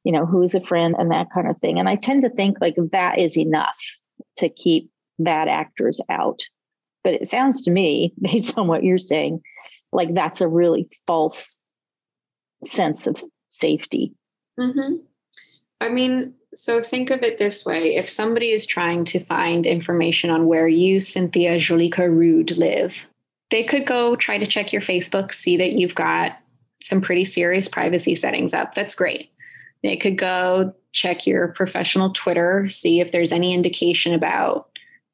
you 0.05 0.13
know, 0.13 0.27
who's 0.27 0.55
a 0.55 0.61
friend 0.61 0.97
and 0.99 1.11
that 1.13 1.29
kind 1.33 1.49
of 1.49 1.57
thing. 1.57 1.79
And 1.79 1.89
I 1.89 1.97
tend 1.97 2.25
to 2.25 2.31
think 2.31 2.59
like 2.61 2.77
that 2.93 3.19
is 3.19 3.39
enough 3.39 3.79
to 4.37 4.51
keep 4.51 4.91
bad 5.19 5.49
actors 5.49 5.99
out. 6.11 6.43
But 7.09 7.23
it 7.23 7.27
sounds 7.27 7.63
to 7.63 7.71
me, 7.71 8.13
based 8.21 8.59
on 8.59 8.69
what 8.69 8.85
you're 8.85 8.99
saying, 8.99 9.41
like 9.93 10.13
that's 10.13 10.43
a 10.43 10.49
really 10.49 10.91
false 11.07 11.63
sense 12.63 13.07
of 13.07 13.25
safety. 13.49 14.13
Mm-hmm. 14.61 14.97
I 15.81 15.89
mean, 15.89 16.35
so 16.53 16.83
think 16.83 17.09
of 17.09 17.23
it 17.23 17.39
this 17.39 17.65
way 17.65 17.95
if 17.95 18.11
somebody 18.11 18.51
is 18.51 18.67
trying 18.67 19.07
to 19.07 19.25
find 19.25 19.65
information 19.65 20.29
on 20.29 20.45
where 20.45 20.69
you, 20.69 21.01
Cynthia 21.01 21.57
Jolicoeur 21.57 22.11
Rude, 22.11 22.59
live, 22.59 23.07
they 23.51 23.65
could 23.65 23.87
go 23.87 24.15
try 24.15 24.37
to 24.37 24.47
check 24.47 24.71
your 24.71 24.83
Facebook, 24.83 25.33
see 25.33 25.57
that 25.57 25.73
you've 25.73 25.95
got 25.95 26.39
some 26.83 27.01
pretty 27.01 27.25
serious 27.25 27.69
privacy 27.69 28.15
settings 28.15 28.53
up. 28.53 28.75
That's 28.75 28.95
great. 28.95 29.31
They 29.83 29.97
could 29.97 30.19
go 30.19 30.75
check 30.93 31.27
your 31.27 31.49
professional 31.49 32.11
Twitter, 32.13 32.69
see 32.69 33.01
if 33.01 33.13
there's 33.13 33.33
any 33.33 33.55
indication 33.55 34.13
about 34.13 34.69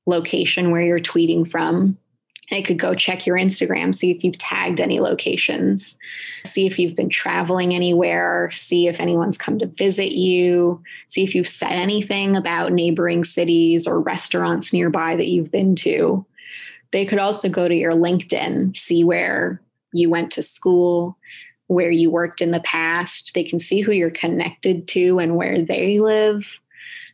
location 0.07 0.71
where 0.71 0.83
you're 0.83 1.01
tweeting 1.01 1.49
from. 1.49 1.99
They 2.51 2.63
could 2.63 2.79
go 2.79 2.95
check 2.95 3.27
your 3.27 3.39
Instagram, 3.39 3.95
see 3.95 4.11
if 4.11 4.23
you've 4.23 4.39
tagged 4.39 4.81
any 4.81 5.01
locations, 5.01 5.99
see 6.45 6.67
if 6.67 6.79
you've 6.79 6.95
been 6.95 7.09
traveling 7.09 7.75
anywhere, 7.75 8.51
see 8.53 8.87
if 8.87 9.01
anyone's 9.01 9.39
come 9.39 9.59
to 9.61 9.67
visit 9.67 10.13
you, 10.13 10.83
see 11.07 11.25
if 11.25 11.35
you've 11.35 11.49
said 11.49 11.73
anything 11.73 12.37
about 12.37 12.73
neighboring 12.73 13.25
cities 13.25 13.87
or 13.87 13.99
restaurants 13.99 14.73
nearby 14.73 15.17
that 15.17 15.27
you've 15.27 15.51
been 15.51 15.75
to. 15.77 16.25
They 16.93 17.07
could 17.07 17.19
also 17.19 17.49
go 17.49 17.67
to 17.67 17.75
your 17.75 17.95
LinkedIn, 17.95 18.77
see 18.77 19.03
where 19.03 19.61
you 19.93 20.11
went 20.11 20.31
to 20.33 20.43
school, 20.43 21.17
where 21.67 21.91
you 21.91 22.11
worked 22.11 22.41
in 22.41 22.51
the 22.51 22.61
past. 22.61 23.33
They 23.35 23.45
can 23.45 23.59
see 23.59 23.81
who 23.81 23.93
you're 23.93 24.11
connected 24.11 24.87
to 24.89 25.19
and 25.19 25.35
where 25.35 25.63
they 25.63 25.99
live. 25.99 26.59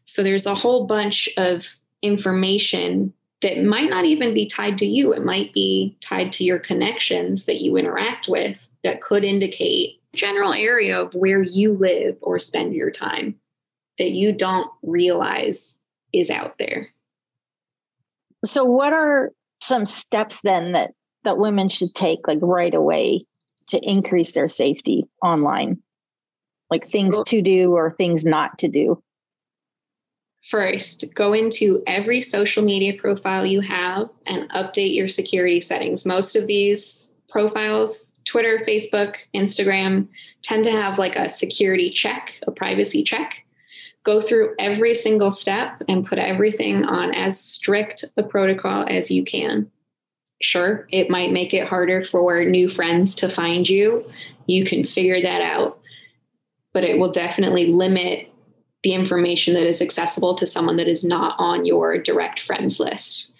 So 0.05 0.22
there's 0.22 0.47
a 0.47 0.57
whole 0.57 0.86
bunch 0.86 1.28
of 1.36 1.76
information 2.03 3.12
that 3.42 3.62
might 3.62 3.88
not 3.88 4.05
even 4.05 4.34
be 4.34 4.46
tied 4.46 4.78
to 4.78 4.86
you. 4.86 5.12
It 5.12 5.24
might 5.24 5.53
be 5.53 5.96
tied 6.01 6.32
to 6.32 6.44
your 6.44 6.59
connections 6.59 7.46
that 7.46 7.61
you 7.61 7.76
interact 7.76 8.28
with 8.28 8.68
that 8.84 9.01
could 9.01 9.24
indicate 9.24 10.01
general 10.14 10.53
area 10.53 11.01
of 11.01 11.14
where 11.14 11.42
you 11.42 11.72
live 11.72 12.16
or 12.20 12.38
spend 12.38 12.74
your 12.74 12.90
time 12.90 13.36
that 13.98 14.11
you 14.11 14.32
don't 14.32 14.70
realize 14.82 15.78
is 16.12 16.30
out 16.30 16.59
there. 16.59 16.88
So 18.44 18.64
what 18.64 18.92
are 18.92 19.30
some 19.62 19.86
steps 19.86 20.40
then 20.40 20.72
that 20.72 20.92
that 21.24 21.38
women 21.38 21.68
should 21.68 21.94
take 21.94 22.26
like 22.26 22.38
right 22.40 22.74
away 22.74 23.26
to 23.68 23.78
increase 23.82 24.32
their 24.32 24.48
safety 24.48 25.05
online? 25.22 25.78
Like 26.70 26.88
things 26.88 27.22
to 27.24 27.42
do 27.42 27.72
or 27.72 27.92
things 27.92 28.24
not 28.24 28.59
to 28.59 28.68
do? 28.68 29.03
First, 30.49 31.05
go 31.14 31.32
into 31.32 31.82
every 31.86 32.20
social 32.20 32.64
media 32.64 32.95
profile 32.99 33.45
you 33.45 33.61
have 33.61 34.09
and 34.26 34.49
update 34.51 34.95
your 34.95 35.09
security 35.09 35.61
settings. 35.61 36.07
Most 36.07 36.34
of 36.34 36.47
these 36.47 37.12
profiles, 37.28 38.12
Twitter, 38.24 38.61
Facebook, 38.66 39.16
Instagram, 39.34 40.09
tend 40.43 40.64
to 40.64 40.72
have 40.72 40.99
like 40.99 41.16
a 41.16 41.28
security 41.28 41.91
check, 41.91 42.41
a 42.47 42.51
privacy 42.51 43.03
check. 43.03 43.45
Go 44.03 44.20
through 44.20 44.55
every 44.59 44.95
single 44.95 45.30
step 45.30 45.82
and 45.88 46.07
put 46.07 46.18
everything 46.18 46.84
on 46.84 47.14
as 47.14 47.38
strict 47.38 48.05
a 48.16 48.22
protocol 48.22 48.86
as 48.88 49.11
you 49.11 49.24
can. 49.24 49.70
Sure, 50.41 50.88
it 50.91 51.11
might 51.11 51.32
make 51.32 51.53
it 51.53 51.68
harder 51.68 52.03
for 52.03 52.45
new 52.45 52.68
friends 52.68 53.14
to 53.16 53.28
find 53.28 53.68
you. 53.68 54.11
You 54.47 54.64
can 54.64 54.86
figure 54.86 55.20
that 55.20 55.43
out, 55.43 55.80
but 56.72 56.82
it 56.82 56.99
will 56.99 57.12
definitely 57.12 57.66
limit 57.66 58.29
the 58.82 58.94
information 58.94 59.54
that 59.54 59.66
is 59.66 59.82
accessible 59.82 60.34
to 60.34 60.46
someone 60.46 60.76
that 60.76 60.88
is 60.88 61.04
not 61.04 61.34
on 61.38 61.64
your 61.64 61.98
direct 61.98 62.40
friends 62.40 62.80
list. 62.80 63.32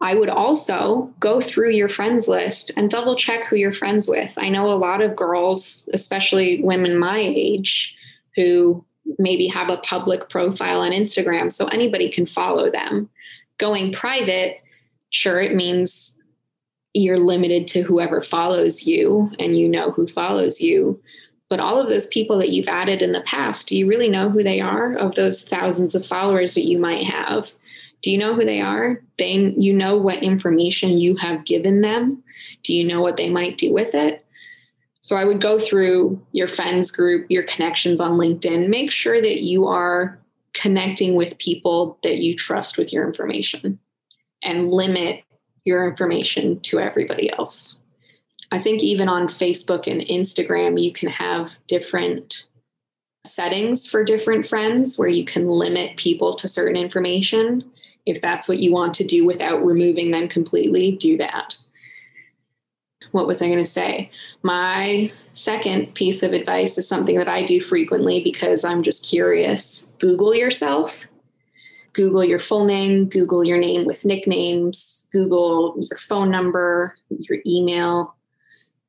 I 0.00 0.16
would 0.16 0.28
also 0.28 1.14
go 1.20 1.40
through 1.40 1.70
your 1.70 1.88
friends 1.88 2.26
list 2.26 2.72
and 2.76 2.90
double 2.90 3.14
check 3.14 3.44
who 3.44 3.54
you're 3.54 3.72
friends 3.72 4.08
with. 4.08 4.34
I 4.36 4.48
know 4.48 4.66
a 4.66 4.74
lot 4.74 5.00
of 5.00 5.14
girls, 5.14 5.88
especially 5.92 6.60
women 6.60 6.98
my 6.98 7.18
age, 7.18 7.94
who 8.34 8.84
maybe 9.18 9.46
have 9.46 9.70
a 9.70 9.76
public 9.78 10.28
profile 10.28 10.80
on 10.80 10.90
Instagram, 10.90 11.52
so 11.52 11.68
anybody 11.68 12.08
can 12.08 12.26
follow 12.26 12.68
them. 12.68 13.08
Going 13.58 13.92
private, 13.92 14.60
sure, 15.10 15.40
it 15.40 15.54
means 15.54 16.18
you're 16.94 17.18
limited 17.18 17.68
to 17.68 17.82
whoever 17.82 18.22
follows 18.22 18.86
you 18.86 19.30
and 19.38 19.56
you 19.56 19.68
know 19.68 19.92
who 19.92 20.08
follows 20.08 20.60
you. 20.60 21.00
But 21.52 21.60
all 21.60 21.78
of 21.78 21.90
those 21.90 22.06
people 22.06 22.38
that 22.38 22.48
you've 22.48 22.66
added 22.66 23.02
in 23.02 23.12
the 23.12 23.20
past, 23.20 23.68
do 23.68 23.76
you 23.76 23.86
really 23.86 24.08
know 24.08 24.30
who 24.30 24.42
they 24.42 24.58
are 24.58 24.94
of 24.94 25.16
those 25.16 25.44
thousands 25.44 25.94
of 25.94 26.06
followers 26.06 26.54
that 26.54 26.64
you 26.64 26.78
might 26.78 27.04
have? 27.04 27.52
Do 28.00 28.10
you 28.10 28.16
know 28.16 28.34
who 28.34 28.46
they 28.46 28.62
are? 28.62 29.02
They 29.18 29.34
you 29.34 29.74
know 29.74 29.98
what 29.98 30.22
information 30.22 30.96
you 30.96 31.14
have 31.16 31.44
given 31.44 31.82
them? 31.82 32.22
Do 32.62 32.74
you 32.74 32.88
know 32.88 33.02
what 33.02 33.18
they 33.18 33.28
might 33.28 33.58
do 33.58 33.70
with 33.70 33.94
it? 33.94 34.24
So 35.00 35.14
I 35.14 35.26
would 35.26 35.42
go 35.42 35.58
through 35.58 36.24
your 36.32 36.48
friends 36.48 36.90
group, 36.90 37.26
your 37.28 37.42
connections 37.42 38.00
on 38.00 38.12
LinkedIn, 38.12 38.70
make 38.70 38.90
sure 38.90 39.20
that 39.20 39.42
you 39.42 39.66
are 39.66 40.18
connecting 40.54 41.16
with 41.16 41.36
people 41.36 41.98
that 42.02 42.16
you 42.16 42.34
trust 42.34 42.78
with 42.78 42.94
your 42.94 43.06
information 43.06 43.78
and 44.42 44.70
limit 44.70 45.22
your 45.64 45.86
information 45.86 46.60
to 46.60 46.80
everybody 46.80 47.30
else. 47.30 47.81
I 48.52 48.58
think 48.58 48.82
even 48.82 49.08
on 49.08 49.28
Facebook 49.28 49.90
and 49.90 50.02
Instagram, 50.02 50.78
you 50.78 50.92
can 50.92 51.08
have 51.08 51.56
different 51.68 52.44
settings 53.26 53.88
for 53.88 54.04
different 54.04 54.44
friends 54.44 54.98
where 54.98 55.08
you 55.08 55.24
can 55.24 55.46
limit 55.46 55.96
people 55.96 56.34
to 56.34 56.46
certain 56.46 56.76
information. 56.76 57.64
If 58.04 58.20
that's 58.20 58.48
what 58.50 58.58
you 58.58 58.70
want 58.70 58.92
to 58.94 59.04
do 59.04 59.24
without 59.24 59.64
removing 59.64 60.10
them 60.10 60.28
completely, 60.28 60.92
do 60.92 61.16
that. 61.16 61.56
What 63.12 63.26
was 63.26 63.40
I 63.40 63.46
going 63.46 63.58
to 63.58 63.64
say? 63.64 64.10
My 64.42 65.10
second 65.32 65.94
piece 65.94 66.22
of 66.22 66.34
advice 66.34 66.76
is 66.76 66.86
something 66.86 67.16
that 67.16 67.28
I 67.28 67.44
do 67.44 67.58
frequently 67.58 68.22
because 68.22 68.64
I'm 68.64 68.82
just 68.82 69.08
curious. 69.08 69.86
Google 69.98 70.34
yourself. 70.34 71.06
Google 71.94 72.24
your 72.24 72.38
full 72.38 72.64
name, 72.64 73.06
Google 73.06 73.44
your 73.44 73.58
name 73.58 73.84
with 73.84 74.06
nicknames, 74.06 75.08
Google 75.12 75.74
your 75.76 75.98
phone 75.98 76.30
number, 76.30 76.94
your 77.10 77.38
email, 77.46 78.14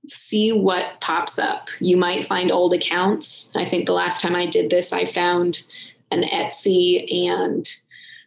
see 0.07 0.51
what 0.51 0.99
pops 1.01 1.39
up. 1.39 1.69
You 1.79 1.97
might 1.97 2.25
find 2.25 2.51
old 2.51 2.73
accounts. 2.73 3.49
I 3.55 3.65
think 3.65 3.85
the 3.85 3.93
last 3.93 4.21
time 4.21 4.35
I 4.35 4.45
did 4.45 4.69
this, 4.69 4.91
I 4.91 5.05
found 5.05 5.63
an 6.11 6.23
Etsy 6.23 7.27
and 7.27 7.65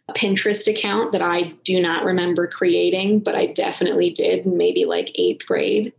a 0.09 0.13
Pinterest 0.13 0.67
account 0.67 1.11
that 1.11 1.21
I 1.21 1.53
do 1.63 1.81
not 1.81 2.05
remember 2.05 2.47
creating, 2.47 3.19
but 3.19 3.35
I 3.35 3.47
definitely 3.47 4.09
did 4.09 4.45
maybe 4.45 4.85
like 4.85 5.11
eighth 5.15 5.45
grade. 5.45 5.93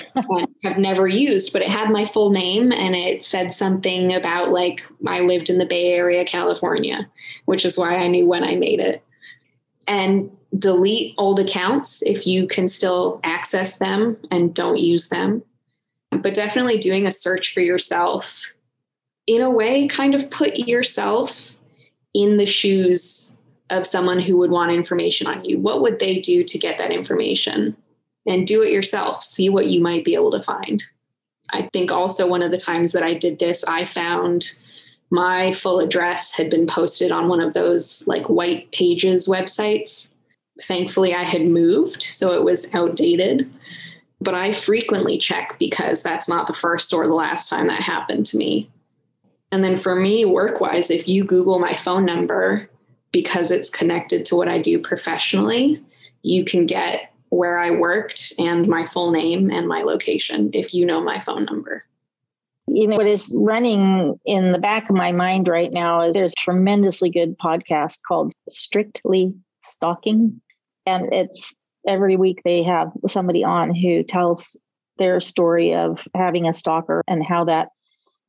and 0.14 0.48
have 0.64 0.78
never 0.78 1.06
used, 1.06 1.52
but 1.52 1.62
it 1.62 1.68
had 1.68 1.90
my 1.90 2.04
full 2.04 2.30
name 2.30 2.72
and 2.72 2.96
it 2.96 3.24
said 3.24 3.52
something 3.52 4.12
about 4.12 4.50
like 4.50 4.84
I 5.06 5.20
lived 5.20 5.50
in 5.50 5.58
the 5.58 5.66
Bay 5.66 5.92
Area, 5.92 6.24
California, 6.24 7.08
which 7.44 7.64
is 7.64 7.78
why 7.78 7.96
I 7.96 8.08
knew 8.08 8.26
when 8.26 8.42
I 8.42 8.56
made 8.56 8.80
it. 8.80 9.00
And 9.86 10.30
delete 10.58 11.14
old 11.18 11.38
accounts 11.40 12.02
if 12.02 12.26
you 12.26 12.46
can 12.46 12.68
still 12.68 13.20
access 13.24 13.76
them 13.76 14.16
and 14.30 14.54
don't 14.54 14.78
use 14.78 15.08
them. 15.08 15.42
But 16.10 16.34
definitely 16.34 16.78
doing 16.78 17.06
a 17.06 17.10
search 17.10 17.54
for 17.54 17.60
yourself 17.60 18.52
in 19.26 19.40
a 19.40 19.50
way, 19.50 19.86
kind 19.86 20.14
of 20.14 20.30
put 20.30 20.58
yourself 20.58 21.54
in 22.12 22.36
the 22.36 22.46
shoes 22.46 23.34
of 23.70 23.86
someone 23.86 24.20
who 24.20 24.36
would 24.36 24.50
want 24.50 24.72
information 24.72 25.26
on 25.26 25.44
you. 25.44 25.58
What 25.58 25.80
would 25.80 25.98
they 25.98 26.20
do 26.20 26.44
to 26.44 26.58
get 26.58 26.78
that 26.78 26.92
information? 26.92 27.76
And 28.26 28.46
do 28.46 28.62
it 28.62 28.70
yourself. 28.70 29.22
See 29.22 29.48
what 29.48 29.66
you 29.66 29.80
might 29.80 30.04
be 30.04 30.14
able 30.14 30.30
to 30.32 30.42
find. 30.42 30.84
I 31.50 31.68
think 31.72 31.90
also 31.90 32.28
one 32.28 32.42
of 32.42 32.52
the 32.52 32.56
times 32.56 32.92
that 32.92 33.02
I 33.02 33.14
did 33.14 33.38
this, 33.38 33.64
I 33.64 33.84
found 33.84 34.52
my 35.10 35.52
full 35.52 35.80
address 35.80 36.32
had 36.32 36.48
been 36.48 36.66
posted 36.66 37.10
on 37.10 37.28
one 37.28 37.40
of 37.40 37.52
those 37.52 38.06
like 38.06 38.28
white 38.28 38.70
pages 38.70 39.26
websites. 39.26 40.11
Thankfully, 40.62 41.14
I 41.14 41.24
had 41.24 41.42
moved, 41.42 42.02
so 42.02 42.32
it 42.32 42.44
was 42.44 42.72
outdated. 42.74 43.52
But 44.20 44.34
I 44.34 44.52
frequently 44.52 45.18
check 45.18 45.56
because 45.58 46.02
that's 46.02 46.28
not 46.28 46.46
the 46.46 46.52
first 46.52 46.92
or 46.92 47.06
the 47.06 47.14
last 47.14 47.48
time 47.48 47.66
that 47.66 47.82
happened 47.82 48.26
to 48.26 48.36
me. 48.36 48.70
And 49.50 49.62
then 49.62 49.76
for 49.76 49.96
me, 49.96 50.24
work 50.24 50.60
wise, 50.60 50.90
if 50.90 51.08
you 51.08 51.24
Google 51.24 51.58
my 51.58 51.74
phone 51.74 52.04
number 52.04 52.68
because 53.10 53.50
it's 53.50 53.68
connected 53.68 54.24
to 54.26 54.36
what 54.36 54.48
I 54.48 54.58
do 54.58 54.78
professionally, 54.78 55.82
you 56.22 56.44
can 56.44 56.66
get 56.66 57.12
where 57.32 57.58
I 57.58 57.70
worked 57.70 58.34
and 58.38 58.68
my 58.68 58.84
full 58.84 59.10
name 59.10 59.50
and 59.50 59.66
my 59.66 59.80
location 59.80 60.50
if 60.52 60.74
you 60.74 60.84
know 60.84 61.02
my 61.02 61.18
phone 61.18 61.46
number. 61.46 61.82
You 62.66 62.86
know, 62.86 62.98
what 62.98 63.06
is 63.06 63.34
running 63.34 64.20
in 64.26 64.52
the 64.52 64.58
back 64.58 64.90
of 64.90 64.96
my 64.96 65.12
mind 65.12 65.48
right 65.48 65.72
now 65.72 66.02
is 66.02 66.12
there's 66.12 66.32
a 66.32 66.42
tremendously 66.42 67.08
good 67.08 67.38
podcast 67.38 68.00
called 68.06 68.34
Strictly 68.50 69.32
Stalking. 69.64 70.41
And 70.86 71.12
it's 71.12 71.54
every 71.86 72.16
week 72.16 72.40
they 72.44 72.62
have 72.62 72.92
somebody 73.06 73.44
on 73.44 73.74
who 73.74 74.02
tells 74.02 74.56
their 74.98 75.20
story 75.20 75.74
of 75.74 76.06
having 76.14 76.46
a 76.46 76.52
stalker 76.52 77.02
and 77.08 77.24
how 77.24 77.44
that 77.44 77.68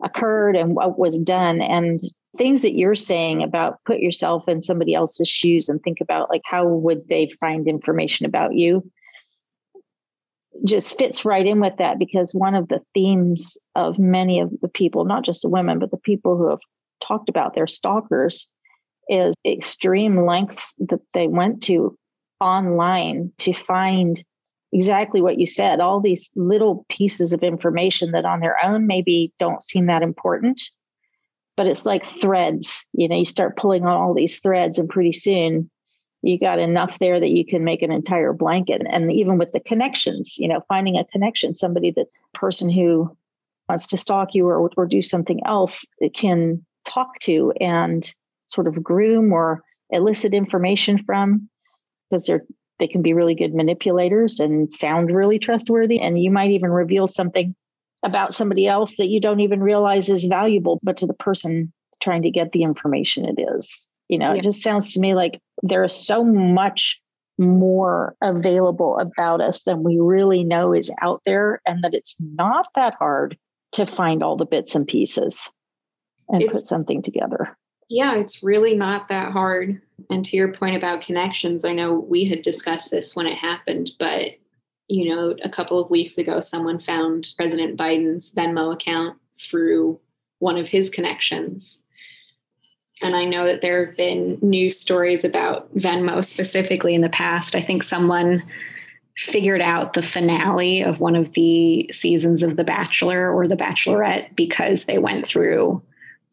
occurred 0.04 0.56
and 0.56 0.76
what 0.76 0.98
was 0.98 1.20
done. 1.20 1.62
And 1.62 2.00
things 2.38 2.62
that 2.64 2.76
you're 2.76 2.96
saying 2.96 3.44
about 3.44 3.80
put 3.86 4.00
yourself 4.00 4.48
in 4.48 4.62
somebody 4.62 4.94
else's 4.94 5.28
shoes 5.28 5.70
and 5.70 5.82
think 5.82 6.00
about 6.02 6.30
like 6.30 6.42
how 6.46 6.68
would 6.68 7.08
they 7.08 7.30
find 7.40 7.68
information 7.68 8.26
about 8.26 8.56
you? 8.56 8.90
Just 10.66 10.98
fits 10.98 11.26
right 11.26 11.46
in 11.46 11.60
with 11.60 11.78
that 11.78 12.00
because 12.00 12.34
one 12.34 12.56
of 12.56 12.70
the 12.70 12.82
themes 12.94 13.58
of 13.76 14.00
many 14.00 14.40
of 14.40 14.52
the 14.62 14.68
people 14.68 15.06
not 15.06 15.24
just 15.24 15.42
the 15.42 15.50
women 15.50 15.80
but 15.80 15.92
the 15.92 15.98
people 15.98 16.38
who 16.38 16.50
have 16.50 16.60
talked 17.00 17.30
about 17.30 17.54
their 17.54 17.68
stalkers 17.68 18.48
is 19.10 19.34
extreme 19.46 20.26
lengths 20.26 20.74
that 20.80 21.02
they 21.14 21.28
went 21.28 21.62
to 21.64 21.98
online 22.40 23.32
to 23.40 23.54
find 23.54 24.24
exactly 24.72 25.22
what 25.22 25.40
you 25.40 25.46
said. 25.46 25.80
All 25.80 26.02
these 26.02 26.30
little 26.36 26.86
pieces 26.90 27.34
of 27.34 27.44
information 27.44 28.12
that 28.12 28.26
on 28.26 28.40
their 28.40 28.58
own 28.64 28.88
maybe 28.88 29.32
don't 29.40 29.64
seem 29.64 29.86
that 29.88 30.02
important 30.02 30.62
but 31.56 31.68
it's 31.68 31.86
like 31.86 32.06
threads 32.06 32.88
you 32.94 33.08
know 33.08 33.18
you 33.18 33.26
start 33.26 33.58
pulling 33.58 33.84
on 33.84 33.96
all 33.96 34.14
these 34.14 34.40
threads 34.40 34.80
and 34.80 34.90
pretty 34.90 35.12
soon 35.12 35.70
you 36.22 36.40
got 36.40 36.58
enough 36.58 37.00
there 37.00 37.20
that 37.20 37.32
you 37.32 37.46
can 37.46 37.66
make 37.66 37.82
an 37.82 37.92
entire 37.92 38.32
blanket. 38.32 38.82
And 38.90 39.12
even 39.12 39.38
with 39.38 39.52
the 39.52 39.60
connections 39.60 40.38
you 40.38 40.48
know 40.48 40.62
finding 40.68 40.98
a 40.98 41.06
connection 41.06 41.56
somebody 41.56 41.92
the 41.92 42.06
person 42.34 42.70
who 42.70 43.16
wants 43.70 43.88
to 43.88 43.98
stalk 43.98 44.30
you 44.34 44.48
or, 44.48 44.70
or 44.76 44.86
do 44.86 45.02
something 45.02 45.42
else 45.46 45.86
can 46.14 46.66
talk 46.86 47.20
to 47.20 47.54
and 47.62 48.14
sort 48.46 48.68
of 48.68 48.84
groom 48.84 49.32
or 49.32 49.64
elicit 49.90 50.34
information 50.34 50.98
from 50.98 51.50
because 52.14 52.28
they're 52.28 52.44
they 52.80 52.88
can 52.88 53.02
be 53.02 53.14
really 53.14 53.36
good 53.36 53.54
manipulators 53.54 54.40
and 54.40 54.72
sound 54.74 55.12
really 55.12 55.40
trustworthy. 55.40 56.00
And 56.00 56.22
you 56.22 56.32
might 56.32 56.52
even 56.52 56.72
reveal 56.72 57.08
something 57.08 57.56
about 58.04 58.34
somebody 58.34 58.68
else 58.68 58.96
that 58.98 59.10
you 59.10 59.22
don't 59.22 59.40
even 59.40 59.62
realize 59.62 60.10
is 60.10 60.26
valuable, 60.26 60.80
but 60.84 60.98
to 60.98 61.06
the 61.06 61.14
person 61.14 61.72
trying 62.02 62.24
to 62.24 62.32
get 62.32 62.52
the 62.52 62.64
information, 62.64 63.26
it 63.26 63.40
is. 63.40 63.88
You 64.10 64.18
know, 64.18 64.34
yeah. 64.34 64.40
it 64.40 64.44
just 64.44 64.64
sounds 64.64 64.92
to 64.94 65.00
me 65.00 65.14
like 65.14 65.40
there 65.62 65.84
is 65.84 65.96
so 65.96 66.24
much 66.24 67.00
more 67.38 68.16
available 68.22 69.00
about 69.00 69.40
us 69.40 69.62
than 69.62 69.84
we 69.84 70.00
really 70.00 70.44
know 70.44 70.74
is 70.74 70.92
out 71.02 71.22
there, 71.26 71.62
and 71.66 71.84
that 71.84 71.94
it's 71.94 72.18
not 72.20 72.68
that 72.76 72.96
hard 72.96 73.38
to 73.74 73.86
find 73.86 74.22
all 74.22 74.36
the 74.36 74.46
bits 74.46 74.76
and 74.76 74.86
pieces 74.88 75.52
and 76.30 76.44
it's, 76.44 76.58
put 76.58 76.68
something 76.68 77.02
together. 77.02 77.56
Yeah, 77.90 78.16
it's 78.16 78.44
really 78.44 78.76
not 78.76 79.08
that 79.08 79.32
hard. 79.32 79.82
And 80.10 80.24
to 80.26 80.38
your 80.38 80.52
point 80.52 80.76
about 80.76 81.02
connections, 81.02 81.66
I 81.66 81.74
know 81.74 81.94
we 81.94 82.26
had 82.26 82.42
discussed 82.42 82.92
this 82.92 83.16
when 83.16 83.28
it 83.28 83.38
happened, 83.38 83.92
but 84.00 84.32
you 84.88 85.10
know, 85.10 85.36
a 85.44 85.50
couple 85.50 85.80
of 85.80 85.90
weeks 85.90 86.18
ago, 86.18 86.40
someone 86.40 86.80
found 86.80 87.34
President 87.38 87.78
Biden's 87.80 88.34
Venmo 88.34 88.74
account 88.74 89.18
through 89.40 90.00
one 90.40 90.58
of 90.58 90.68
his 90.68 90.90
connections. 90.90 91.84
And 93.02 93.16
I 93.16 93.26
know 93.26 93.46
that 93.46 93.62
there 93.62 93.86
have 93.86 93.98
been 93.98 94.38
news 94.42 94.80
stories 94.80 95.26
about 95.26 95.74
Venmo 95.76 96.24
specifically 96.24 96.94
in 96.94 97.02
the 97.02 97.10
past. 97.10 97.56
I 97.56 97.62
think 97.62 97.82
someone 97.82 98.44
figured 99.16 99.62
out 99.62 99.94
the 99.94 100.02
finale 100.02 100.82
of 100.82 101.00
one 101.00 101.16
of 101.16 101.34
the 101.34 101.90
seasons 101.92 102.44
of 102.44 102.56
The 102.56 102.64
Bachelor 102.64 103.32
or 103.32 103.48
The 103.48 103.56
Bachelorette 103.56 104.36
because 104.36 104.86
they 104.86 104.98
went 104.98 105.28
through 105.28 105.82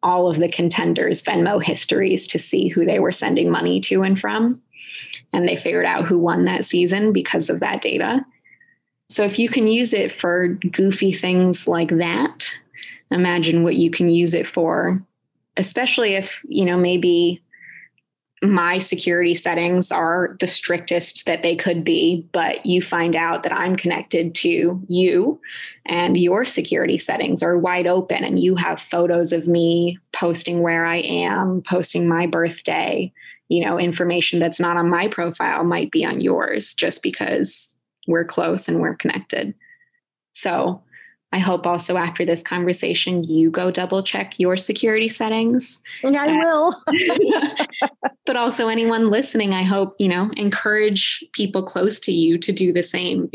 all 0.03 0.31
of 0.31 0.39
the 0.39 0.49
contenders' 0.49 1.23
Venmo 1.23 1.63
histories 1.63 2.27
to 2.29 2.39
see 2.39 2.69
who 2.69 2.85
they 2.85 2.99
were 2.99 3.13
sending 3.13 3.51
money 3.51 3.81
to 3.81 4.03
and 4.03 4.19
from. 4.19 4.61
And 5.33 5.47
they 5.47 5.57
figured 5.57 5.87
out 5.87 6.07
who 6.07 6.19
won 6.19 6.45
that 6.47 6.65
season 6.65 7.13
because 7.13 7.51
of 7.51 7.61
that 7.61 7.83
data. 7.83 8.25
So 9.09 9.25
if 9.25 9.39
you 9.39 9.49
can 9.49 9.67
use 9.67 9.93
it 9.93 10.13
for 10.13 10.49
goofy 10.49 11.13
things 11.13 11.67
like 11.69 11.91
that, 11.99 12.53
imagine 13.11 13.63
what 13.63 13.77
you 13.77 13.91
can 13.91 14.09
use 14.09 14.35
it 14.35 14.47
for, 14.47 15.03
especially 15.57 16.15
if, 16.15 16.41
you 16.49 16.65
know, 16.65 16.77
maybe 16.77 17.43
my 18.43 18.79
security 18.79 19.35
settings 19.35 19.93
are 19.93 20.37
the 20.41 20.47
strictest 20.47 21.27
that 21.27 21.43
they 21.43 21.55
could 21.55 21.85
be, 21.85 22.27
but 22.33 22.65
you 22.65 22.81
find 22.81 23.15
out 23.15 23.43
that 23.43 23.53
I'm 23.53 23.77
connected 23.77 24.35
to 24.37 24.83
you 24.89 25.41
and 25.85 26.17
your 26.17 26.47
security 26.47 26.97
settings 26.97 27.43
are 27.43 27.59
wide 27.59 27.87
open 27.87 28.25
and 28.25 28.41
you 28.41 28.57
have 28.57 28.81
photos 28.81 29.33
of 29.33 29.47
me 29.47 29.99
posting 30.13 30.63
where 30.63 30.87
I 30.87 30.97
am, 30.97 31.63
posting 31.63 32.09
my 32.09 32.27
birthday, 32.27 33.13
you 33.49 33.63
know, 33.63 33.79
information 33.79 34.41
that's 34.41 34.61
not 34.61 34.79
on 34.79 34.89
my 34.89 35.09
profile 35.09 35.63
might 35.63 35.91
be 35.91 36.03
on 36.05 36.21
yours 36.21 36.73
just 36.73 37.03
because 37.03 37.75
we're 38.07 38.25
close 38.25 38.69
and 38.69 38.81
we're 38.81 38.95
connected. 38.95 39.55
So 40.33 40.83
I 41.33 41.39
hope 41.39 41.67
also 41.67 41.97
after 41.97 42.25
this 42.25 42.43
conversation, 42.43 43.23
you 43.23 43.51
go 43.51 43.71
double 43.71 44.03
check 44.03 44.39
your 44.41 44.57
security 44.57 45.09
settings. 45.09 45.81
And 46.03 46.17
I 46.17 46.33
will. 46.33 46.83
but 48.27 48.37
also, 48.37 48.69
anyone 48.69 49.11
listening, 49.11 49.53
I 49.53 49.63
hope, 49.63 49.95
you 49.99 50.09
know, 50.09 50.31
encourage 50.37 51.25
people 51.33 51.63
close 51.63 52.01
to 52.01 52.13
you 52.13 52.37
to 52.39 52.53
do 52.53 52.73
the 52.73 52.83
same 52.83 53.31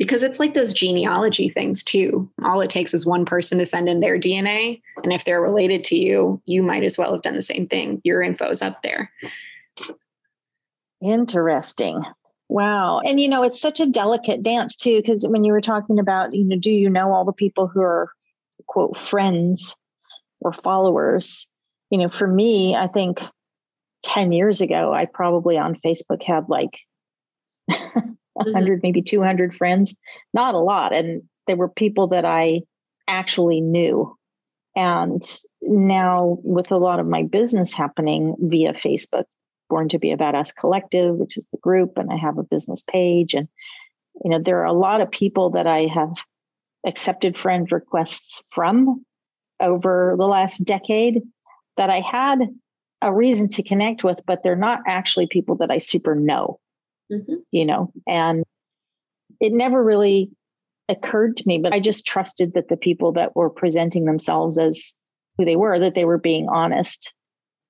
because 0.00 0.22
it's 0.22 0.40
like 0.40 0.54
those 0.54 0.72
genealogy 0.72 1.50
things 1.50 1.84
too. 1.84 2.28
All 2.42 2.62
it 2.62 2.70
takes 2.70 2.94
is 2.94 3.04
one 3.04 3.26
person 3.26 3.58
to 3.58 3.66
send 3.66 3.86
in 3.86 4.00
their 4.00 4.18
DNA. 4.18 4.80
And 5.04 5.12
if 5.12 5.26
they're 5.26 5.42
related 5.42 5.84
to 5.84 5.96
you, 5.96 6.40
you 6.46 6.62
might 6.62 6.84
as 6.84 6.96
well 6.96 7.12
have 7.12 7.20
done 7.20 7.36
the 7.36 7.42
same 7.42 7.66
thing. 7.66 8.00
Your 8.02 8.22
info's 8.22 8.62
up 8.62 8.82
there. 8.82 9.12
Interesting. 11.02 12.02
Wow. 12.50 13.00
And, 13.04 13.20
you 13.20 13.28
know, 13.28 13.44
it's 13.44 13.60
such 13.60 13.78
a 13.78 13.86
delicate 13.86 14.42
dance, 14.42 14.76
too, 14.76 14.96
because 14.96 15.24
when 15.28 15.44
you 15.44 15.52
were 15.52 15.60
talking 15.60 16.00
about, 16.00 16.34
you 16.34 16.44
know, 16.44 16.56
do 16.56 16.72
you 16.72 16.90
know 16.90 17.12
all 17.12 17.24
the 17.24 17.32
people 17.32 17.68
who 17.68 17.80
are, 17.80 18.10
quote, 18.66 18.98
friends 18.98 19.76
or 20.40 20.52
followers? 20.52 21.48
You 21.90 21.98
know, 21.98 22.08
for 22.08 22.26
me, 22.26 22.74
I 22.74 22.88
think 22.88 23.20
10 24.02 24.32
years 24.32 24.60
ago, 24.60 24.92
I 24.92 25.04
probably 25.04 25.58
on 25.58 25.76
Facebook 25.76 26.24
had 26.24 26.48
like 26.48 26.80
100, 27.68 28.08
mm-hmm. 28.36 28.80
maybe 28.82 29.02
200 29.02 29.54
friends, 29.54 29.96
not 30.34 30.56
a 30.56 30.58
lot. 30.58 30.96
And 30.96 31.22
they 31.46 31.54
were 31.54 31.68
people 31.68 32.08
that 32.08 32.24
I 32.24 32.62
actually 33.06 33.60
knew. 33.60 34.16
And 34.74 35.22
now, 35.62 36.38
with 36.42 36.72
a 36.72 36.78
lot 36.78 36.98
of 36.98 37.06
my 37.06 37.22
business 37.22 37.72
happening 37.72 38.34
via 38.40 38.72
Facebook, 38.72 39.26
Born 39.70 39.88
to 39.88 39.98
be 39.98 40.10
a 40.10 40.18
Badass 40.18 40.54
Collective, 40.54 41.14
which 41.14 41.38
is 41.38 41.48
the 41.48 41.58
group, 41.58 41.96
and 41.96 42.12
I 42.12 42.16
have 42.16 42.36
a 42.36 42.42
business 42.42 42.82
page. 42.82 43.32
And, 43.32 43.48
you 44.22 44.30
know, 44.30 44.38
there 44.38 44.60
are 44.60 44.66
a 44.66 44.74
lot 44.74 45.00
of 45.00 45.10
people 45.10 45.50
that 45.50 45.66
I 45.66 45.86
have 45.86 46.12
accepted 46.86 47.38
friend 47.38 47.70
requests 47.72 48.42
from 48.50 49.06
over 49.60 50.14
the 50.18 50.26
last 50.26 50.64
decade 50.64 51.22
that 51.78 51.88
I 51.88 52.00
had 52.00 52.40
a 53.00 53.12
reason 53.12 53.48
to 53.48 53.62
connect 53.62 54.04
with, 54.04 54.20
but 54.26 54.42
they're 54.42 54.56
not 54.56 54.80
actually 54.86 55.26
people 55.26 55.56
that 55.56 55.70
I 55.70 55.78
super 55.78 56.14
know, 56.14 56.58
mm-hmm. 57.10 57.36
you 57.50 57.64
know, 57.64 57.92
and 58.06 58.44
it 59.40 59.52
never 59.52 59.82
really 59.82 60.30
occurred 60.88 61.36
to 61.38 61.46
me, 61.46 61.58
but 61.58 61.72
I 61.72 61.80
just 61.80 62.06
trusted 62.06 62.52
that 62.54 62.68
the 62.68 62.76
people 62.76 63.12
that 63.12 63.34
were 63.36 63.48
presenting 63.48 64.04
themselves 64.04 64.58
as 64.58 64.98
who 65.38 65.44
they 65.44 65.56
were, 65.56 65.78
that 65.78 65.94
they 65.94 66.04
were 66.04 66.18
being 66.18 66.48
honest 66.48 67.14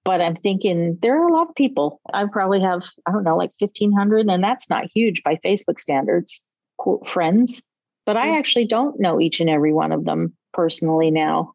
But 0.04 0.20
I'm 0.20 0.36
thinking 0.36 0.98
there 1.02 1.20
are 1.20 1.28
a 1.28 1.32
lot 1.32 1.48
of 1.48 1.54
people. 1.54 2.00
I 2.12 2.24
probably 2.30 2.60
have, 2.60 2.82
I 3.06 3.12
don't 3.12 3.24
know, 3.24 3.36
like 3.36 3.52
1,500, 3.58 4.28
and 4.28 4.42
that's 4.42 4.70
not 4.70 4.90
huge 4.94 5.22
by 5.22 5.36
Facebook 5.44 5.78
standards, 5.78 6.40
quote, 6.78 7.06
friends. 7.06 7.62
But 8.06 8.16
I 8.16 8.28
mm. 8.28 8.38
actually 8.38 8.66
don't 8.66 8.98
know 8.98 9.20
each 9.20 9.40
and 9.40 9.50
every 9.50 9.72
one 9.72 9.92
of 9.92 10.04
them 10.04 10.34
personally 10.54 11.10
now. 11.10 11.52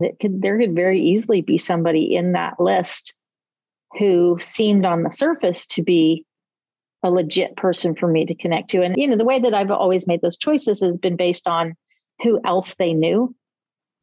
It 0.00 0.18
could, 0.20 0.42
there 0.42 0.58
could 0.58 0.74
very 0.74 1.00
easily 1.00 1.42
be 1.42 1.58
somebody 1.58 2.14
in 2.14 2.32
that 2.32 2.58
list 2.58 3.16
who 3.98 4.36
seemed 4.38 4.84
on 4.84 5.04
the 5.04 5.10
surface 5.10 5.66
to 5.68 5.82
be 5.82 6.24
a 7.02 7.10
legit 7.10 7.56
person 7.56 7.94
for 7.94 8.08
me 8.08 8.26
to 8.26 8.34
connect 8.34 8.68
to. 8.70 8.82
And, 8.82 8.96
you 8.96 9.06
know, 9.06 9.16
the 9.16 9.24
way 9.24 9.38
that 9.38 9.54
I've 9.54 9.70
always 9.70 10.06
made 10.06 10.22
those 10.22 10.36
choices 10.36 10.80
has 10.80 10.96
been 10.96 11.16
based 11.16 11.46
on 11.46 11.74
who 12.22 12.40
else 12.44 12.74
they 12.74 12.92
knew. 12.92 13.34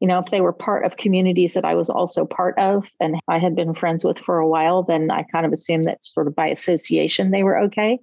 You 0.04 0.08
know, 0.08 0.18
if 0.18 0.26
they 0.26 0.42
were 0.42 0.52
part 0.52 0.84
of 0.84 0.98
communities 0.98 1.54
that 1.54 1.64
I 1.64 1.74
was 1.74 1.88
also 1.88 2.26
part 2.26 2.58
of 2.58 2.86
and 3.00 3.16
I 3.26 3.38
had 3.38 3.56
been 3.56 3.72
friends 3.72 4.04
with 4.04 4.18
for 4.18 4.38
a 4.38 4.46
while, 4.46 4.82
then 4.82 5.10
I 5.10 5.22
kind 5.22 5.46
of 5.46 5.52
assumed 5.54 5.86
that 5.86 6.04
sort 6.04 6.26
of 6.26 6.36
by 6.36 6.48
association 6.48 7.30
they 7.30 7.42
were 7.42 7.58
okay. 7.60 7.98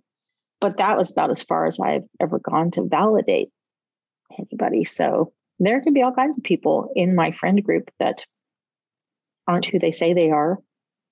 But 0.60 0.80
that 0.80 0.97
was 0.97 1.12
about 1.12 1.30
as 1.30 1.43
far 1.43 1.68
as 1.68 1.80
I've 1.80 2.08
ever 2.20 2.39
gone 2.39 2.72
to 2.72 2.88
validate 2.88 3.52
anybody. 4.36 4.84
So 4.84 5.32
there 5.60 5.80
could 5.80 5.93
be 5.93 6.02
all 6.02 6.12
kinds 6.12 6.39
of 6.39 6.43
people 6.43 6.91
in 6.95 7.14
my 7.14 7.30
friend 7.34 7.64
group 7.64 7.91
that 7.99 8.26
aren't 9.47 9.68
who 9.68 9.78
they 9.78 9.91
say 9.91 10.16
they 10.16 10.32
are 10.32 10.58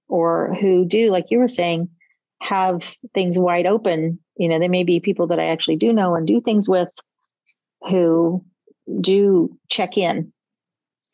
or 0.08 0.56
who 0.60 0.86
do, 0.86 1.12
like 1.12 1.30
you 1.30 1.38
were 1.38 1.48
saying, 1.48 1.88
have 2.42 2.96
things 3.14 3.38
wide 3.38 3.68
open. 3.68 4.18
You 4.38 4.50
know, 4.50 4.58
they 4.58 4.68
may 4.68 4.84
be 4.84 5.00
people 5.00 5.28
that 5.28 5.40
I 5.40 5.50
actually 5.50 5.76
do 5.76 5.94
know 5.94 6.16
and 6.16 6.26
do 6.26 6.42
things 6.42 6.68
with 6.68 6.90
who 7.88 8.44
do 9.02 9.56
check 9.70 9.96
in 9.96 10.34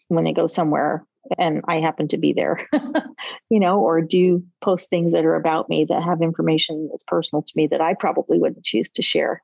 when 0.08 0.24
they 0.24 0.34
go 0.34 0.47
somewhere 0.47 1.06
and 1.38 1.62
I 1.68 1.80
happen 1.80 2.08
to 2.10 2.18
be 2.18 2.34
there, 2.34 2.68
you 3.49 3.60
know, 3.60 3.80
or 3.80 4.01
do 4.01 4.43
post 4.64 4.89
things 4.89 5.14
that 5.14 5.26
are 5.26 5.36
about 5.36 5.70
me 5.70 5.86
that 5.86 6.03
have 6.03 6.22
information 6.22 6.88
that's 6.91 7.03
personal 7.03 7.41
to 7.41 7.53
me 7.56 7.68
that 7.68 7.82
I 7.82 7.95
probably 7.95 8.39
wouldn't 8.39 8.66
choose 8.66 8.89
to 8.91 9.01
share. 9.01 9.41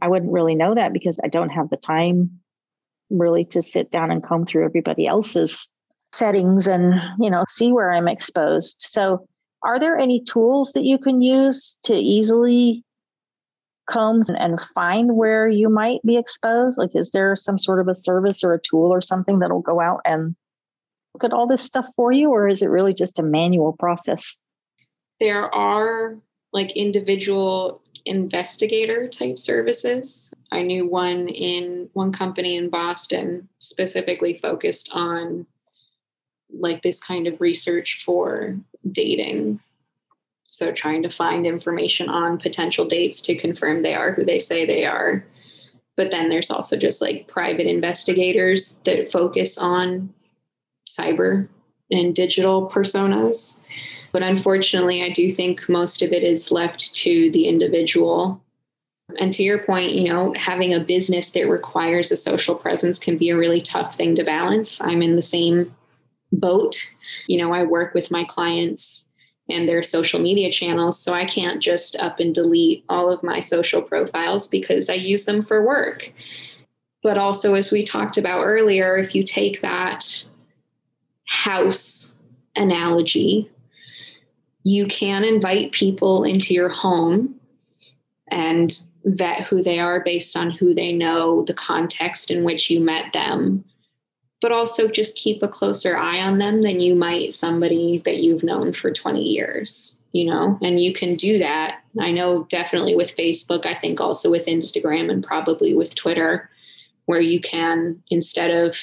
I 0.00 0.08
wouldn't 0.08 0.32
really 0.32 0.54
know 0.54 0.74
that 0.74 0.92
because 0.92 1.18
I 1.24 1.28
don't 1.28 1.50
have 1.50 1.70
the 1.70 1.76
time 1.76 2.40
really 3.10 3.44
to 3.46 3.62
sit 3.62 3.90
down 3.90 4.10
and 4.10 4.22
comb 4.22 4.44
through 4.44 4.64
everybody 4.64 5.06
else's 5.06 5.70
settings 6.12 6.66
and, 6.66 7.00
you 7.18 7.30
know, 7.30 7.44
see 7.48 7.72
where 7.72 7.92
I'm 7.92 8.08
exposed. 8.08 8.76
So 8.80 9.26
are 9.64 9.78
there 9.78 9.96
any 9.96 10.22
tools 10.22 10.72
that 10.72 10.84
you 10.84 10.98
can 10.98 11.22
use 11.22 11.78
to 11.84 11.94
easily 11.94 12.84
comb 13.86 14.22
and 14.28 14.60
find 14.74 15.16
where 15.16 15.48
you 15.48 15.68
might 15.68 16.00
be 16.04 16.16
exposed? 16.16 16.78
Like, 16.78 16.94
is 16.94 17.10
there 17.10 17.36
some 17.36 17.58
sort 17.58 17.80
of 17.80 17.88
a 17.88 17.94
service 17.94 18.42
or 18.44 18.52
a 18.52 18.60
tool 18.60 18.92
or 18.92 19.00
something 19.00 19.38
that'll 19.38 19.60
go 19.60 19.80
out 19.80 20.00
and 20.04 20.34
look 21.14 21.24
at 21.24 21.32
all 21.32 21.46
this 21.46 21.62
stuff 21.62 21.86
for 21.96 22.12
you? 22.12 22.30
Or 22.30 22.48
is 22.48 22.62
it 22.62 22.70
really 22.70 22.94
just 22.94 23.18
a 23.18 23.22
manual 23.22 23.74
process? 23.78 24.38
There 25.20 25.52
are 25.54 26.16
like 26.52 26.72
individual 26.72 27.82
investigator 28.04 29.08
type 29.08 29.38
services. 29.38 30.34
I 30.50 30.62
knew 30.62 30.88
one 30.88 31.28
in 31.28 31.88
one 31.92 32.12
company 32.12 32.56
in 32.56 32.68
Boston 32.68 33.48
specifically 33.58 34.36
focused 34.38 34.90
on 34.92 35.46
like 36.52 36.82
this 36.82 37.00
kind 37.00 37.26
of 37.26 37.40
research 37.40 38.02
for 38.04 38.58
dating. 38.90 39.60
So, 40.52 40.70
trying 40.70 41.02
to 41.04 41.08
find 41.08 41.46
information 41.46 42.10
on 42.10 42.36
potential 42.36 42.84
dates 42.84 43.22
to 43.22 43.34
confirm 43.34 43.80
they 43.80 43.94
are 43.94 44.12
who 44.12 44.22
they 44.22 44.38
say 44.38 44.66
they 44.66 44.84
are. 44.84 45.24
But 45.96 46.10
then 46.10 46.28
there's 46.28 46.50
also 46.50 46.76
just 46.76 47.00
like 47.00 47.26
private 47.26 47.66
investigators 47.66 48.74
that 48.84 49.10
focus 49.10 49.56
on 49.56 50.12
cyber 50.86 51.48
and 51.90 52.14
digital 52.14 52.68
personas. 52.68 53.60
But 54.12 54.22
unfortunately, 54.22 55.02
I 55.02 55.08
do 55.08 55.30
think 55.30 55.70
most 55.70 56.02
of 56.02 56.12
it 56.12 56.22
is 56.22 56.52
left 56.52 56.94
to 56.96 57.30
the 57.30 57.48
individual. 57.48 58.42
And 59.18 59.32
to 59.32 59.42
your 59.42 59.60
point, 59.60 59.92
you 59.92 60.12
know, 60.12 60.34
having 60.36 60.74
a 60.74 60.80
business 60.80 61.30
that 61.30 61.48
requires 61.48 62.12
a 62.12 62.16
social 62.16 62.56
presence 62.56 62.98
can 62.98 63.16
be 63.16 63.30
a 63.30 63.38
really 63.38 63.62
tough 63.62 63.94
thing 63.94 64.14
to 64.16 64.22
balance. 64.22 64.82
I'm 64.82 65.00
in 65.00 65.16
the 65.16 65.22
same 65.22 65.74
boat. 66.30 66.92
You 67.26 67.38
know, 67.38 67.54
I 67.54 67.62
work 67.62 67.94
with 67.94 68.10
my 68.10 68.24
clients 68.24 69.06
and 69.52 69.68
their 69.68 69.82
social 69.82 70.20
media 70.20 70.50
channels, 70.50 70.98
so 70.98 71.12
I 71.12 71.24
can't 71.24 71.62
just 71.62 71.96
up 71.96 72.20
and 72.20 72.34
delete 72.34 72.84
all 72.88 73.10
of 73.10 73.22
my 73.22 73.40
social 73.40 73.82
profiles 73.82 74.48
because 74.48 74.88
I 74.88 74.94
use 74.94 75.24
them 75.24 75.42
for 75.42 75.64
work. 75.64 76.12
But 77.02 77.18
also, 77.18 77.54
as 77.54 77.70
we 77.72 77.84
talked 77.84 78.16
about 78.16 78.42
earlier, 78.42 78.96
if 78.96 79.14
you 79.14 79.24
take 79.24 79.60
that 79.60 80.24
house 81.26 82.12
analogy, 82.56 83.50
you 84.64 84.86
can 84.86 85.24
invite 85.24 85.72
people 85.72 86.24
into 86.24 86.54
your 86.54 86.68
home 86.68 87.34
and 88.30 88.80
vet 89.04 89.42
who 89.42 89.62
they 89.62 89.80
are 89.80 90.00
based 90.04 90.36
on 90.36 90.50
who 90.50 90.74
they 90.74 90.92
know, 90.92 91.44
the 91.44 91.54
context 91.54 92.30
in 92.30 92.44
which 92.44 92.70
you 92.70 92.80
met 92.80 93.12
them, 93.12 93.64
but 94.42 94.52
also 94.52 94.88
just 94.88 95.16
keep 95.16 95.42
a 95.42 95.48
closer 95.48 95.96
eye 95.96 96.20
on 96.20 96.38
them 96.38 96.62
than 96.62 96.80
you 96.80 96.96
might 96.96 97.32
somebody 97.32 97.98
that 98.04 98.18
you've 98.18 98.42
known 98.42 98.74
for 98.74 98.90
20 98.90 99.22
years, 99.22 100.00
you 100.10 100.24
know? 100.24 100.58
And 100.60 100.80
you 100.80 100.92
can 100.92 101.14
do 101.14 101.38
that. 101.38 101.80
I 101.98 102.10
know 102.10 102.42
definitely 102.50 102.96
with 102.96 103.16
Facebook, 103.16 103.64
I 103.64 103.72
think 103.72 104.00
also 104.00 104.30
with 104.30 104.46
Instagram 104.46 105.10
and 105.10 105.24
probably 105.24 105.74
with 105.74 105.94
Twitter, 105.94 106.50
where 107.06 107.20
you 107.20 107.40
can, 107.40 108.02
instead 108.10 108.50
of 108.50 108.76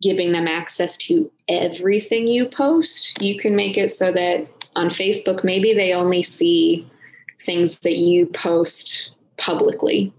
giving 0.00 0.30
them 0.30 0.46
access 0.46 0.96
to 0.98 1.30
everything 1.48 2.28
you 2.28 2.48
post, 2.48 3.20
you 3.20 3.36
can 3.36 3.56
make 3.56 3.76
it 3.76 3.90
so 3.90 4.12
that 4.12 4.46
on 4.76 4.86
Facebook, 4.86 5.42
maybe 5.42 5.74
they 5.74 5.94
only 5.94 6.22
see 6.22 6.88
things 7.40 7.80
that 7.80 7.96
you 7.96 8.26
post 8.26 9.10
publicly 9.36 10.12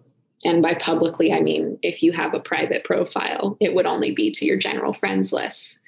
and 0.45 0.61
by 0.61 0.75
publicly, 0.75 1.33
I 1.33 1.41
mean 1.41 1.79
if 1.81 2.03
you 2.03 2.11
have 2.11 2.33
a 2.33 2.39
private 2.39 2.83
profile, 2.83 3.57
it 3.59 3.73
would 3.73 3.85
only 3.85 4.13
be 4.13 4.31
to 4.31 4.45
your 4.45 4.57
general 4.57 4.93
friends 4.93 5.33
list 5.33 5.81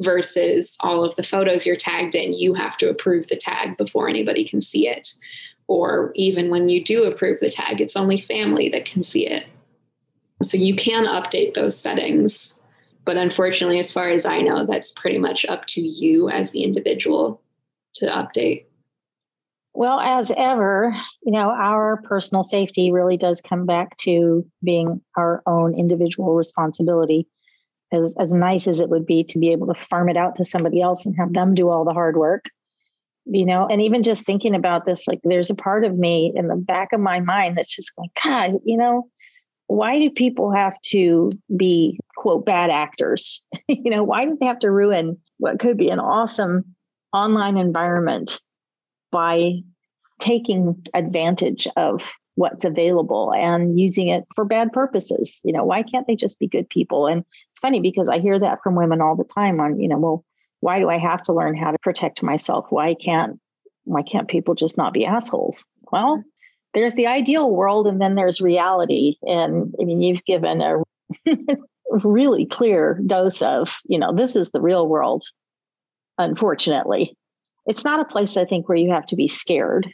versus 0.00 0.76
all 0.80 1.04
of 1.04 1.16
the 1.16 1.22
photos 1.22 1.66
you're 1.66 1.76
tagged 1.76 2.14
in, 2.14 2.32
you 2.32 2.54
have 2.54 2.76
to 2.78 2.90
approve 2.90 3.28
the 3.28 3.36
tag 3.36 3.76
before 3.76 4.08
anybody 4.08 4.44
can 4.44 4.60
see 4.60 4.88
it. 4.88 5.14
Or 5.66 6.12
even 6.14 6.50
when 6.50 6.68
you 6.68 6.82
do 6.82 7.04
approve 7.04 7.40
the 7.40 7.48
tag, 7.48 7.80
it's 7.80 7.96
only 7.96 8.20
family 8.20 8.68
that 8.70 8.84
can 8.84 9.02
see 9.02 9.26
it. 9.26 9.46
So 10.42 10.58
you 10.58 10.74
can 10.74 11.06
update 11.06 11.54
those 11.54 11.78
settings. 11.78 12.62
But 13.04 13.16
unfortunately, 13.16 13.78
as 13.78 13.92
far 13.92 14.10
as 14.10 14.26
I 14.26 14.40
know, 14.40 14.66
that's 14.66 14.90
pretty 14.90 15.18
much 15.18 15.46
up 15.46 15.66
to 15.68 15.80
you 15.80 16.28
as 16.28 16.50
the 16.50 16.64
individual 16.64 17.40
to 17.94 18.06
update. 18.06 18.64
Well, 19.74 19.98
as 19.98 20.32
ever, 20.36 20.94
you 21.24 21.32
know, 21.32 21.50
our 21.50 22.00
personal 22.02 22.44
safety 22.44 22.92
really 22.92 23.16
does 23.16 23.40
come 23.40 23.66
back 23.66 23.96
to 23.98 24.46
being 24.62 25.00
our 25.16 25.42
own 25.46 25.76
individual 25.76 26.34
responsibility. 26.34 27.26
As, 27.92 28.12
as 28.18 28.32
nice 28.32 28.66
as 28.66 28.80
it 28.80 28.88
would 28.88 29.04
be 29.04 29.24
to 29.24 29.38
be 29.38 29.52
able 29.52 29.72
to 29.72 29.80
farm 29.80 30.08
it 30.08 30.16
out 30.16 30.36
to 30.36 30.44
somebody 30.44 30.80
else 30.80 31.04
and 31.04 31.14
have 31.16 31.32
them 31.32 31.54
do 31.54 31.68
all 31.68 31.84
the 31.84 31.92
hard 31.92 32.16
work, 32.16 32.46
you 33.24 33.44
know, 33.44 33.66
and 33.66 33.82
even 33.82 34.02
just 34.02 34.24
thinking 34.24 34.54
about 34.54 34.84
this, 34.84 35.06
like 35.06 35.20
there's 35.22 35.50
a 35.50 35.54
part 35.54 35.84
of 35.84 35.96
me 35.96 36.32
in 36.34 36.48
the 36.48 36.56
back 36.56 36.92
of 36.92 37.00
my 37.00 37.20
mind 37.20 37.56
that's 37.56 37.74
just 37.74 37.94
going, 37.94 38.10
God, 38.22 38.60
you 38.64 38.76
know, 38.76 39.08
why 39.66 39.98
do 39.98 40.10
people 40.10 40.52
have 40.52 40.80
to 40.86 41.30
be, 41.56 41.98
quote, 42.16 42.46
bad 42.46 42.70
actors? 42.70 43.46
you 43.68 43.90
know, 43.90 44.02
why 44.02 44.24
do 44.24 44.36
they 44.38 44.46
have 44.46 44.60
to 44.60 44.70
ruin 44.70 45.18
what 45.38 45.58
could 45.58 45.76
be 45.76 45.88
an 45.88 46.00
awesome 46.00 46.64
online 47.12 47.56
environment 47.56 48.40
by 49.14 49.52
taking 50.18 50.74
advantage 50.92 51.68
of 51.76 52.12
what's 52.34 52.64
available 52.64 53.32
and 53.32 53.78
using 53.78 54.08
it 54.08 54.24
for 54.34 54.44
bad 54.44 54.72
purposes. 54.72 55.40
You 55.44 55.52
know, 55.52 55.64
why 55.64 55.84
can't 55.84 56.04
they 56.08 56.16
just 56.16 56.40
be 56.40 56.48
good 56.48 56.68
people? 56.68 57.06
And 57.06 57.24
it's 57.52 57.60
funny 57.60 57.80
because 57.80 58.08
I 58.08 58.18
hear 58.18 58.40
that 58.40 58.58
from 58.60 58.74
women 58.74 59.00
all 59.00 59.14
the 59.14 59.30
time 59.32 59.60
on, 59.60 59.78
you 59.78 59.88
know, 59.88 59.98
well, 59.98 60.24
why 60.58 60.80
do 60.80 60.90
I 60.90 60.98
have 60.98 61.22
to 61.24 61.32
learn 61.32 61.56
how 61.56 61.70
to 61.70 61.78
protect 61.78 62.24
myself? 62.24 62.66
Why 62.70 62.94
can't 62.94 63.38
why 63.84 64.02
can't 64.02 64.28
people 64.28 64.54
just 64.54 64.76
not 64.76 64.92
be 64.92 65.04
assholes? 65.04 65.64
Well, 65.92 66.24
there's 66.72 66.94
the 66.94 67.06
ideal 67.06 67.52
world 67.52 67.86
and 67.86 68.00
then 68.00 68.16
there's 68.16 68.40
reality. 68.40 69.14
And 69.22 69.72
I 69.80 69.84
mean, 69.84 70.02
you've 70.02 70.24
given 70.24 70.60
a 70.60 70.82
really 71.90 72.46
clear 72.46 72.98
dose 73.06 73.42
of, 73.42 73.78
you 73.84 73.98
know, 73.98 74.12
this 74.12 74.34
is 74.34 74.50
the 74.50 74.60
real 74.60 74.88
world, 74.88 75.22
unfortunately 76.18 77.16
it's 77.66 77.84
not 77.84 78.00
a 78.00 78.04
place 78.04 78.36
I 78.36 78.44
think 78.44 78.68
where 78.68 78.78
you 78.78 78.90
have 78.90 79.06
to 79.06 79.16
be 79.16 79.28
scared, 79.28 79.92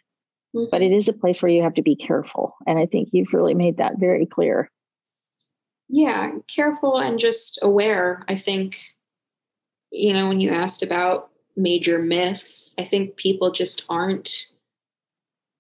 mm-hmm. 0.55 0.67
but 0.71 0.83
it 0.83 0.93
is 0.93 1.09
a 1.09 1.13
place 1.13 1.43
where 1.43 1.53
you 1.53 1.63
have 1.63 1.75
to 1.75 1.83
be 1.83 1.97
careful. 1.97 2.55
And 2.67 2.79
I 2.79 2.87
think 2.87 3.11
you've 3.13 3.33
really 3.33 3.55
made 3.55 3.79
that 3.79 3.99
very 3.99 4.27
clear. 4.27 4.71
Yeah, 5.89 6.33
careful 6.49 6.99
and 6.99 7.19
just 7.19 7.59
aware. 7.63 8.23
I 8.29 8.37
think, 8.37 8.79
you 9.91 10.13
know, 10.13 10.29
when 10.29 10.41
you 10.41 10.51
asked 10.51 10.83
about 10.83 11.31
major 11.57 11.99
myths, 11.99 12.75
I 12.79 12.85
think 12.85 13.17
people 13.17 13.51
just 13.51 13.85
aren't 13.89 14.47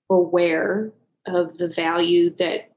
aware 0.08 0.92
of 1.26 1.58
the 1.58 1.68
value 1.68 2.30
that 2.36 2.70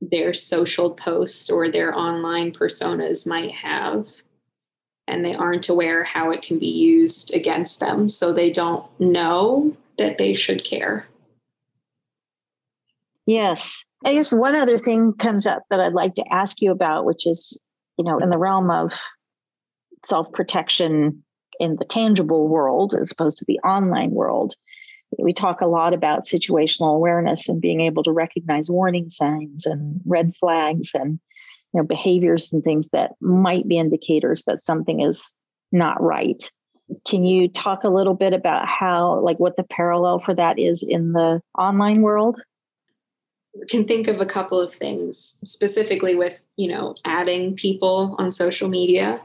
their 0.00 0.34
social 0.34 0.90
posts 0.90 1.48
or 1.50 1.70
their 1.70 1.96
online 1.96 2.52
personas 2.52 3.26
might 3.26 3.52
have 3.52 4.08
and 5.06 5.24
they 5.24 5.34
aren't 5.34 5.68
aware 5.68 6.04
how 6.04 6.30
it 6.30 6.42
can 6.42 6.58
be 6.58 6.66
used 6.66 7.34
against 7.34 7.80
them. 7.80 8.08
So 8.08 8.32
they 8.32 8.50
don't 8.50 8.84
know 8.98 9.76
that 9.98 10.18
they 10.18 10.34
should 10.34 10.64
care. 10.64 11.06
Yes. 13.26 13.84
I 14.04 14.12
guess 14.12 14.32
one 14.32 14.54
other 14.54 14.78
thing 14.78 15.14
comes 15.14 15.46
up 15.46 15.62
that 15.70 15.80
I'd 15.80 15.94
like 15.94 16.14
to 16.14 16.24
ask 16.32 16.60
you 16.60 16.70
about, 16.70 17.04
which 17.04 17.26
is, 17.26 17.62
you 17.98 18.04
know, 18.04 18.18
in 18.18 18.28
the 18.28 18.38
realm 18.38 18.70
of 18.70 18.92
self 20.04 20.30
protection 20.32 21.22
in 21.60 21.76
the 21.76 21.84
tangible 21.84 22.48
world 22.48 22.94
as 22.94 23.10
opposed 23.10 23.38
to 23.38 23.44
the 23.46 23.58
online 23.60 24.10
world. 24.10 24.54
We 25.18 25.32
talk 25.32 25.60
a 25.60 25.66
lot 25.66 25.94
about 25.94 26.24
situational 26.24 26.94
awareness 26.96 27.48
and 27.48 27.60
being 27.60 27.80
able 27.80 28.02
to 28.02 28.12
recognize 28.12 28.68
warning 28.68 29.08
signs 29.08 29.64
and 29.64 30.00
red 30.04 30.34
flags 30.34 30.90
and 30.92 31.20
you 31.74 31.80
know 31.80 31.86
behaviors 31.86 32.52
and 32.52 32.62
things 32.62 32.88
that 32.92 33.12
might 33.20 33.66
be 33.66 33.78
indicators 33.78 34.44
that 34.44 34.60
something 34.60 35.00
is 35.00 35.34
not 35.72 36.00
right. 36.00 36.50
Can 37.06 37.24
you 37.24 37.48
talk 37.48 37.82
a 37.82 37.88
little 37.88 38.14
bit 38.14 38.32
about 38.32 38.68
how 38.68 39.18
like 39.20 39.38
what 39.40 39.56
the 39.56 39.64
parallel 39.64 40.20
for 40.20 40.34
that 40.34 40.58
is 40.58 40.82
in 40.82 41.12
the 41.12 41.40
online 41.58 42.02
world? 42.02 42.38
can 43.68 43.86
think 43.86 44.08
of 44.08 44.20
a 44.20 44.26
couple 44.26 44.60
of 44.60 44.72
things 44.72 45.38
specifically 45.44 46.14
with 46.14 46.40
you 46.56 46.68
know 46.68 46.94
adding 47.04 47.54
people 47.54 48.16
on 48.18 48.30
social 48.30 48.68
media 48.68 49.20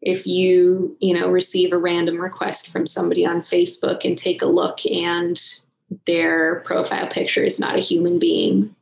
if 0.00 0.26
you 0.26 0.96
you 1.00 1.12
know 1.12 1.28
receive 1.28 1.72
a 1.72 1.78
random 1.78 2.20
request 2.20 2.68
from 2.68 2.86
somebody 2.86 3.26
on 3.26 3.40
facebook 3.40 4.04
and 4.04 4.16
take 4.16 4.40
a 4.40 4.46
look 4.46 4.86
and 4.86 5.60
their 6.06 6.60
profile 6.60 7.08
picture 7.08 7.42
is 7.42 7.58
not 7.58 7.76
a 7.76 7.80
human 7.80 8.18
being 8.18 8.74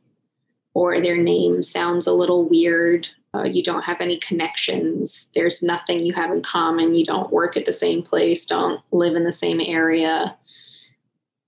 or 0.79 1.01
their 1.01 1.17
name 1.17 1.61
sounds 1.63 2.07
a 2.07 2.13
little 2.13 2.47
weird 2.47 3.07
uh, 3.35 3.43
you 3.43 3.61
don't 3.61 3.83
have 3.83 4.01
any 4.01 4.17
connections 4.19 5.27
there's 5.35 5.61
nothing 5.61 6.03
you 6.03 6.13
have 6.13 6.31
in 6.31 6.41
common 6.41 6.95
you 6.95 7.03
don't 7.03 7.31
work 7.31 7.57
at 7.57 7.65
the 7.65 7.71
same 7.71 8.01
place 8.01 8.45
don't 8.45 8.81
live 8.91 9.15
in 9.15 9.23
the 9.23 9.33
same 9.33 9.59
area 9.61 10.35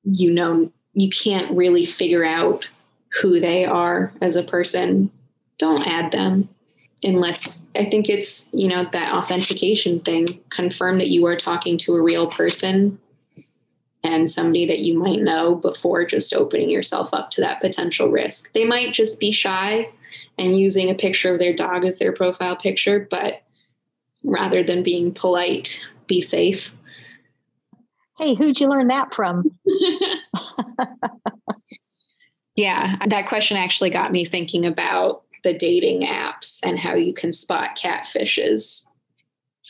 you 0.04 0.32
know 0.32 0.72
you 0.94 1.10
can't 1.10 1.56
really 1.56 1.86
figure 1.86 2.26
out 2.26 2.68
who 3.22 3.40
they 3.40 3.66
are 3.66 4.12
as 4.22 4.36
a 4.36 4.44
person, 4.44 5.12
don't 5.58 5.86
add 5.88 6.12
them 6.12 6.50
unless 7.04 7.68
I 7.76 7.86
think 7.86 8.10
it's, 8.10 8.50
you 8.54 8.68
know, 8.68 8.84
that 8.84 9.14
authentication 9.14 10.00
thing. 10.00 10.40
Confirm 10.50 10.98
that 10.98 11.10
you 11.10 11.26
are 11.26 11.36
talking 11.36 11.78
to 11.80 11.96
a 11.96 12.02
real 12.02 12.28
person 12.28 13.00
and 14.04 14.30
somebody 14.30 14.66
that 14.66 14.80
you 14.80 14.98
might 14.98 15.22
know 15.22 15.56
before 15.56 16.06
just 16.06 16.34
opening 16.34 16.70
yourself 16.70 17.14
up 17.14 17.32
to 17.32 17.42
that 17.42 17.62
potential 17.62 18.10
risk. 18.10 18.52
They 18.54 18.66
might 18.66 18.94
just 18.94 19.20
be 19.20 19.32
shy 19.32 19.90
and 20.38 20.60
using 20.60 20.90
a 20.90 20.96
picture 20.96 21.34
of 21.34 21.40
their 21.40 21.54
dog 21.54 21.86
as 21.86 22.00
their 22.00 22.12
profile 22.12 22.56
picture, 22.56 23.08
but 23.10 23.44
rather 24.24 24.64
than 24.64 24.84
being 24.84 25.14
polite, 25.14 25.80
be 26.08 26.22
safe. 26.22 26.76
Hey, 28.18 28.36
who'd 28.36 28.60
you 28.60 28.68
learn 28.68 28.88
that 28.88 29.14
from? 29.14 29.44
Yeah, 32.56 32.98
that 33.08 33.28
question 33.28 33.58
actually 33.58 33.90
got 33.90 34.12
me 34.12 34.26
thinking 34.26 34.66
about 34.66 35.24
the 35.44 35.54
dating 35.54 36.02
apps 36.02 36.60
and 36.64 36.78
how 36.78 36.94
you 36.94 37.14
can 37.14 37.32
spot 37.32 37.78
catfishes. 37.78 38.86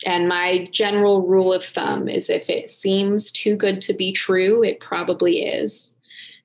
And 0.04 0.28
my 0.28 0.66
general 0.70 1.22
rule 1.22 1.52
of 1.52 1.64
thumb 1.64 2.08
is 2.08 2.28
if 2.30 2.50
it 2.50 2.70
seems 2.70 3.30
too 3.30 3.56
good 3.56 3.80
to 3.82 3.94
be 3.94 4.12
true, 4.12 4.62
it 4.62 4.80
probably 4.80 5.44
is. 5.44 5.96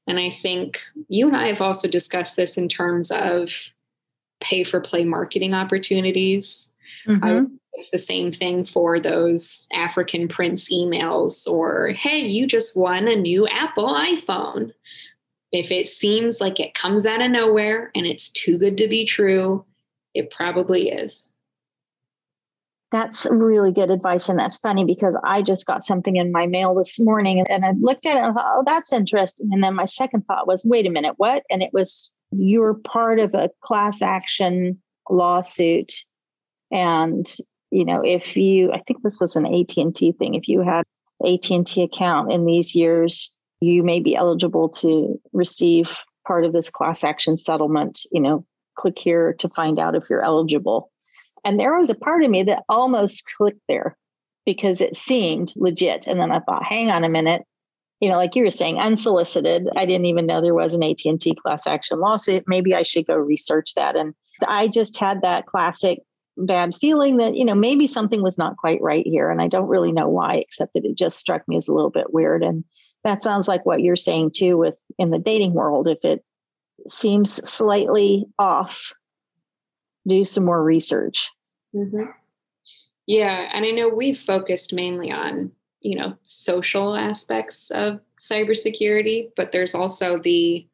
And 0.08 0.20
I 0.20 0.30
think 0.30 0.80
you 1.10 1.28
and 1.28 1.36
I 1.36 1.48
have 1.48 1.62
also 1.62 1.88
discussed 1.88 2.38
this 2.38 2.58
in 2.58 2.70
terms 2.70 3.12
of 3.12 3.72
pay 4.40 4.64
for 4.64 4.80
play 4.80 5.04
marketing 5.04 5.54
opportunities. 5.54 6.74
Mm-hmm. 7.06 7.56
It's 7.74 7.90
the 7.92 7.98
same 7.98 8.32
thing 8.32 8.64
for 8.64 9.00
those 9.00 9.68
African 9.74 10.28
Prince 10.28 10.72
emails 10.74 11.48
or, 11.48 11.90
hey, 11.90 12.20
you 12.20 12.48
just 12.48 12.76
won 12.76 13.08
a 13.08 13.16
new 13.16 13.48
Apple 13.48 13.88
iPhone. 13.88 14.72
If 15.52 15.72
it 15.72 15.88
seems 15.88 16.42
like 16.42 16.60
it 16.60 16.74
comes 16.74 17.06
out 17.06 17.22
of 17.22 17.32
nowhere 17.32 17.92
and 17.94 18.06
it's 18.06 18.30
too 18.30 18.58
good 18.58 18.78
to 18.80 18.88
be 18.88 19.06
true, 19.06 19.66
it 20.14 20.32
probably 20.32 20.90
is. 20.90 21.30
That's 22.92 23.28
really 23.30 23.74
good 23.74 23.92
advice. 23.92 24.30
And 24.30 24.40
that's 24.40 24.58
funny 24.60 24.86
because 24.86 25.20
I 25.24 25.42
just 25.42 25.66
got 25.66 25.84
something 25.84 26.16
in 26.16 26.32
my 26.32 26.48
mail 26.48 26.74
this 26.74 26.98
morning 27.00 27.46
and 27.50 27.66
I 27.66 27.74
looked 27.82 28.06
at 28.06 28.16
it 28.16 28.24
and 28.24 28.34
thought, 28.34 28.46
oh, 28.48 28.64
that's 28.66 28.94
interesting. 28.94 29.50
And 29.52 29.62
then 29.64 29.76
my 29.76 29.86
second 29.86 30.22
thought 30.26 30.48
was, 30.48 30.64
wait 30.64 30.86
a 30.86 30.90
minute, 30.90 31.16
what? 31.18 31.44
And 31.50 31.62
it 31.62 31.72
was, 31.74 32.16
you're 32.32 32.76
part 32.76 33.20
of 33.20 33.34
a 33.34 33.50
class 33.62 34.02
action 34.02 34.82
lawsuit. 35.10 35.94
And, 36.72 37.30
you 37.72 37.84
know, 37.84 38.02
if 38.06 38.38
you, 38.38 38.72
I 38.72 38.82
think 38.88 39.04
this 39.04 39.20
was 39.20 39.36
an 39.36 39.46
AT&T 39.46 40.14
thing, 40.14 40.36
if 40.36 40.48
you 40.48 40.62
had 40.62 40.86
AT&T 41.26 41.82
account 41.82 42.32
in 42.32 42.46
these 42.46 42.74
years, 42.74 43.36
you 43.60 43.84
may 43.84 44.00
be 44.00 44.16
eligible 44.16 44.70
to 44.70 45.20
receive 45.34 45.98
part 46.26 46.46
of 46.46 46.54
this 46.54 46.70
class 46.70 47.04
action 47.04 47.38
settlement. 47.38 48.00
You 48.12 48.22
know, 48.22 48.46
click 48.76 48.98
here 48.98 49.34
to 49.40 49.50
find 49.50 49.80
out 49.80 49.96
if 49.96 50.10
you're 50.10 50.24
eligible. 50.24 50.92
And 51.44 51.60
there 51.60 51.76
was 51.76 51.90
a 51.90 51.96
part 51.96 52.24
of 52.24 52.30
me 52.30 52.44
that 52.44 52.64
almost 52.70 53.24
clicked 53.38 53.62
there 53.68 53.98
because 54.46 54.82
it 54.82 54.96
seemed 54.96 55.54
legit. 55.56 56.08
And 56.08 56.20
then 56.20 56.32
I 56.32 56.40
thought, 56.40 56.64
hang 56.64 56.90
on 56.90 57.04
a 57.04 57.10
minute. 57.10 57.44
You 58.00 58.10
know, 58.10 58.16
like 58.16 58.36
you 58.36 58.44
were 58.44 58.50
saying, 58.50 58.78
unsolicited. 58.78 59.68
I 59.76 59.86
didn't 59.86 60.06
even 60.06 60.26
know 60.26 60.40
there 60.40 60.54
was 60.54 60.74
an 60.74 60.84
AT&T 60.84 61.36
class 61.36 61.66
action 61.66 62.00
lawsuit. 62.00 62.44
Maybe 62.48 62.76
I 62.76 62.84
should 62.84 63.08
go 63.08 63.16
research 63.16 63.74
that. 63.76 63.96
And 63.96 64.14
I 64.48 64.68
just 64.68 64.98
had 64.98 65.24
that 65.24 65.48
classic 65.48 66.00
bad 66.38 66.76
feeling 66.76 67.18
that, 67.18 67.36
you 67.36 67.44
know, 67.44 67.56
maybe 67.56 67.88
something 67.88 68.22
was 68.22 68.38
not 68.38 68.58
quite 68.58 68.82
right 68.82 69.06
here. 69.06 69.32
And 69.32 69.42
I 69.42 69.48
don't 69.48 69.68
really 69.68 69.92
know 69.92 70.08
why, 70.08 70.36
except 70.36 70.74
that 70.74 70.86
it 70.86 70.96
just 70.96 71.18
struck 71.18 71.48
me 71.48 71.58
as 71.58 71.68
a 71.68 71.74
little 71.74 71.90
bit 71.90 72.14
weird. 72.14 72.44
And 72.44 72.64
that 73.04 73.24
sounds 73.24 73.48
like 73.48 73.66
what 73.66 73.82
you're 73.82 73.96
saying 73.96 74.32
too 74.36 74.58
with 74.58 74.84
in 75.00 75.10
the 75.10 75.20
dating 75.20 75.54
world 75.54 75.88
if 75.88 76.04
it 76.04 76.24
seems 76.88 77.34
slightly 77.50 78.26
off 78.38 78.94
do 80.08 80.24
some 80.26 80.46
more 80.46 80.64
research 80.64 81.32
mm-hmm. 81.76 82.10
yeah 83.06 83.50
and 83.54 83.66
i 83.66 83.72
know 83.72 83.90
we've 83.90 84.20
focused 84.20 84.74
mainly 84.74 85.12
on 85.12 85.52
you 85.82 85.98
know 85.98 86.18
social 86.24 86.96
aspects 86.96 87.70
of 87.72 88.00
cybersecurity 88.20 89.30
but 89.36 89.52
there's 89.52 89.76
also 89.76 90.18
the 90.18 90.66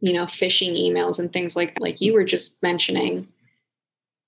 you 0.00 0.12
know 0.12 0.24
phishing 0.24 0.76
emails 0.76 1.18
and 1.18 1.32
things 1.32 1.54
like 1.54 1.74
that 1.74 1.82
like 1.82 2.00
you 2.00 2.12
were 2.12 2.24
just 2.24 2.62
mentioning 2.62 3.28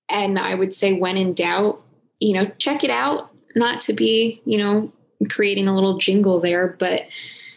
and 0.08 0.38
i 0.38 0.54
would 0.54 0.72
say 0.72 0.92
when 0.92 1.16
in 1.16 1.34
doubt 1.34 1.82
you 2.20 2.32
know 2.32 2.46
check 2.58 2.84
it 2.84 2.90
out 2.90 3.30
not 3.56 3.80
to 3.80 3.92
be 3.92 4.40
you 4.44 4.58
know 4.58 4.92
creating 5.28 5.68
a 5.68 5.74
little 5.74 5.98
jingle 5.98 6.40
there, 6.40 6.76
but 6.78 7.02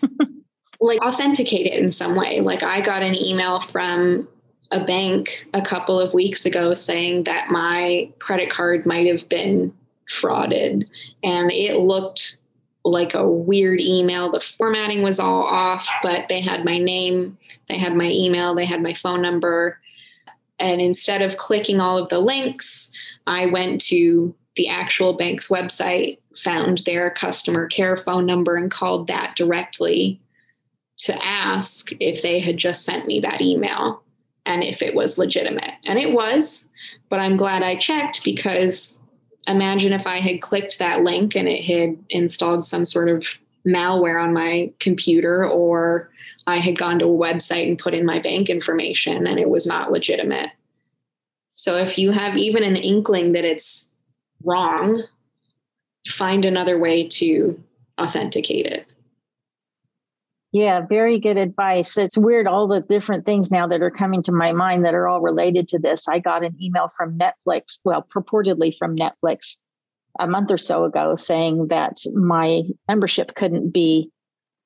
like 0.80 1.02
authenticate 1.02 1.66
it 1.66 1.82
in 1.82 1.92
some 1.92 2.16
way. 2.16 2.42
Like 2.42 2.64
I 2.64 2.82
got 2.82 3.04
an 3.04 3.16
email 3.16 3.60
from 3.60 4.28
a 4.72 4.84
bank 4.84 5.48
a 5.54 5.62
couple 5.62 6.00
of 6.00 6.14
weeks 6.14 6.46
ago 6.46 6.74
saying 6.74 7.24
that 7.24 7.50
my 7.50 8.10
credit 8.20 8.50
card 8.50 8.86
might 8.86 9.08
have 9.08 9.28
been 9.30 9.74
frauded 10.10 10.88
and 11.24 11.52
it 11.52 11.80
looked 11.80 12.38
like 12.84 13.14
a 13.14 13.28
weird 13.28 13.82
email. 13.82 14.30
The 14.30 14.40
formatting 14.40 15.04
was 15.04 15.20
all 15.20 15.44
off, 15.44 15.90
but 16.02 16.30
they 16.30 16.42
had 16.42 16.64
my 16.64 16.78
name, 16.78 17.38
they 17.68 17.78
had 17.78 17.96
my 17.96 18.10
email, 18.10 18.56
they 18.56 18.66
had 18.66 18.82
my 18.82 18.94
phone 18.94 19.22
number. 19.22 19.80
And 20.60 20.82
instead 20.82 21.22
of 21.22 21.38
clicking 21.38 21.80
all 21.80 21.98
of 21.98 22.10
the 22.10 22.20
links, 22.20 22.92
I 23.28 23.48
went 23.48 23.82
to 23.82 24.34
the 24.56 24.70
actual 24.70 25.14
bank's 25.14 25.48
website 25.50 26.20
found 26.38 26.80
their 26.80 27.10
customer 27.10 27.68
care 27.68 27.98
phone 27.98 28.26
number 28.26 28.56
and 28.56 28.72
called 28.72 29.08
that 29.08 29.36
directly 29.36 30.20
to 30.98 31.26
ask 31.26 31.92
if 32.00 32.22
they 32.22 32.40
had 32.40 32.58
just 32.58 32.86
sent 32.86 33.08
me 33.08 33.20
that 33.20 33.42
email 33.42 34.04
and 34.48 34.64
if 34.64 34.82
it 34.82 34.96
was 34.96 35.18
legitimate. 35.18 35.74
And 35.86 36.00
it 36.00 36.14
was, 36.14 36.70
but 37.10 37.20
I'm 37.20 37.38
glad 37.38 37.62
I 37.62 37.76
checked 37.76 38.24
because 38.24 39.00
imagine 39.46 39.94
if 39.94 40.08
I 40.08 40.20
had 40.20 40.42
clicked 40.42 40.80
that 40.80 41.04
link 41.04 41.36
and 41.36 41.48
it 41.48 41.64
had 41.64 41.98
installed 42.10 42.64
some 42.64 42.86
sort 42.86 43.10
of 43.10 43.38
malware 43.68 44.22
on 44.22 44.34
my 44.34 44.72
computer 44.80 45.46
or 45.46 46.10
I 46.48 46.60
had 46.60 46.80
gone 46.80 47.00
to 47.00 47.06
a 47.06 47.10
website 47.10 47.68
and 47.68 47.78
put 47.78 47.94
in 47.94 48.06
my 48.06 48.20
bank 48.20 48.50
information 48.50 49.28
and 49.28 49.38
it 49.38 49.50
was 49.50 49.68
not 49.68 49.92
legitimate. 49.92 50.52
So 51.56 51.78
if 51.78 51.98
you 51.98 52.12
have 52.12 52.38
even 52.38 52.64
an 52.64 52.78
inkling 52.78 53.34
that 53.34 53.44
it's 53.44 53.90
wrong, 54.44 55.04
find 56.08 56.46
another 56.46 56.80
way 56.80 57.08
to 57.08 57.62
authenticate 58.00 58.66
it. 58.66 58.94
Yeah, 60.58 60.82
very 60.82 61.20
good 61.20 61.38
advice. 61.38 62.00
It's 62.00 62.18
weird 62.18 62.48
all 62.48 62.68
the 62.68 62.80
different 62.80 63.28
things 63.28 63.52
now 63.52 63.68
that 63.68 63.84
are 63.84 63.92
coming 63.92 64.24
to 64.24 64.32
my 64.32 64.54
mind 64.54 64.86
that 64.86 64.96
are 64.96 65.08
all 65.08 65.22
related 65.22 65.68
to 65.68 65.78
this. 65.78 66.08
I 66.08 66.18
got 66.18 66.44
an 66.44 66.56
email 66.60 66.90
from 66.98 67.16
Netflix, 67.16 67.80
well, 67.86 68.02
purportedly 68.02 68.76
from 68.76 68.96
Netflix 68.96 69.60
a 70.20 70.26
month 70.26 70.50
or 70.50 70.58
so 70.58 70.84
ago 70.84 71.14
saying 71.14 71.68
that 71.68 71.98
my 72.16 72.64
membership 72.88 73.36
couldn't 73.36 73.70
be 73.70 74.10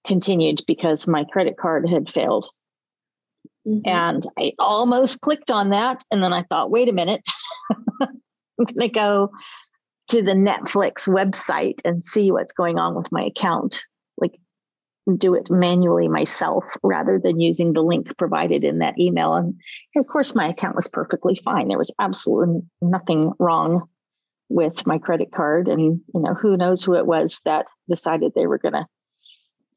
continued 0.06 0.62
because 0.66 1.10
my 1.10 1.26
credit 1.26 1.58
card 1.58 1.90
had 1.90 2.10
failed. 2.10 2.48
Mm-hmm. 3.68 3.82
And 3.86 4.24
I 4.40 4.54
almost 4.60 5.20
clicked 5.20 5.52
on 5.52 5.72
that. 5.72 6.06
And 6.10 6.24
then 6.24 6.32
I 6.32 6.44
thought, 6.44 6.72
wait 6.72 6.88
a 6.88 6.94
minute, 6.94 7.28
I'm 8.02 8.08
going 8.60 8.80
to 8.80 8.88
go 8.88 9.30
to 10.08 10.22
the 10.22 10.36
Netflix 10.36 11.06
website 11.06 11.82
and 11.84 12.02
see 12.02 12.32
what's 12.32 12.54
going 12.54 12.80
on 12.80 12.96
with 12.96 13.12
my 13.12 13.26
account. 13.26 13.84
Do 15.18 15.34
it 15.34 15.50
manually 15.50 16.08
myself 16.08 16.64
rather 16.84 17.20
than 17.20 17.40
using 17.40 17.74
the 17.74 17.82
link 17.82 18.16
provided 18.18 18.64
in 18.64 18.80
that 18.80 19.00
email. 19.00 19.34
And 19.34 19.56
of 19.96 20.08
course, 20.08 20.36
my 20.36 20.48
account 20.48 20.76
was 20.76 20.88
perfectly 20.88 21.36
fine. 21.36 21.68
There 21.68 21.78
was 21.78 21.94
absolutely 22.00 22.62
nothing 22.82 23.34
wrong 23.40 23.88
with 24.50 24.86
my 24.86 25.00
credit 25.00 25.32
card. 25.32 25.68
And, 25.68 26.02
you 26.14 26.22
know, 26.22 26.34
who 26.34 26.56
knows 26.56 26.84
who 26.84 26.96
it 26.96 27.08
was 27.08 27.42
that 27.46 27.68
decided 27.90 28.34
they 28.36 28.48
were 28.48 28.60
going 28.60 28.74
to 28.74 28.86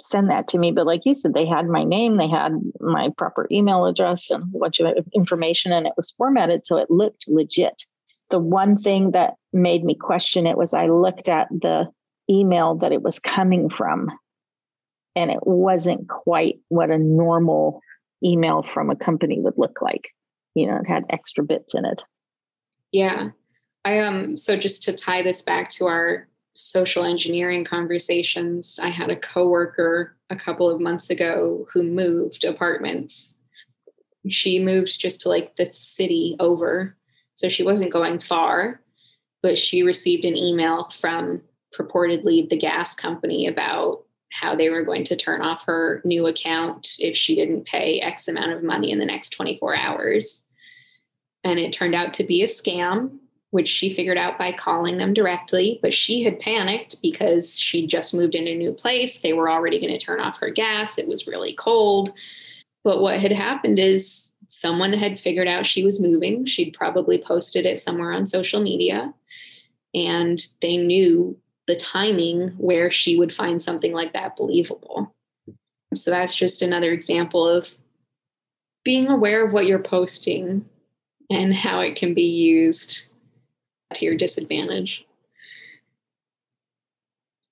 send 0.00 0.28
that 0.28 0.48
to 0.48 0.58
me. 0.58 0.72
But 0.72 0.86
like 0.86 1.02
you 1.04 1.14
said, 1.14 1.34
they 1.34 1.46
had 1.46 1.68
my 1.68 1.84
name, 1.84 2.16
they 2.16 2.28
had 2.28 2.52
my 2.80 3.10
proper 3.16 3.46
email 3.50 3.86
address 3.86 4.30
and 4.30 4.54
a 4.54 4.58
bunch 4.58 4.80
of 4.80 5.06
information, 5.14 5.72
and 5.72 5.86
it 5.86 5.94
was 5.96 6.10
formatted 6.10 6.66
so 6.66 6.76
it 6.76 6.90
looked 6.90 7.24
legit. 7.28 7.84
The 8.30 8.38
one 8.38 8.76
thing 8.76 9.12
that 9.12 9.34
made 9.52 9.84
me 9.84 9.94
question 9.94 10.46
it 10.46 10.58
was 10.58 10.74
I 10.74 10.88
looked 10.88 11.28
at 11.28 11.48
the 11.50 11.88
email 12.28 12.74
that 12.76 12.92
it 12.92 13.02
was 13.02 13.18
coming 13.18 13.70
from 13.70 14.10
and 15.16 15.30
it 15.30 15.46
wasn't 15.46 16.08
quite 16.08 16.60
what 16.68 16.90
a 16.90 16.98
normal 16.98 17.80
email 18.24 18.62
from 18.62 18.90
a 18.90 18.96
company 18.96 19.40
would 19.40 19.54
look 19.56 19.80
like. 19.80 20.08
You 20.54 20.66
know, 20.66 20.76
it 20.76 20.88
had 20.88 21.04
extra 21.10 21.44
bits 21.44 21.74
in 21.74 21.84
it. 21.84 22.02
Yeah. 22.92 23.30
I 23.84 24.00
um 24.00 24.36
so 24.36 24.56
just 24.56 24.82
to 24.84 24.92
tie 24.92 25.22
this 25.22 25.42
back 25.42 25.70
to 25.70 25.86
our 25.86 26.28
social 26.54 27.04
engineering 27.04 27.64
conversations, 27.64 28.78
I 28.82 28.88
had 28.88 29.10
a 29.10 29.16
coworker 29.16 30.16
a 30.30 30.36
couple 30.36 30.70
of 30.70 30.80
months 30.80 31.10
ago 31.10 31.66
who 31.72 31.82
moved 31.82 32.44
apartments. 32.44 33.38
She 34.28 34.58
moved 34.58 34.98
just 34.98 35.20
to 35.22 35.28
like 35.28 35.56
the 35.56 35.66
city 35.66 36.36
over. 36.40 36.96
So 37.34 37.48
she 37.48 37.64
wasn't 37.64 37.92
going 37.92 38.20
far, 38.20 38.80
but 39.42 39.58
she 39.58 39.82
received 39.82 40.24
an 40.24 40.36
email 40.36 40.88
from 40.88 41.42
purportedly 41.76 42.48
the 42.48 42.56
gas 42.56 42.94
company 42.94 43.46
about 43.46 44.04
how 44.34 44.56
they 44.56 44.68
were 44.68 44.82
going 44.82 45.04
to 45.04 45.16
turn 45.16 45.40
off 45.42 45.64
her 45.64 46.02
new 46.04 46.26
account 46.26 46.96
if 46.98 47.16
she 47.16 47.36
didn't 47.36 47.66
pay 47.66 48.00
X 48.00 48.26
amount 48.26 48.50
of 48.50 48.64
money 48.64 48.90
in 48.90 48.98
the 48.98 49.04
next 49.04 49.30
24 49.30 49.76
hours. 49.76 50.48
And 51.44 51.60
it 51.60 51.72
turned 51.72 51.94
out 51.94 52.12
to 52.14 52.24
be 52.24 52.42
a 52.42 52.46
scam, 52.46 53.18
which 53.50 53.68
she 53.68 53.94
figured 53.94 54.18
out 54.18 54.36
by 54.36 54.50
calling 54.50 54.96
them 54.96 55.14
directly. 55.14 55.78
But 55.82 55.94
she 55.94 56.24
had 56.24 56.40
panicked 56.40 56.96
because 57.00 57.60
she 57.60 57.86
just 57.86 58.12
moved 58.12 58.34
in 58.34 58.48
a 58.48 58.56
new 58.56 58.72
place. 58.72 59.20
They 59.20 59.32
were 59.32 59.48
already 59.48 59.78
going 59.78 59.96
to 59.96 60.04
turn 60.04 60.18
off 60.18 60.40
her 60.40 60.50
gas. 60.50 60.98
It 60.98 61.06
was 61.06 61.28
really 61.28 61.54
cold. 61.54 62.12
But 62.82 63.00
what 63.00 63.20
had 63.20 63.32
happened 63.32 63.78
is 63.78 64.34
someone 64.48 64.92
had 64.92 65.20
figured 65.20 65.46
out 65.46 65.64
she 65.64 65.84
was 65.84 66.02
moving. 66.02 66.44
She'd 66.44 66.74
probably 66.76 67.18
posted 67.18 67.66
it 67.66 67.78
somewhere 67.78 68.12
on 68.12 68.26
social 68.26 68.60
media. 68.60 69.14
And 69.94 70.44
they 70.60 70.76
knew 70.76 71.38
the 71.66 71.76
timing 71.76 72.48
where 72.50 72.90
she 72.90 73.16
would 73.16 73.32
find 73.32 73.60
something 73.60 73.92
like 73.92 74.12
that 74.12 74.36
believable. 74.36 75.14
So 75.94 76.10
that's 76.10 76.34
just 76.34 76.62
another 76.62 76.92
example 76.92 77.46
of 77.48 77.74
being 78.84 79.08
aware 79.08 79.46
of 79.46 79.52
what 79.52 79.66
you're 79.66 79.78
posting 79.78 80.66
and 81.30 81.54
how 81.54 81.80
it 81.80 81.96
can 81.96 82.12
be 82.14 82.22
used 82.22 83.14
to 83.94 84.04
your 84.04 84.14
disadvantage. 84.14 85.06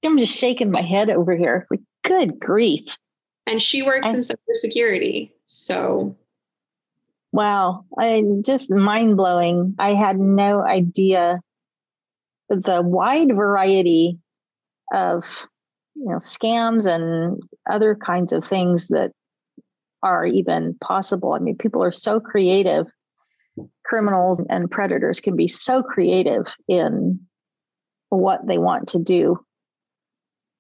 I'm 0.05 0.19
just 0.19 0.37
shaking 0.37 0.71
my 0.71 0.83
head 0.83 1.09
over 1.09 1.35
here. 1.35 1.57
It's 1.57 1.71
like, 1.71 1.81
good 2.05 2.41
grief. 2.41 2.97
And 3.47 3.63
she 3.63 3.83
works 3.83 4.11
I, 4.11 4.15
in 4.15 4.21
cybersecurity. 4.21 5.31
So 5.47 6.17
wow. 7.33 7.85
I 7.99 8.25
just 8.45 8.71
mind 8.71 9.17
blowing. 9.17 9.75
I 9.79 9.91
had 9.91 10.19
no 10.19 10.63
idea 10.63 11.41
the 12.53 12.83
wide 12.83 13.35
variety 13.35 14.19
of 14.93 15.25
you 15.95 16.07
know 16.07 16.17
scams 16.17 16.87
and 16.87 17.43
other 17.71 17.95
kinds 17.95 18.33
of 18.33 18.45
things 18.45 18.89
that 18.89 19.13
are 20.03 20.27
even 20.27 20.77
possible. 20.83 21.33
I 21.33 21.39
mean, 21.39 21.57
people 21.57 21.83
are 21.83 21.93
so 21.93 22.21
creative. 22.21 22.87
Criminals 23.85 24.43
and 24.49 24.71
predators 24.71 25.21
can 25.21 25.37
be 25.37 25.47
so 25.47 25.83
creative 25.83 26.47
in 26.69 27.21
what 28.09 28.47
they 28.47 28.59
want 28.59 28.89
to 28.89 28.99
do. 28.99 29.39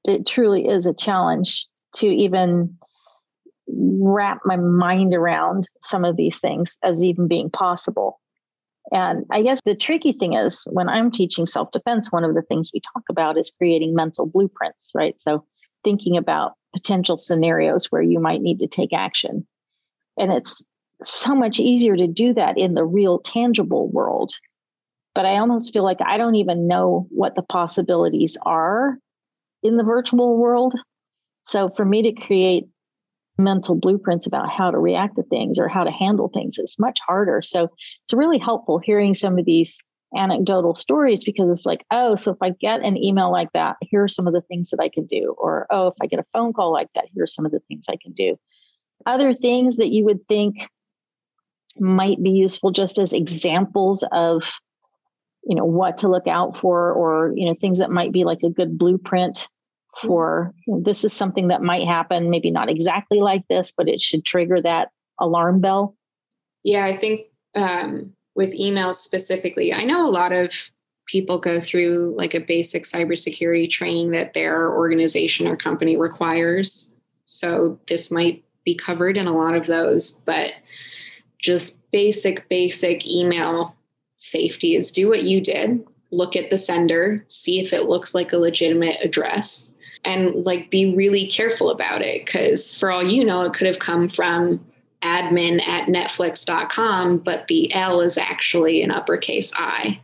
It 0.04 0.26
truly 0.26 0.68
is 0.68 0.86
a 0.86 0.94
challenge 0.94 1.66
to 1.96 2.08
even 2.08 2.78
wrap 3.68 4.40
my 4.44 4.56
mind 4.56 5.14
around 5.14 5.68
some 5.80 6.04
of 6.04 6.16
these 6.16 6.40
things 6.40 6.78
as 6.82 7.04
even 7.04 7.28
being 7.28 7.50
possible. 7.50 8.20
And 8.92 9.24
I 9.30 9.42
guess 9.42 9.60
the 9.64 9.74
tricky 9.74 10.12
thing 10.12 10.34
is 10.34 10.68
when 10.70 10.88
I'm 10.88 11.10
teaching 11.10 11.46
self 11.46 11.70
defense, 11.70 12.12
one 12.12 12.24
of 12.24 12.34
the 12.34 12.42
things 12.42 12.70
we 12.72 12.80
talk 12.80 13.02
about 13.08 13.38
is 13.38 13.50
creating 13.50 13.94
mental 13.94 14.26
blueprints, 14.26 14.92
right? 14.94 15.18
So 15.20 15.44
thinking 15.82 16.16
about 16.16 16.52
potential 16.74 17.16
scenarios 17.16 17.86
where 17.90 18.02
you 18.02 18.20
might 18.20 18.42
need 18.42 18.58
to 18.60 18.66
take 18.66 18.92
action. 18.92 19.46
And 20.18 20.30
it's 20.30 20.64
so 21.02 21.34
much 21.34 21.58
easier 21.58 21.96
to 21.96 22.06
do 22.06 22.34
that 22.34 22.58
in 22.58 22.74
the 22.74 22.84
real 22.84 23.18
tangible 23.18 23.88
world. 23.90 24.32
But 25.14 25.26
I 25.26 25.38
almost 25.38 25.72
feel 25.72 25.84
like 25.84 25.98
I 26.04 26.18
don't 26.18 26.36
even 26.36 26.68
know 26.68 27.06
what 27.10 27.34
the 27.34 27.42
possibilities 27.42 28.36
are 28.44 28.98
in 29.62 29.76
the 29.76 29.84
virtual 29.84 30.36
world. 30.36 30.74
So 31.44 31.70
for 31.70 31.84
me 31.84 32.02
to 32.02 32.12
create 32.12 32.66
mental 33.42 33.74
blueprints 33.74 34.26
about 34.26 34.50
how 34.50 34.70
to 34.70 34.78
react 34.78 35.16
to 35.16 35.22
things 35.24 35.58
or 35.58 35.68
how 35.68 35.84
to 35.84 35.90
handle 35.90 36.28
things. 36.28 36.58
It's 36.58 36.78
much 36.78 36.98
harder. 37.06 37.42
So 37.42 37.68
it's 38.04 38.14
really 38.14 38.38
helpful 38.38 38.78
hearing 38.78 39.14
some 39.14 39.38
of 39.38 39.44
these 39.44 39.82
anecdotal 40.16 40.74
stories 40.74 41.24
because 41.24 41.48
it's 41.50 41.66
like, 41.66 41.84
oh, 41.90 42.16
so 42.16 42.32
if 42.32 42.38
I 42.42 42.50
get 42.50 42.82
an 42.82 42.96
email 42.96 43.32
like 43.32 43.52
that, 43.52 43.76
here 43.80 44.02
are 44.02 44.08
some 44.08 44.26
of 44.26 44.34
the 44.34 44.42
things 44.42 44.70
that 44.70 44.80
I 44.80 44.88
can 44.88 45.06
do. 45.06 45.34
Or, 45.38 45.66
oh, 45.70 45.88
if 45.88 45.94
I 46.02 46.06
get 46.06 46.18
a 46.18 46.26
phone 46.32 46.52
call 46.52 46.72
like 46.72 46.88
that, 46.94 47.06
here 47.12 47.24
are 47.24 47.26
some 47.28 47.46
of 47.46 47.52
the 47.52 47.60
things 47.68 47.86
I 47.88 47.96
can 48.02 48.12
do. 48.12 48.36
Other 49.06 49.32
things 49.32 49.78
that 49.78 49.90
you 49.90 50.04
would 50.04 50.26
think 50.28 50.68
might 51.78 52.22
be 52.22 52.30
useful 52.30 52.70
just 52.70 52.98
as 52.98 53.12
examples 53.12 54.04
of 54.12 54.52
you 55.44 55.56
know 55.56 55.64
what 55.64 55.98
to 55.98 56.08
look 56.08 56.28
out 56.28 56.56
for 56.56 56.92
or 56.92 57.32
you 57.34 57.46
know 57.46 57.54
things 57.60 57.78
that 57.78 57.90
might 57.90 58.12
be 58.12 58.24
like 58.24 58.42
a 58.44 58.50
good 58.50 58.78
blueprint 58.78 59.48
for 60.00 60.54
this 60.66 61.04
is 61.04 61.12
something 61.12 61.48
that 61.48 61.62
might 61.62 61.86
happen, 61.86 62.30
maybe 62.30 62.50
not 62.50 62.70
exactly 62.70 63.20
like 63.20 63.46
this, 63.48 63.72
but 63.76 63.88
it 63.88 64.00
should 64.00 64.24
trigger 64.24 64.60
that 64.62 64.90
alarm 65.20 65.60
bell? 65.60 65.96
Yeah, 66.64 66.84
I 66.84 66.96
think 66.96 67.26
um, 67.54 68.12
with 68.34 68.58
emails 68.58 68.94
specifically, 68.94 69.72
I 69.72 69.84
know 69.84 70.06
a 70.06 70.10
lot 70.10 70.32
of 70.32 70.70
people 71.06 71.38
go 71.38 71.60
through 71.60 72.14
like 72.16 72.34
a 72.34 72.40
basic 72.40 72.84
cybersecurity 72.84 73.68
training 73.68 74.12
that 74.12 74.34
their 74.34 74.72
organization 74.72 75.46
or 75.46 75.56
company 75.56 75.96
requires. 75.96 76.96
So 77.26 77.78
this 77.88 78.10
might 78.10 78.44
be 78.64 78.74
covered 78.74 79.16
in 79.16 79.26
a 79.26 79.36
lot 79.36 79.54
of 79.54 79.66
those, 79.66 80.22
but 80.24 80.52
just 81.38 81.82
basic, 81.90 82.48
basic 82.48 83.06
email 83.06 83.76
safety 84.18 84.76
is 84.76 84.92
do 84.92 85.08
what 85.08 85.24
you 85.24 85.40
did. 85.40 85.84
Look 86.12 86.36
at 86.36 86.50
the 86.50 86.58
sender, 86.58 87.24
see 87.28 87.58
if 87.58 87.72
it 87.72 87.88
looks 87.88 88.14
like 88.14 88.32
a 88.32 88.38
legitimate 88.38 88.98
address 89.02 89.74
and 90.04 90.44
like 90.44 90.70
be 90.70 90.94
really 90.94 91.26
careful 91.26 91.70
about 91.70 92.02
it 92.02 92.24
because 92.24 92.74
for 92.74 92.90
all 92.90 93.02
you 93.02 93.24
know 93.24 93.42
it 93.42 93.52
could 93.52 93.66
have 93.66 93.78
come 93.78 94.08
from 94.08 94.64
admin 95.02 95.64
at 95.66 95.88
netflix.com 95.88 97.18
but 97.18 97.46
the 97.48 97.72
l 97.74 98.00
is 98.00 98.18
actually 98.18 98.82
an 98.82 98.90
uppercase 98.90 99.52
i. 99.56 100.00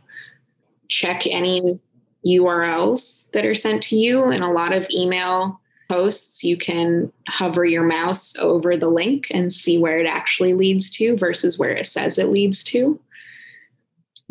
Check 0.87 1.27
any 1.27 1.79
urls 2.25 3.29
that 3.31 3.45
are 3.45 3.55
sent 3.55 3.83
to 3.83 3.95
you 3.95 4.31
in 4.31 4.41
a 4.41 4.51
lot 4.51 4.73
of 4.73 4.87
email 4.91 5.61
posts 5.89 6.43
you 6.43 6.57
can 6.57 7.11
hover 7.27 7.65
your 7.65 7.83
mouse 7.83 8.37
over 8.37 8.75
the 8.75 8.89
link 8.89 9.27
and 9.31 9.53
see 9.53 9.77
where 9.77 9.99
it 9.99 10.07
actually 10.07 10.53
leads 10.53 10.89
to 10.89 11.17
versus 11.17 11.57
where 11.57 11.71
it 11.71 11.85
says 11.85 12.17
it 12.17 12.29
leads 12.29 12.63
to. 12.63 12.99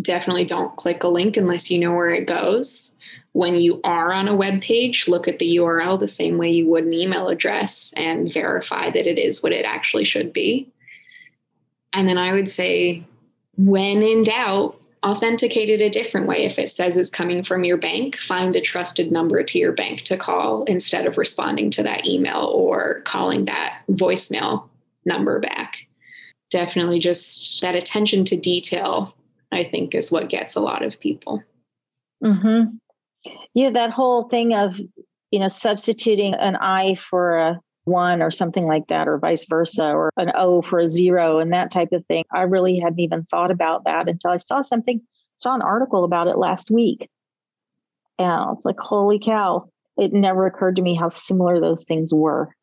Definitely 0.01 0.45
don't 0.45 0.77
click 0.77 1.03
a 1.03 1.09
link 1.09 1.36
unless 1.36 1.70
you 1.70 1.78
know 1.78 1.93
where 1.93 2.11
it 2.11 2.27
goes 2.27 2.97
when 3.32 3.56
you 3.56 3.80
are 3.84 4.12
on 4.12 4.28
a 4.28 4.36
web 4.36 4.62
page, 4.62 5.09
look 5.09 5.28
at 5.28 5.38
the 5.38 5.56
URL 5.56 5.98
the 5.98 6.09
same 6.09 6.38
way 6.38 6.50
you 6.50 6.66
would 6.66 6.84
an 6.84 6.94
email 6.94 7.28
address 7.28 7.92
and 7.96 8.32
verify 8.32 8.90
that 8.90 9.06
it 9.06 9.18
is 9.18 9.42
what 9.42 9.52
it 9.52 9.64
actually 9.64 10.05
should 10.05 10.32
be. 10.32 10.68
And 11.92 12.09
then 12.09 12.18
I 12.18 12.32
would 12.32 12.48
say, 12.48 13.05
when 13.56 14.02
in 14.02 14.22
doubt, 14.22 14.80
authenticate 15.05 15.68
it 15.68 15.80
a 15.80 15.90
different 15.90 16.26
way. 16.26 16.44
If 16.44 16.59
it 16.59 16.68
says 16.68 16.96
it's 16.96 17.10
coming 17.10 17.42
from 17.42 17.64
your 17.64 17.76
bank, 17.76 18.16
find 18.16 18.55
a 18.56 18.60
trusted 18.60 19.12
number 19.12 19.42
to 19.42 19.59
your 19.59 19.72
bank 19.72 20.02
to 20.02 20.16
call 20.16 20.64
instead 20.64 21.06
of 21.06 21.18
responding 21.18 21.70
to 21.72 21.82
that 21.84 22.06
email 22.06 22.50
or 22.55 23.02
calling 23.02 23.44
that 23.44 23.82
voicemail 23.90 24.68
number 25.05 25.40
back. 25.40 25.86
Definitely 26.50 26.98
just 26.98 27.60
that 27.60 27.74
attention 27.74 28.24
to 28.26 28.36
detail, 28.36 29.14
I 29.52 29.64
think, 29.64 29.94
is 29.94 30.10
what 30.10 30.28
gets 30.28 30.56
a 30.56 30.60
lot 30.60 30.82
of 30.82 30.98
people. 30.98 31.42
Mm-hmm. 32.22 32.76
Yeah, 33.55 33.70
that 33.70 33.90
whole 33.90 34.28
thing 34.28 34.55
of, 34.55 34.78
you 35.31 35.39
know, 35.39 35.49
substituting 35.49 36.35
an 36.35 36.57
I 36.57 36.97
for 37.11 37.39
a 37.39 37.61
one 37.85 38.23
or 38.23 38.31
something 38.31 38.66
like 38.66 38.86
that, 38.89 39.09
or 39.09 39.19
vice 39.19 39.47
versa, 39.47 39.86
or 39.86 40.11
an 40.16 40.31
O 40.35 40.62
for 40.62 40.78
a 40.78 40.86
zero 40.86 41.39
and 41.39 41.53
that 41.53 41.70
type 41.70 41.93
of 41.93 42.05
thing. 42.07 42.24
I 42.32 42.43
really 42.43 42.78
hadn't 42.78 43.01
even 43.01 43.24
thought 43.24 43.51
about 43.51 43.85
that 43.85 44.09
until 44.09 44.31
I 44.31 44.36
saw 44.36 44.62
something, 44.62 45.01
saw 45.36 45.55
an 45.55 45.62
article 45.62 46.05
about 46.05 46.28
it 46.28 46.39
last 46.39 46.70
week. 46.70 47.09
And 48.19 48.57
it's 48.57 48.65
like, 48.65 48.78
holy 48.78 49.19
cow. 49.19 49.70
It 49.97 50.12
never 50.12 50.47
occurred 50.47 50.77
to 50.77 50.82
me 50.82 50.95
how 50.95 51.09
similar 51.09 51.61
those 51.61 51.85
things 51.85 52.12
were. 52.12 52.55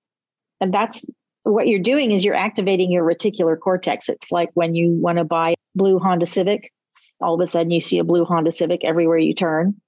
And 0.62 0.74
that's 0.74 1.06
what 1.44 1.68
you're 1.68 1.80
doing 1.80 2.12
is 2.12 2.24
you're 2.24 2.36
activating 2.36 2.92
your 2.92 3.04
reticular 3.04 3.60
cortex. 3.60 4.10
It's 4.10 4.32
like 4.32 4.50
when 4.54 4.76
you 4.76 4.92
want 4.92 5.18
to 5.18 5.24
buy 5.24 5.52
a 5.52 5.56
blue 5.76 6.00
Honda 6.00 6.26
Civic, 6.26 6.72
all 7.20 7.36
of 7.36 7.42
a 7.42 7.46
sudden 7.46 7.72
you 7.72 7.82
see 7.82 8.00
a 8.00 8.04
blue 8.04 8.26
Honda 8.26 8.52
Civic 8.52 8.84
everywhere 8.84 9.18
you 9.18 9.34
turn. 9.34 9.80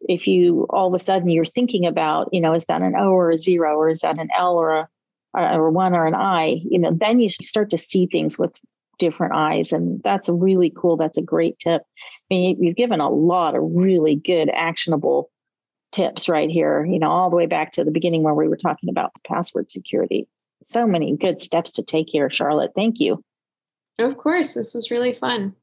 If 0.00 0.26
you 0.26 0.66
all 0.70 0.88
of 0.88 0.94
a 0.94 0.98
sudden 0.98 1.28
you're 1.28 1.44
thinking 1.44 1.86
about, 1.86 2.28
you 2.32 2.40
know, 2.40 2.54
is 2.54 2.66
that 2.66 2.82
an 2.82 2.94
O 2.96 3.10
or 3.10 3.30
a 3.30 3.38
zero 3.38 3.76
or 3.76 3.88
is 3.88 4.00
that 4.00 4.18
an 4.18 4.28
L 4.36 4.56
or 4.56 4.76
a 4.76 4.88
or 5.34 5.70
one 5.70 5.94
or 5.94 6.06
an 6.06 6.14
I, 6.14 6.60
you 6.64 6.78
know, 6.78 6.90
then 6.92 7.20
you 7.20 7.28
start 7.28 7.70
to 7.70 7.78
see 7.78 8.06
things 8.06 8.38
with 8.38 8.58
different 8.98 9.34
eyes. 9.34 9.72
And 9.72 10.02
that's 10.02 10.28
really 10.28 10.72
cool, 10.76 10.96
that's 10.96 11.18
a 11.18 11.22
great 11.22 11.58
tip. 11.58 11.82
I 12.30 12.34
mean, 12.34 12.62
you've 12.62 12.76
given 12.76 13.00
a 13.00 13.10
lot 13.10 13.54
of 13.54 13.62
really 13.62 14.16
good, 14.16 14.50
actionable 14.52 15.30
tips 15.92 16.28
right 16.28 16.50
here, 16.50 16.84
you 16.84 16.98
know, 16.98 17.10
all 17.10 17.30
the 17.30 17.36
way 17.36 17.46
back 17.46 17.72
to 17.72 17.84
the 17.84 17.90
beginning 17.90 18.22
where 18.22 18.34
we 18.34 18.48
were 18.48 18.56
talking 18.56 18.88
about 18.88 19.12
the 19.14 19.20
password 19.26 19.70
security. 19.70 20.28
So 20.62 20.86
many 20.86 21.16
good 21.16 21.40
steps 21.40 21.72
to 21.72 21.82
take 21.82 22.08
here, 22.10 22.30
Charlotte. 22.30 22.72
Thank 22.74 23.00
you. 23.00 23.22
Of 23.98 24.16
course, 24.16 24.54
this 24.54 24.74
was 24.74 24.90
really 24.90 25.14
fun. 25.14 25.54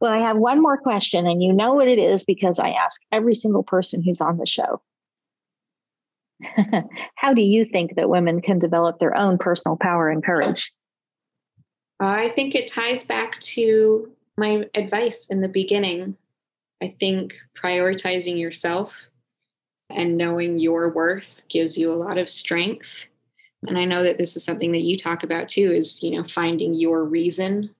Well, 0.00 0.12
I 0.12 0.18
have 0.18 0.38
one 0.38 0.62
more 0.62 0.78
question, 0.78 1.26
and 1.26 1.42
you 1.42 1.52
know 1.52 1.74
what 1.74 1.88
it 1.88 1.98
is 1.98 2.24
because 2.24 2.58
I 2.58 2.70
ask 2.70 3.00
every 3.12 3.34
single 3.34 3.62
person 3.62 4.02
who's 4.02 4.20
on 4.20 4.38
the 4.38 4.46
show. 4.46 4.80
How 7.16 7.34
do 7.34 7.42
you 7.42 7.66
think 7.66 7.96
that 7.96 8.08
women 8.08 8.40
can 8.40 8.58
develop 8.58 8.98
their 8.98 9.16
own 9.16 9.36
personal 9.36 9.76
power 9.76 10.08
and 10.08 10.24
courage? 10.24 10.72
I 12.00 12.30
think 12.30 12.54
it 12.54 12.66
ties 12.66 13.04
back 13.04 13.38
to 13.40 14.10
my 14.38 14.64
advice 14.74 15.26
in 15.26 15.42
the 15.42 15.48
beginning. 15.48 16.16
I 16.82 16.94
think 16.98 17.34
prioritizing 17.62 18.38
yourself 18.38 19.06
and 19.90 20.16
knowing 20.16 20.58
your 20.58 20.88
worth 20.88 21.44
gives 21.50 21.76
you 21.76 21.92
a 21.92 21.96
lot 21.96 22.16
of 22.16 22.30
strength. 22.30 23.06
And 23.66 23.76
I 23.76 23.84
know 23.84 24.02
that 24.02 24.16
this 24.16 24.34
is 24.34 24.42
something 24.42 24.72
that 24.72 24.80
you 24.80 24.96
talk 24.96 25.22
about 25.22 25.50
too 25.50 25.72
is, 25.72 26.02
you 26.02 26.12
know, 26.12 26.24
finding 26.24 26.72
your 26.72 27.04
reason 27.04 27.74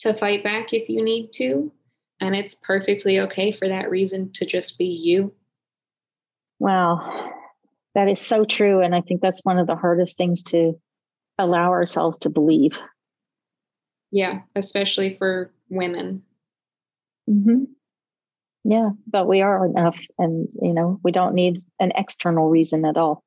to 0.00 0.14
fight 0.14 0.44
back 0.44 0.72
if 0.72 0.88
you 0.88 1.02
need 1.02 1.32
to. 1.34 1.72
And 2.20 2.34
it's 2.34 2.54
perfectly 2.54 3.18
okay 3.20 3.50
for 3.52 3.68
that 3.68 3.90
reason 3.90 4.30
to 4.34 4.44
just 4.44 4.76
be 4.78 4.84
you. 4.84 5.32
Wow. 6.58 7.32
That 7.94 8.08
is 8.08 8.20
so 8.20 8.44
true. 8.44 8.82
And 8.82 8.94
I 8.94 9.00
think 9.00 9.20
that's 9.20 9.44
one 9.44 9.58
of 9.58 9.66
the 9.66 9.76
hardest 9.76 10.16
things 10.16 10.42
to 10.44 10.78
allow 11.38 11.70
ourselves 11.70 12.18
to 12.18 12.30
believe. 12.30 12.78
Yeah, 14.10 14.40
especially 14.54 15.16
for 15.16 15.52
women. 15.68 16.22
Mm-hmm. 17.28 17.64
Yeah, 18.64 18.90
but 19.06 19.26
we 19.26 19.40
are 19.40 19.64
enough, 19.64 19.98
and 20.18 20.48
you 20.60 20.74
know, 20.74 21.00
we 21.02 21.12
don't 21.12 21.34
need 21.34 21.62
an 21.78 21.92
external 21.94 22.50
reason 22.50 22.84
at 22.84 22.96
all. 22.96 23.22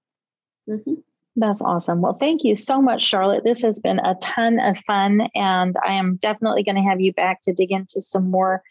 Mm-hmm. 0.69 0.93
That's 1.35 1.61
awesome. 1.61 2.01
Well, 2.01 2.17
thank 2.19 2.43
you 2.43 2.55
so 2.55 2.81
much, 2.81 3.01
Charlotte. 3.01 3.43
This 3.43 3.63
has 3.63 3.79
been 3.79 3.99
a 3.99 4.15
ton 4.21 4.59
of 4.59 4.77
fun, 4.79 5.27
and 5.33 5.73
I 5.83 5.93
am 5.93 6.17
definitely 6.17 6.63
going 6.63 6.75
to 6.75 6.89
have 6.89 7.01
you 7.01 7.11
back 7.11 7.41
to 7.43 7.53
dig 7.53 7.71
into 7.71 8.01
some 8.01 8.29
more 8.29 8.61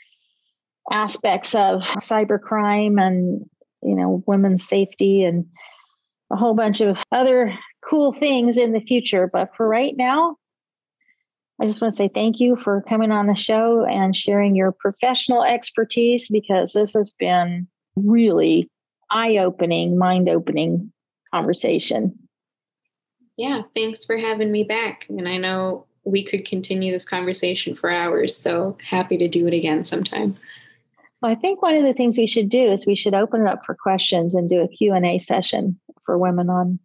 aspects 0.91 1.55
of 1.55 1.83
cybercrime 1.83 3.01
and 3.01 3.45
you 3.83 3.95
know 3.95 4.23
women's 4.27 4.65
safety 4.67 5.25
and 5.25 5.47
a 6.33 6.37
whole 6.37 6.55
bunch 6.55 6.81
of 6.81 6.99
other 7.13 7.57
cool 7.85 8.13
things 8.13 8.57
in 8.57 8.73
the 8.73 8.81
future. 8.81 9.29
But 9.33 9.51
for 9.57 9.69
right 9.69 9.95
now, 9.97 10.37
I 11.61 11.67
just 11.67 11.81
want 11.81 11.93
to 11.93 11.97
say 11.97 12.09
thank 12.09 12.39
you 12.41 12.57
for 12.57 12.85
coming 12.89 13.11
on 13.11 13.27
the 13.27 13.35
show 13.35 13.85
and 13.85 14.15
sharing 14.15 14.55
your 14.55 14.73
professional 14.73 15.43
expertise 15.43 16.31
because 16.31 16.73
this 16.73 16.95
has 16.95 17.15
been 17.19 17.67
really 17.97 18.71
eye 19.11 19.39
opening, 19.39 19.99
mind 19.99 20.29
opening 20.29 20.93
conversation. 21.35 22.19
Yeah, 23.43 23.63
thanks 23.75 24.05
for 24.05 24.17
having 24.17 24.53
me 24.53 24.63
back. 24.63 25.05
And 25.09 25.29
I 25.29 25.37
know 25.37 25.85
we 26.05 26.25
could 26.25 26.45
continue 26.45 26.93
this 26.93 27.05
conversation 27.05 27.75
for 27.75 27.91
hours, 27.91 28.37
so 28.37 28.79
happy 28.81 29.19
to 29.19 29.27
do 29.27 29.49
it 29.49 29.53
again 29.53 29.85
sometime. 29.85 30.37
Well, 31.21 31.33
I 31.33 31.35
think 31.35 31.61
one 31.61 31.77
of 31.77 31.83
the 31.83 31.93
things 31.93 32.17
we 32.17 32.29
should 32.29 32.49
do 32.49 32.71
is 32.71 32.87
we 32.87 32.95
should 32.95 33.15
open 33.15 33.41
it 33.41 33.49
up 33.49 33.67
for 33.67 33.75
questions 33.75 34.37
and 34.37 34.49
do 34.49 34.61
a 34.63 34.69
Q&A 34.69 35.19
session 35.19 35.77
for 36.07 36.17
women 36.17 36.51
on 36.51 36.79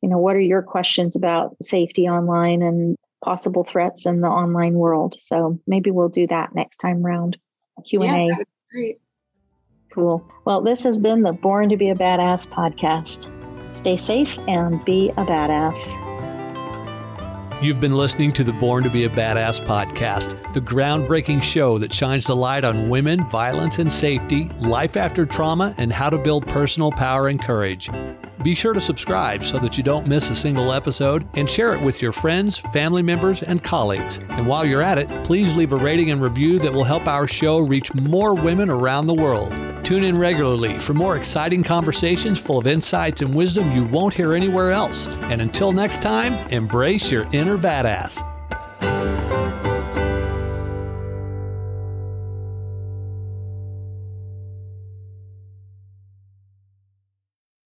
you 0.00 0.08
know 0.08 0.16
what 0.16 0.36
are 0.36 0.40
your 0.40 0.62
questions 0.62 1.16
about 1.16 1.54
safety 1.62 2.08
online 2.08 2.62
and 2.62 2.96
possible 3.22 3.62
threats 3.62 4.06
in 4.06 4.22
the 4.22 4.28
online 4.28 4.76
world. 4.76 5.16
So 5.20 5.60
maybe 5.66 5.90
we'll 5.90 6.08
do 6.08 6.26
that 6.28 6.54
next 6.54 6.78
time 6.78 7.02
round. 7.02 7.36
Q 7.86 8.04
and 8.04 8.32
A. 8.32 8.44
Great. 8.72 9.00
Cool. 9.92 10.26
Well, 10.46 10.62
this 10.62 10.82
has 10.84 10.98
been 10.98 11.20
the 11.20 11.32
Born 11.32 11.68
to 11.68 11.76
Be 11.76 11.90
a 11.90 11.94
Badass 11.94 12.48
podcast. 12.48 13.30
Stay 13.72 13.96
safe 13.96 14.38
and 14.48 14.84
be 14.84 15.10
a 15.10 15.24
badass. 15.24 15.94
You've 17.62 17.80
been 17.80 17.94
listening 17.94 18.32
to 18.32 18.44
the 18.44 18.54
Born 18.54 18.84
to 18.84 18.90
Be 18.90 19.04
a 19.04 19.10
Badass 19.10 19.62
podcast, 19.66 20.54
the 20.54 20.62
groundbreaking 20.62 21.42
show 21.42 21.76
that 21.76 21.92
shines 21.92 22.24
the 22.24 22.34
light 22.34 22.64
on 22.64 22.88
women, 22.88 23.22
violence 23.28 23.78
and 23.78 23.92
safety, 23.92 24.48
life 24.60 24.96
after 24.96 25.26
trauma, 25.26 25.74
and 25.76 25.92
how 25.92 26.08
to 26.08 26.16
build 26.16 26.46
personal 26.46 26.90
power 26.90 27.28
and 27.28 27.42
courage. 27.42 27.90
Be 28.42 28.54
sure 28.54 28.72
to 28.72 28.80
subscribe 28.80 29.44
so 29.44 29.58
that 29.58 29.76
you 29.76 29.82
don't 29.82 30.06
miss 30.06 30.30
a 30.30 30.34
single 30.34 30.72
episode 30.72 31.26
and 31.34 31.48
share 31.48 31.74
it 31.74 31.82
with 31.82 32.00
your 32.00 32.12
friends, 32.12 32.56
family 32.56 33.02
members, 33.02 33.42
and 33.42 33.62
colleagues. 33.62 34.18
And 34.30 34.46
while 34.46 34.64
you're 34.64 34.82
at 34.82 34.96
it, 34.96 35.08
please 35.24 35.54
leave 35.54 35.72
a 35.72 35.76
rating 35.76 36.10
and 36.10 36.22
review 36.22 36.58
that 36.60 36.72
will 36.72 36.84
help 36.84 37.06
our 37.06 37.28
show 37.28 37.58
reach 37.58 37.92
more 37.94 38.34
women 38.34 38.70
around 38.70 39.06
the 39.06 39.14
world. 39.14 39.50
Tune 39.84 40.04
in 40.04 40.16
regularly 40.16 40.78
for 40.78 40.94
more 40.94 41.16
exciting 41.16 41.62
conversations 41.62 42.38
full 42.38 42.58
of 42.58 42.66
insights 42.66 43.20
and 43.20 43.34
wisdom 43.34 43.70
you 43.72 43.84
won't 43.86 44.14
hear 44.14 44.32
anywhere 44.32 44.70
else. 44.70 45.06
And 45.24 45.42
until 45.42 45.72
next 45.72 46.00
time, 46.00 46.32
embrace 46.50 47.10
your 47.10 47.28
inner 47.32 47.58
badass. 47.58 48.26